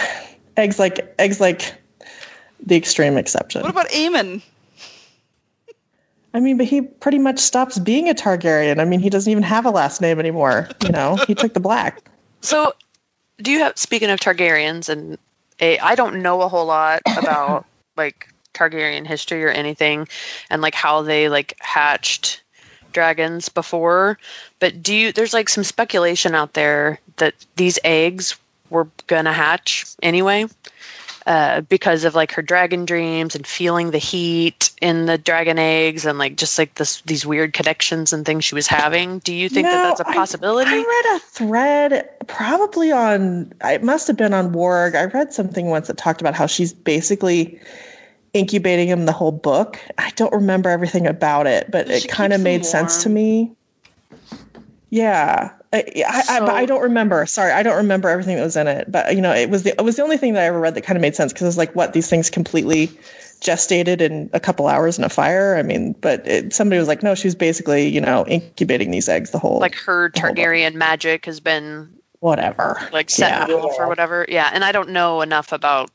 eggs 0.57 0.79
like 0.79 1.13
eggs 1.17 1.39
like 1.39 1.73
the 2.65 2.75
extreme 2.75 3.17
exception. 3.17 3.61
what 3.61 3.71
about 3.71 3.89
Aemon? 3.89 4.41
I 6.33 6.39
mean, 6.39 6.57
but 6.57 6.67
he 6.67 6.81
pretty 6.81 7.17
much 7.17 7.39
stops 7.39 7.79
being 7.79 8.09
a 8.09 8.13
Targaryen. 8.13 8.79
I 8.79 8.85
mean, 8.85 8.99
he 8.99 9.09
doesn't 9.09 9.31
even 9.31 9.43
have 9.43 9.65
a 9.65 9.71
last 9.71 9.99
name 9.99 10.19
anymore. 10.19 10.69
You 10.83 10.89
know, 10.89 11.15
he 11.27 11.33
took 11.33 11.53
the 11.53 11.59
black. 11.59 12.03
So, 12.41 12.73
do 13.41 13.51
you 13.51 13.59
have 13.59 13.77
speaking 13.77 14.09
of 14.09 14.19
Targaryens 14.19 14.89
and 14.89 15.17
a, 15.59 15.79
I 15.79 15.95
don't 15.95 16.21
know 16.21 16.41
a 16.41 16.47
whole 16.47 16.65
lot 16.65 17.01
about 17.17 17.65
like 17.97 18.31
Targaryen 18.53 19.07
history 19.07 19.43
or 19.43 19.49
anything, 19.49 20.07
and 20.49 20.61
like 20.61 20.75
how 20.75 21.01
they 21.01 21.29
like 21.29 21.55
hatched 21.59 22.43
dragons 22.91 23.49
before. 23.49 24.19
But 24.59 24.83
do 24.83 24.93
you? 24.93 25.11
There's 25.11 25.33
like 25.33 25.49
some 25.49 25.63
speculation 25.63 26.35
out 26.35 26.53
there 26.53 26.99
that 27.17 27.33
these 27.55 27.79
eggs 27.83 28.37
were 28.69 28.87
gonna 29.07 29.33
hatch 29.33 29.85
anyway. 30.01 30.45
Uh, 31.27 31.61
because 31.61 32.05
of 32.05 32.15
like 32.15 32.31
her 32.31 32.41
dragon 32.41 32.85
dreams 32.85 33.35
and 33.35 33.45
feeling 33.45 33.91
the 33.91 33.99
heat 33.99 34.71
in 34.81 35.05
the 35.05 35.15
dragon 35.15 35.59
eggs 35.59 36.05
and 36.05 36.17
like 36.17 36.35
just 36.35 36.57
like 36.57 36.73
this 36.73 37.01
these 37.01 37.23
weird 37.23 37.53
connections 37.53 38.13
and 38.13 38.25
things 38.25 38.43
she 38.43 38.55
was 38.55 38.65
having. 38.65 39.19
Do 39.19 39.31
you 39.31 39.47
think 39.47 39.67
that 39.67 39.83
that's 39.83 39.99
a 39.99 40.05
possibility? 40.05 40.71
I, 40.71 40.77
read 40.77 41.15
a 41.15 41.19
thread, 41.19 42.27
probably 42.27 42.91
on, 42.91 43.53
it 43.63 43.83
must 43.83 44.07
have 44.07 44.17
been 44.17 44.33
on 44.33 44.53
Warg. 44.53 44.95
I 44.95 45.05
read 45.05 45.31
something 45.31 45.67
once 45.67 45.85
that 45.87 45.97
talked 45.97 46.21
about 46.21 46.33
how 46.33 46.47
she's 46.47 46.73
basically 46.73 47.59
incubating 48.33 48.87
him 48.87 49.05
the 49.05 49.11
whole 49.11 49.31
book. 49.31 49.79
I 49.97 50.11
don't 50.15 50.33
remember 50.33 50.69
everything 50.69 51.05
about 51.05 51.45
it, 51.45 51.69
but 51.69 51.87
She 51.89 52.07
it 52.07 52.09
kind 52.09 52.33
of 52.33 52.41
made 52.41 52.65
sense 52.65 53.03
to 53.03 53.09
me. 53.09 53.51
Yeah. 54.89 55.51
Uh, 55.71 55.77
I, 55.77 56.23
I, 56.29 56.39
I, 56.39 56.51
I 56.61 56.65
don't 56.65 56.81
remember. 56.81 57.25
Sorry, 57.25 57.51
I 57.51 57.61
don't 57.63 57.77
remember 57.77 58.09
everything 58.09 58.37
that 58.37 58.43
was 58.43 58.57
in 58.57 58.67
it. 58.67 58.91
But 58.91 59.15
you 59.15 59.21
know, 59.21 59.33
it 59.33 59.49
was 59.49 59.63
the 59.63 59.71
it 59.71 59.83
was 59.83 59.95
the 59.97 60.03
only 60.03 60.17
thing 60.17 60.33
that 60.33 60.43
I 60.43 60.45
ever 60.47 60.59
read 60.59 60.75
that 60.75 60.81
kind 60.81 60.97
of 60.97 61.01
made 61.01 61.15
sense 61.15 61.31
because 61.31 61.43
it 61.43 61.47
was 61.47 61.57
like, 61.57 61.75
what 61.75 61.93
these 61.93 62.09
things 62.09 62.29
completely 62.29 62.89
gestated 63.41 64.01
in 64.01 64.29
a 64.33 64.39
couple 64.39 64.67
hours 64.67 64.97
in 64.97 65.03
a 65.03 65.09
fire. 65.09 65.55
I 65.55 65.61
mean, 65.63 65.93
but 65.93 66.27
it, 66.27 66.53
somebody 66.53 66.79
was 66.79 66.87
like, 66.87 67.03
no, 67.03 67.15
she's 67.15 67.35
basically 67.35 67.87
you 67.87 68.01
know 68.01 68.25
incubating 68.27 68.91
these 68.91 69.07
eggs 69.07 69.31
the 69.31 69.39
whole 69.39 69.59
like 69.59 69.75
her 69.75 70.09
the. 70.13 70.19
Targaryen 70.19 70.73
magic 70.73 71.25
has 71.25 71.39
been 71.39 71.93
whatever. 72.19 72.87
like 72.91 73.09
set 73.09 73.47
Yeah. 73.49 73.55
off 73.55 73.75
or 73.79 73.87
whatever. 73.87 74.25
Yeah, 74.27 74.49
and 74.51 74.65
I 74.65 74.71
don't 74.71 74.89
know 74.89 75.21
enough 75.21 75.51
about 75.51 75.91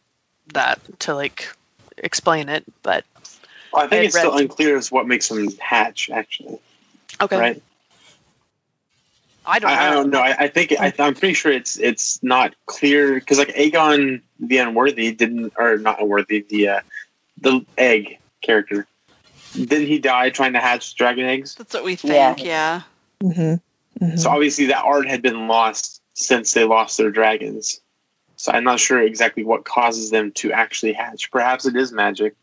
that 0.52 0.78
to 1.00 1.14
like 1.14 1.48
explain 1.98 2.48
it, 2.48 2.64
but 2.82 3.04
Well, 3.72 3.82
I 3.82 3.86
I 3.86 3.88
think 3.88 3.96
had 3.98 4.04
it's 4.06 4.18
still 4.18 4.36
unclear 4.36 4.76
as 4.76 4.92
what 4.92 5.06
makes 5.08 5.28
them 5.28 5.48
hatch. 5.58 6.10
Actually, 6.10 6.58
okay. 7.20 7.36
right? 7.38 7.62
I 9.46 9.58
don't 9.58 9.70
know. 9.70 9.76
I, 9.76 9.86
I 9.86 9.90
don't 9.90 10.10
know. 10.10 10.20
I, 10.20 10.36
I 10.44 10.48
think 10.48 10.72
I, 10.78 10.92
I'm 10.98 11.14
pretty 11.14 11.34
sure 11.34 11.52
it's 11.52 11.78
it's 11.78 12.22
not 12.22 12.54
clear 12.66 13.14
because 13.14 13.38
like 13.38 13.54
Aegon 13.54 14.22
the 14.40 14.58
Unworthy 14.58 15.12
didn't, 15.12 15.52
or 15.58 15.78
not 15.78 16.00
Unworthy, 16.00 16.44
the 16.48 16.68
uh, 16.68 16.80
the 17.40 17.64
egg 17.76 18.18
character 18.42 18.86
didn't 19.54 19.86
he 19.86 19.98
die 19.98 20.30
trying 20.30 20.54
to 20.54 20.60
hatch 20.60 20.96
dragon 20.96 21.26
eggs? 21.26 21.54
That's 21.54 21.74
what 21.74 21.84
we 21.84 21.98
Yeah. 22.02 22.34
think. 22.34 22.44
Yeah. 22.44 22.82
hmm 23.22 23.54
So 24.16 24.30
obviously 24.30 24.66
that 24.66 24.84
art 24.84 25.08
had 25.08 25.22
been 25.22 25.46
lost 25.48 26.02
since 26.14 26.52
they 26.52 26.64
lost 26.64 26.98
their 26.98 27.10
dragons. 27.10 27.80
So 28.36 28.52
I'm 28.52 28.64
not 28.64 28.80
sure 28.80 29.00
exactly 29.00 29.44
what 29.44 29.64
causes 29.64 30.10
them 30.10 30.32
to 30.32 30.52
actually 30.52 30.92
hatch. 30.92 31.30
Perhaps 31.30 31.66
it 31.66 31.76
is 31.76 31.92
magic. 31.92 32.34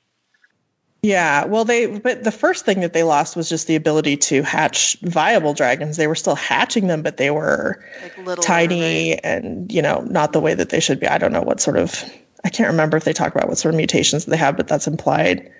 Yeah, 1.04 1.46
well, 1.46 1.66
they 1.66 2.00
but 2.00 2.24
the 2.24 2.32
first 2.32 2.64
thing 2.64 2.82
that 2.82 2.94
they 2.94 3.02
lost 3.02 3.36
was 3.36 3.50
just 3.50 3.66
the 3.66 3.76
ability 3.76 4.18
to 4.18 4.44
hatch 4.44 4.98
viable 5.02 5.56
dragons. 5.56 5.98
They 5.98 6.06
were 6.06 6.16
still 6.16 6.36
hatching 6.36 6.86
them, 6.88 7.02
but 7.02 7.18
they 7.18 7.32
were 7.32 7.84
Like 8.04 8.18
little 8.20 8.44
tiny 8.44 9.18
and 9.24 9.72
you 9.72 9.82
know 9.82 10.02
not 10.02 10.32
the 10.32 10.40
way 10.40 10.54
that 10.54 10.70
they 10.70 10.80
should 10.80 11.00
be. 11.00 11.08
I 11.08 11.18
don't 11.18 11.34
know 11.34 11.42
what 11.42 11.60
sort 11.60 11.78
of 11.78 12.04
I 12.44 12.50
can't 12.50 12.70
remember 12.70 12.98
if 12.98 13.04
they 13.04 13.14
talk 13.14 13.34
about 13.34 13.48
what 13.48 13.58
sort 13.58 13.74
of 13.74 13.78
mutations 13.78 14.26
they 14.26 14.38
have, 14.38 14.56
but 14.56 14.68
that's 14.68 14.86
implied. 14.86 15.52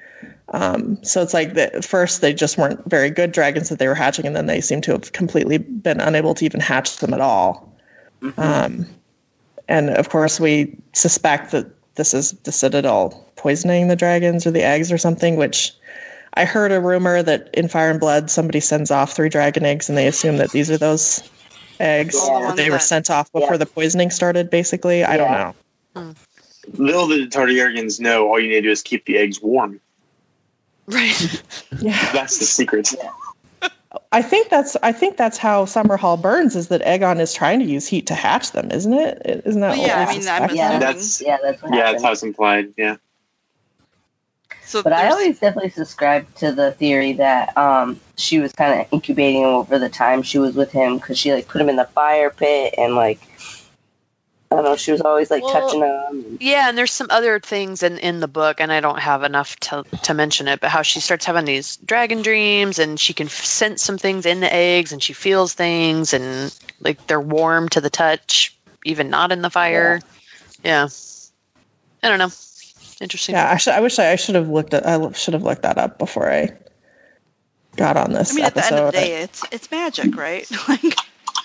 Um, 0.50 1.04
so 1.04 1.24
it's 1.24 1.34
like 1.34 1.56
that 1.56 1.84
first 1.84 2.22
they 2.22 2.34
just 2.34 2.60
weren't 2.60 2.88
very 2.88 3.10
good 3.10 3.32
dragons 3.32 3.70
that 3.70 3.80
they 3.80 3.88
were 3.88 3.96
hatching, 3.96 4.28
and 4.28 4.36
then 4.36 4.46
they 4.46 4.62
seem 4.62 4.82
to 4.82 4.92
have 4.92 5.12
completely 5.12 5.58
been 5.58 6.02
unable 6.02 6.36
to 6.36 6.46
even 6.46 6.60
hatch 6.60 6.98
them 6.98 7.16
at 7.16 7.22
all. 7.22 7.76
Um, 8.38 8.86
and 9.68 9.90
of 9.90 10.10
course, 10.10 10.40
we 10.40 10.78
suspect 10.94 11.52
that 11.52 11.66
this 11.96 12.14
is 12.14 12.32
the 12.44 12.52
Citadel 12.52 13.26
poisoning 13.36 13.88
the 13.88 13.96
dragons 13.96 14.46
or 14.48 14.52
the 14.52 14.64
eggs 14.64 14.92
or 14.92 14.98
something, 14.98 15.36
which 15.36 15.74
I 16.34 16.46
heard 16.46 16.72
a 16.72 16.80
rumor 16.80 17.22
that 17.22 17.50
in 17.54 17.68
Fire 17.68 17.92
and 17.92 18.00
Blood 18.00 18.30
somebody 18.30 18.60
sends 18.60 18.92
off 18.92 19.14
three 19.14 19.30
dragon 19.30 19.66
eggs 19.66 19.90
and 19.90 19.98
they 19.98 20.08
assume 20.08 20.38
that 20.38 20.52
these 20.52 20.72
are 20.72 20.78
those 20.78 21.30
eggs 21.80 22.16
All 22.16 22.42
the 22.42 22.48
that 22.48 22.56
they 22.58 22.70
were 22.70 22.78
that- 22.78 22.84
sent 22.84 23.10
off 23.10 23.32
before 23.32 23.52
Yeah. 23.54 23.58
the 23.58 23.66
poisoning 23.66 24.10
started, 24.12 24.50
basically. 24.50 25.04
I 25.04 25.18
don't 25.18 25.32
Yeah. 25.32 25.52
know. 25.96 26.02
Hmm. 26.02 26.12
Little 26.82 27.08
did 27.08 27.30
the 27.32 27.36
Targaryens 27.38 28.00
know, 28.00 28.28
all 28.30 28.40
you 28.40 28.48
need 28.48 28.56
to 28.56 28.62
do 28.62 28.72
is 28.72 28.82
keep 28.84 29.06
the 29.06 29.18
eggs 29.18 29.42
warm. 29.42 29.82
Right. 30.86 31.42
Yeah. 31.80 31.98
That's 32.14 32.38
the 32.38 32.46
secret. 32.46 32.94
I 34.12 34.22
think 34.22 34.50
that's 34.50 34.78
I 34.84 34.92
think 34.92 35.18
that's 35.18 35.38
how 35.38 35.66
Summerhall 35.66 36.22
burns 36.22 36.56
is 36.56 36.70
that 36.70 36.82
Aegon 36.82 37.20
is 37.20 37.34
trying 37.34 37.60
to 37.60 37.66
use 37.66 37.88
heat 37.88 38.08
to 38.08 38.16
hatch 38.16 38.52
them, 38.52 38.72
isn't 38.72 38.94
it? 38.94 39.22
Isn't 39.46 39.62
that 39.62 39.72
Well, 39.72 39.80
what 39.80 39.88
yeah, 39.88 40.06
I 40.08 40.18
mean, 40.18 40.28
I'm? 40.28 40.56
Yeah. 40.56 40.80
That's 40.80 41.22
Yeah, 41.22 41.38
that's 41.44 41.62
what 41.62 41.74
yeah, 41.74 41.78
happened. 41.80 41.96
that's 41.96 42.04
how 42.04 42.12
it's 42.14 42.24
implied. 42.24 42.74
Yeah. 42.78 42.98
so 44.64 44.82
But 44.82 44.94
I 44.94 45.10
always 45.10 45.40
definitely 45.40 45.72
subscribed 45.72 46.38
to 46.38 46.52
the 46.54 46.72
theory 46.72 47.14
that 47.14 47.58
um, 47.58 48.00
she 48.18 48.40
was 48.40 48.54
kind 48.54 48.80
of 48.80 48.88
incubating 48.92 49.42
him 49.42 49.50
over 49.50 49.78
the 49.80 49.90
time 49.90 50.22
she 50.24 50.38
was 50.40 50.56
with 50.56 50.72
him 50.72 50.98
because 50.98 51.18
she 51.18 51.34
like 51.34 51.48
put 51.48 51.62
him 51.62 51.70
in 51.70 51.76
the 51.76 51.86
fire 51.86 52.30
pit 52.30 52.76
and 52.78 52.96
like 52.96 53.20
I 54.52 54.56
don't 54.56 54.66
know, 54.66 54.76
she 54.76 54.92
was 54.92 55.00
always 55.00 55.32
like 55.32 55.44
Well, 55.44 55.54
touching 55.54 55.82
him. 55.82 56.38
Yeah, 56.42 56.68
and 56.68 56.78
there's 56.78 56.92
some 56.92 57.08
other 57.10 57.40
things 57.40 57.84
in, 57.84 57.98
in 58.00 58.20
the 58.20 58.28
book, 58.28 58.60
and 58.60 58.70
I 58.72 58.82
don't 58.82 59.00
have 59.00 59.24
enough 59.24 59.56
to, 59.62 59.86
to 60.04 60.14
mention 60.14 60.50
it, 60.50 60.60
but 60.60 60.70
how 60.70 60.82
she 60.82 61.00
starts 61.00 61.24
having 61.24 61.46
these 61.46 61.78
dragon 61.78 62.22
dreams, 62.22 62.78
and 62.78 63.00
she 63.00 63.14
can 63.14 63.30
sense 63.30 63.82
some 63.82 63.98
things 63.98 64.26
in 64.26 64.42
the 64.42 64.54
eggs, 64.54 64.92
and 64.92 65.02
she 65.02 65.14
feels 65.14 65.54
things, 65.54 66.14
and 66.14 66.54
like 66.82 67.08
they're 67.08 67.22
warm 67.22 67.70
to 67.70 67.80
the 67.80 67.90
touch, 67.90 68.58
even 68.84 69.10
not 69.10 69.32
in 69.32 69.42
the 69.42 69.50
fire. 69.50 70.02
Yeah. 70.66 70.90
I 72.04 72.10
don't 72.10 72.20
know. 72.20 72.32
Interesting. 73.00 73.36
Yeah, 73.36 73.52
I, 73.52 73.58
should, 73.58 73.74
I 73.74 73.80
wish 73.80 74.00
I, 74.00 74.12
I 74.12 74.16
should 74.16 74.36
have 74.36 74.50
looked 74.50 74.74
at 74.74 74.86
I 74.86 75.12
should 75.14 75.34
have 75.34 75.44
looked 75.44 75.64
that 75.64 75.78
up 75.78 75.98
before 75.98 76.30
I 76.30 76.50
got 77.78 77.98
on 77.98 78.12
this 78.12 78.32
I 78.32 78.36
mean, 78.36 78.46
at 78.46 78.54
the 78.54 78.66
end 78.66 78.76
of 78.76 78.86
the 78.88 78.92
day, 78.92 79.22
it's 79.22 79.44
it's 79.52 79.72
magic, 79.72 80.16
right? 80.16 80.46
like, 80.68 80.96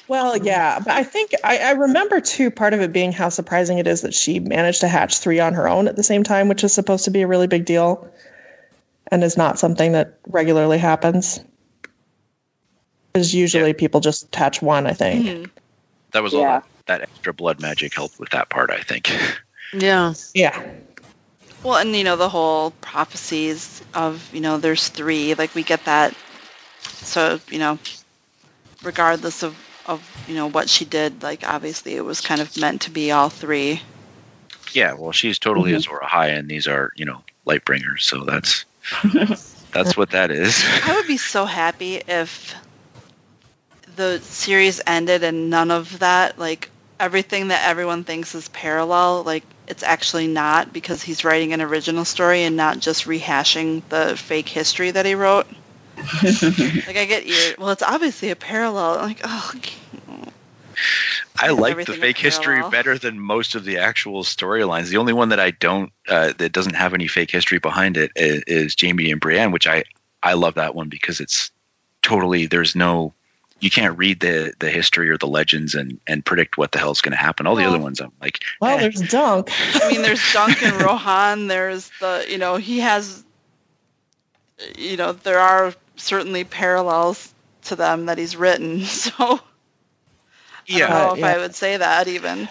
Well, 0.08 0.36
yeah, 0.36 0.78
but 0.78 0.92
I 0.94 1.02
think 1.02 1.32
I, 1.42 1.58
I 1.58 1.70
remember 1.72 2.20
too. 2.20 2.50
Part 2.50 2.74
of 2.74 2.80
it 2.80 2.92
being 2.92 3.12
how 3.12 3.28
surprising 3.28 3.78
it 3.78 3.86
is 3.86 4.02
that 4.02 4.14
she 4.14 4.38
managed 4.38 4.82
to 4.82 4.88
hatch 4.88 5.18
three 5.18 5.40
on 5.40 5.54
her 5.54 5.68
own 5.68 5.88
at 5.88 5.96
the 5.96 6.02
same 6.04 6.22
time, 6.22 6.48
which 6.48 6.62
is 6.62 6.72
supposed 6.72 7.06
to 7.06 7.10
be 7.10 7.22
a 7.22 7.26
really 7.26 7.48
big 7.48 7.64
deal, 7.64 8.08
and 9.10 9.24
is 9.24 9.36
not 9.36 9.58
something 9.58 9.92
that 9.92 10.18
regularly 10.28 10.78
happens. 10.78 11.40
Because 13.12 13.34
usually 13.34 13.72
people 13.72 14.00
just 14.00 14.32
hatch 14.34 14.62
one. 14.62 14.86
I 14.86 14.92
think. 14.92 15.26
mhm. 15.26 15.50
That 16.12 16.22
was 16.22 16.34
all 16.34 16.42
Yeah. 16.42 16.60
that, 16.60 16.86
that 16.86 17.02
extra 17.02 17.34
blood 17.34 17.60
magic 17.60 17.94
helped 17.94 18.20
with 18.20 18.30
that 18.30 18.48
part, 18.48 18.70
I 18.70 18.80
think. 18.80 19.10
Yeah. 19.72 20.14
Yeah. 20.32 20.62
Well, 21.64 21.76
and 21.76 21.94
you 21.94 22.04
know 22.04 22.16
the 22.16 22.28
whole 22.28 22.70
prophecies 22.80 23.82
of 23.92 24.32
you 24.32 24.40
know 24.40 24.58
there's 24.58 24.88
three. 24.88 25.34
Like 25.34 25.54
we 25.54 25.64
get 25.64 25.84
that. 25.86 26.14
So 26.82 27.40
you 27.50 27.58
know, 27.58 27.78
regardless 28.84 29.42
of 29.42 29.56
of 29.86 30.02
you 30.26 30.34
know 30.34 30.48
what 30.48 30.68
she 30.68 30.84
did, 30.84 31.22
like 31.22 31.48
obviously 31.48 31.94
it 31.96 32.04
was 32.04 32.20
kind 32.20 32.40
of 32.40 32.56
meant 32.56 32.82
to 32.82 32.90
be 32.90 33.12
all 33.12 33.30
three. 33.30 33.80
Yeah, 34.72 34.94
well, 34.94 35.12
she's 35.12 35.38
totally 35.38 35.72
Mhm. 35.72 35.76
Azor 35.76 36.00
Ahai, 36.02 36.36
and 36.38 36.48
these 36.48 36.66
are, 36.66 36.92
you 36.96 37.04
know, 37.04 37.22
light 37.44 37.64
bringers. 37.64 38.04
So 38.06 38.24
that's 38.24 38.64
that's 39.72 39.96
what 39.96 40.10
that 40.10 40.30
is. 40.30 40.62
I 40.84 40.94
would 40.94 41.06
be 41.06 41.16
so 41.16 41.44
happy 41.44 41.96
if 42.06 42.54
the 43.96 44.18
series 44.20 44.80
ended 44.86 45.22
and 45.22 45.50
none 45.50 45.70
of 45.70 45.98
that, 46.00 46.38
like 46.38 46.70
everything 47.00 47.48
that 47.48 47.66
everyone 47.68 48.04
thinks 48.04 48.34
is 48.34 48.48
parallel, 48.48 49.22
like 49.24 49.44
it's 49.68 49.82
actually 49.82 50.26
not 50.26 50.72
because 50.72 51.02
he's 51.02 51.24
writing 51.24 51.52
an 51.52 51.60
original 51.62 52.04
story 52.04 52.42
and 52.44 52.56
not 52.56 52.78
just 52.78 53.04
rehashing 53.06 53.82
the 53.88 54.16
fake 54.16 54.48
history 54.48 54.90
that 54.90 55.06
he 55.06 55.14
wrote. 55.14 55.46
like 56.86 56.96
I 56.96 57.04
get 57.06 57.26
you. 57.26 57.54
Well, 57.58 57.70
it's 57.70 57.82
obviously 57.82 58.30
a 58.30 58.36
parallel. 58.36 58.96
Like, 58.96 59.20
oh, 59.24 59.52
I 61.38 61.48
like 61.50 61.86
the 61.86 61.94
fake 61.94 62.18
history 62.18 62.62
better 62.70 62.98
than 62.98 63.18
most 63.20 63.54
of 63.54 63.64
the 63.64 63.78
actual 63.78 64.22
storylines. 64.22 64.88
The 64.88 64.96
only 64.98 65.12
one 65.12 65.30
that 65.30 65.40
I 65.40 65.50
don't, 65.52 65.92
uh, 66.08 66.32
that 66.38 66.52
doesn't 66.52 66.74
have 66.74 66.94
any 66.94 67.08
fake 67.08 67.30
history 67.30 67.58
behind 67.58 67.96
it, 67.96 68.10
is, 68.16 68.42
is 68.46 68.76
Jaime 68.80 69.10
and 69.10 69.20
Brienne, 69.20 69.52
which 69.52 69.66
I 69.66 69.84
I 70.22 70.34
love 70.34 70.54
that 70.54 70.74
one 70.74 70.88
because 70.88 71.20
it's 71.20 71.50
totally 72.02 72.46
there's 72.46 72.74
no 72.76 73.12
you 73.60 73.70
can't 73.70 73.96
read 73.96 74.20
the 74.20 74.52
the 74.58 74.68
history 74.70 75.08
or 75.10 75.16
the 75.16 75.26
legends 75.26 75.74
and 75.74 75.98
and 76.06 76.24
predict 76.24 76.58
what 76.58 76.72
the 76.72 76.78
hell's 76.78 77.00
going 77.00 77.12
to 77.12 77.18
happen. 77.18 77.46
All 77.46 77.54
the 77.54 77.62
Well- 77.62 77.74
other 77.74 77.82
ones, 77.82 78.00
I'm 78.00 78.12
like, 78.20 78.40
Well, 78.60 78.76
eh. 78.76 78.80
there's 78.80 79.00
Dunk. 79.10 79.50
I 79.74 79.90
mean, 79.90 80.02
there's 80.02 80.32
Duncan 80.32 80.74
and 80.74 80.80
Rohanne. 80.84 81.48
There's 81.48 81.90
the, 82.00 82.26
you 82.28 82.38
know, 82.38 82.56
he 82.56 82.80
has, 82.80 83.24
you 84.76 84.96
know, 84.96 85.12
there 85.12 85.38
are 85.38 85.74
certainly 85.96 86.44
parallels 86.44 87.32
to 87.64 87.76
them 87.76 88.06
that 88.06 88.18
he's 88.18 88.36
written. 88.36 88.80
So 88.86 89.40
I 90.72 90.78
don't 90.78 90.90
know 90.90 91.12
if 91.12 91.18
yeah. 91.18 91.34
I 91.34 91.38
would 91.38 91.54
say 91.54 91.76
that 91.76 92.08
even. 92.08 92.48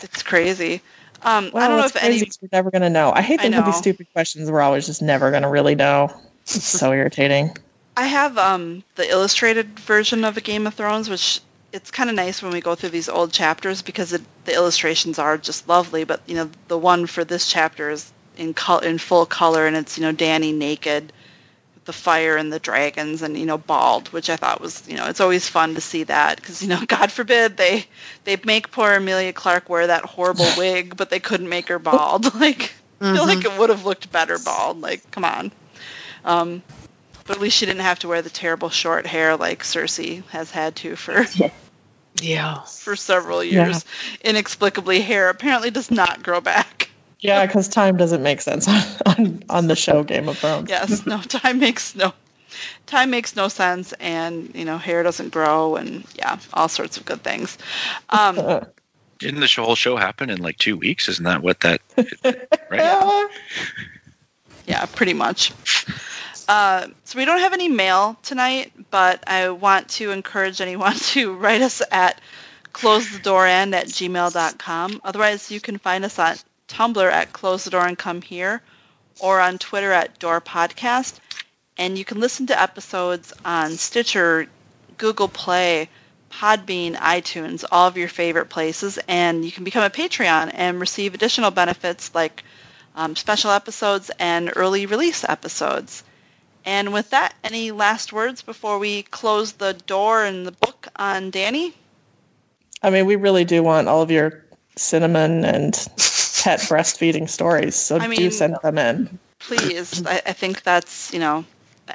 It's 0.00 0.22
crazy. 0.22 0.82
Um, 1.22 1.50
Well, 1.52 1.64
I 1.64 1.68
don't 1.68 1.78
know 1.78 1.86
if 1.86 1.96
any. 1.96 2.16
any. 2.16 2.24
'cause 2.26 2.38
we're 2.42 2.48
never 2.52 2.70
gonna 2.70 2.90
know. 2.90 3.12
I 3.14 3.22
hate 3.22 3.40
I 3.40 3.42
thinking 3.42 3.64
these 3.64 3.76
stupid 3.76 4.06
questions. 4.12 4.50
We're 4.50 4.62
always 4.62 4.86
just 4.86 5.02
never 5.02 5.30
gonna 5.30 5.50
really 5.50 5.74
know. 5.74 6.10
It's 6.44 6.64
so 6.64 6.92
irritating. 6.92 7.56
I 7.96 8.06
have 8.06 8.38
um, 8.38 8.84
the 8.96 9.08
illustrated 9.08 9.78
version 9.80 10.24
of 10.24 10.36
a 10.36 10.42
Game 10.42 10.66
of 10.66 10.74
Thrones, 10.74 11.10
which 11.10 11.40
it's 11.72 11.90
kind 11.90 12.10
of 12.10 12.16
nice 12.16 12.42
when 12.42 12.52
we 12.52 12.60
go 12.62 12.74
through 12.76 12.90
these 12.90 13.08
old 13.08 13.32
chapters 13.32 13.82
because 13.82 14.12
it, 14.14 14.22
the 14.46 14.54
illustrations 14.54 15.18
are 15.18 15.38
just 15.38 15.68
lovely. 15.68 16.04
But 16.04 16.22
you 16.26 16.36
know, 16.36 16.50
the 16.68 16.78
one 16.78 17.06
for 17.06 17.24
this 17.24 17.50
chapter 17.50 17.90
is 17.90 18.12
in 18.36 18.54
col- 18.54 18.80
in 18.80 18.98
full 18.98 19.26
color, 19.26 19.66
and 19.66 19.76
it's 19.76 19.98
you 19.98 20.02
know 20.04 20.12
Danny 20.12 20.52
naked, 20.52 21.12
with 21.74 21.84
the 21.84 21.92
fire 21.92 22.36
and 22.36 22.52
the 22.52 22.58
dragons, 22.58 23.22
and 23.22 23.36
you 23.36 23.46
know 23.46 23.58
bald, 23.58 24.08
which 24.08 24.30
I 24.30 24.36
thought 24.36 24.60
was 24.60 24.88
you 24.88 24.96
know 24.96 25.06
it's 25.06 25.20
always 25.20 25.48
fun 25.48 25.74
to 25.74 25.80
see 25.80 26.04
that 26.04 26.36
because 26.36 26.62
you 26.62 26.68
know 26.68 26.80
God 26.88 27.10
forbid 27.12 27.56
they 27.56 27.86
they 28.24 28.36
make 28.44 28.70
poor 28.70 28.92
Emilia 28.92 29.32
Clarke 29.32 29.68
wear 29.68 29.86
that 29.88 30.04
horrible 30.04 30.48
wig, 30.56 30.96
but 30.96 31.10
they 31.10 31.20
couldn't 31.20 31.48
make 31.48 31.68
her 31.68 31.78
bald. 31.78 32.34
like 32.40 32.72
I 33.00 33.14
feel 33.14 33.26
like 33.26 33.44
it 33.44 33.58
would 33.58 33.70
have 33.70 33.84
looked 33.84 34.10
better 34.10 34.38
bald. 34.38 34.80
Like 34.80 35.10
come 35.10 35.24
on. 35.24 35.52
Um, 36.24 36.62
but 37.26 37.36
at 37.36 37.42
least 37.42 37.56
she 37.56 37.66
didn't 37.66 37.82
have 37.82 37.98
to 38.00 38.08
wear 38.08 38.22
the 38.22 38.30
terrible 38.30 38.70
short 38.70 39.06
hair 39.06 39.36
like 39.36 39.62
Cersei 39.62 40.24
has 40.28 40.50
had 40.50 40.76
to 40.76 40.96
for 40.96 41.24
Yeah. 42.20 42.62
for 42.64 42.96
several 42.96 43.42
years. 43.42 43.84
Inexplicably, 44.22 45.00
hair 45.00 45.28
apparently 45.30 45.70
does 45.70 45.90
not 45.90 46.22
grow 46.22 46.40
back. 46.40 46.88
Yeah, 47.24 47.46
because 47.46 47.68
time 47.68 47.96
doesn't 47.96 48.22
make 48.22 48.42
sense 48.42 48.68
on, 48.68 48.84
on 49.06 49.44
on 49.48 49.66
the 49.66 49.74
show 49.74 50.02
Game 50.02 50.28
of 50.28 50.36
Thrones. 50.36 50.68
Yes, 50.68 51.06
no 51.06 51.18
time 51.22 51.58
makes 51.58 51.94
no 51.94 52.12
time 52.86 53.08
makes 53.08 53.34
no 53.34 53.48
sense, 53.48 53.94
and 53.94 54.54
you 54.54 54.66
know 54.66 54.76
hair 54.76 55.02
doesn't 55.02 55.30
grow, 55.30 55.76
and 55.76 56.04
yeah, 56.14 56.38
all 56.52 56.68
sorts 56.68 56.98
of 56.98 57.06
good 57.06 57.22
things. 57.22 57.56
Um, 58.10 58.36
didn't 59.18 59.40
the 59.40 59.48
whole 59.56 59.74
show 59.74 59.96
happen 59.96 60.28
in 60.28 60.42
like 60.42 60.58
two 60.58 60.76
weeks? 60.76 61.08
Isn't 61.08 61.24
that 61.24 61.42
what 61.42 61.60
that? 61.60 61.80
Right? 62.70 63.30
yeah, 64.66 64.84
pretty 64.84 65.14
much. 65.14 65.52
Uh, 66.46 66.88
so 67.04 67.18
we 67.18 67.24
don't 67.24 67.38
have 67.38 67.54
any 67.54 67.70
mail 67.70 68.18
tonight, 68.22 68.70
but 68.90 69.24
I 69.26 69.48
want 69.48 69.88
to 69.90 70.10
encourage 70.10 70.60
anyone 70.60 70.94
to 70.94 71.32
write 71.32 71.62
us 71.62 71.80
at 71.90 72.20
closethedoorend 72.74 73.72
at 73.72 73.86
gmail.com. 73.86 75.00
Otherwise, 75.02 75.50
you 75.50 75.60
can 75.60 75.78
find 75.78 76.04
us 76.04 76.18
on 76.18 76.36
Tumblr 76.68 77.10
at 77.10 77.32
close 77.32 77.64
the 77.64 77.70
door 77.70 77.86
and 77.86 77.98
come 77.98 78.22
here, 78.22 78.62
or 79.20 79.40
on 79.40 79.58
Twitter 79.58 79.92
at 79.92 80.18
door 80.18 80.40
podcast. 80.40 81.18
And 81.76 81.98
you 81.98 82.04
can 82.04 82.20
listen 82.20 82.46
to 82.46 82.60
episodes 82.60 83.32
on 83.44 83.72
Stitcher, 83.72 84.46
Google 84.96 85.28
Play, 85.28 85.88
Podbean, 86.30 86.94
iTunes, 86.96 87.64
all 87.70 87.88
of 87.88 87.96
your 87.96 88.08
favorite 88.08 88.48
places. 88.48 88.98
And 89.08 89.44
you 89.44 89.52
can 89.52 89.64
become 89.64 89.84
a 89.84 89.90
Patreon 89.90 90.50
and 90.54 90.80
receive 90.80 91.14
additional 91.14 91.50
benefits 91.50 92.14
like 92.14 92.44
um, 92.94 93.16
special 93.16 93.50
episodes 93.50 94.10
and 94.18 94.52
early 94.54 94.86
release 94.86 95.24
episodes. 95.24 96.04
And 96.64 96.92
with 96.92 97.10
that, 97.10 97.34
any 97.44 97.72
last 97.72 98.12
words 98.12 98.42
before 98.42 98.78
we 98.78 99.02
close 99.02 99.52
the 99.52 99.74
door 99.74 100.24
and 100.24 100.46
the 100.46 100.52
book 100.52 100.88
on 100.96 101.30
Danny? 101.30 101.74
I 102.82 102.90
mean, 102.90 103.06
we 103.06 103.16
really 103.16 103.44
do 103.44 103.62
want 103.62 103.88
all 103.88 104.02
of 104.02 104.10
your 104.10 104.44
cinnamon 104.76 105.44
and 105.44 105.74
pet 106.44 106.60
breastfeeding 106.60 107.26
stories, 107.26 107.74
so 107.74 107.96
I 107.96 108.14
do 108.14 108.30
send 108.30 108.58
them 108.62 108.76
in. 108.76 109.18
Please, 109.38 110.04
I, 110.06 110.20
I 110.26 110.32
think 110.34 110.62
that's 110.62 111.12
you 111.12 111.18
know 111.18 111.46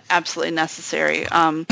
absolutely 0.10 0.56
necessary. 0.56 1.28
Um, 1.28 1.68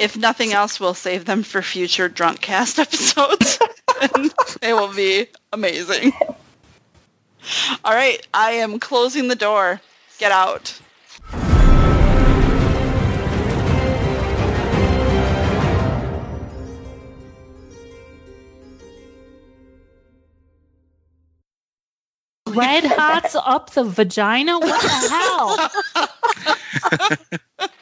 if 0.00 0.16
nothing 0.16 0.52
else, 0.52 0.78
we'll 0.78 0.94
save 0.94 1.24
them 1.24 1.42
for 1.42 1.62
future 1.62 2.08
drunk 2.08 2.40
cast 2.40 2.78
episodes, 2.86 3.58
and 4.00 4.32
they 4.60 4.72
will 4.72 4.94
be 4.94 5.26
amazing. 5.52 6.12
All 7.84 7.92
right, 7.92 8.24
I 8.32 8.52
am 8.52 8.78
closing 8.78 9.26
the 9.26 9.34
door. 9.34 9.80
Get 10.18 10.30
out. 10.30 10.80
Red 22.54 22.84
hots 22.86 23.34
up 23.34 23.70
the 23.70 23.84
vagina? 23.84 24.58
What 24.58 24.82
the 24.82 26.08
hell? 27.58 27.68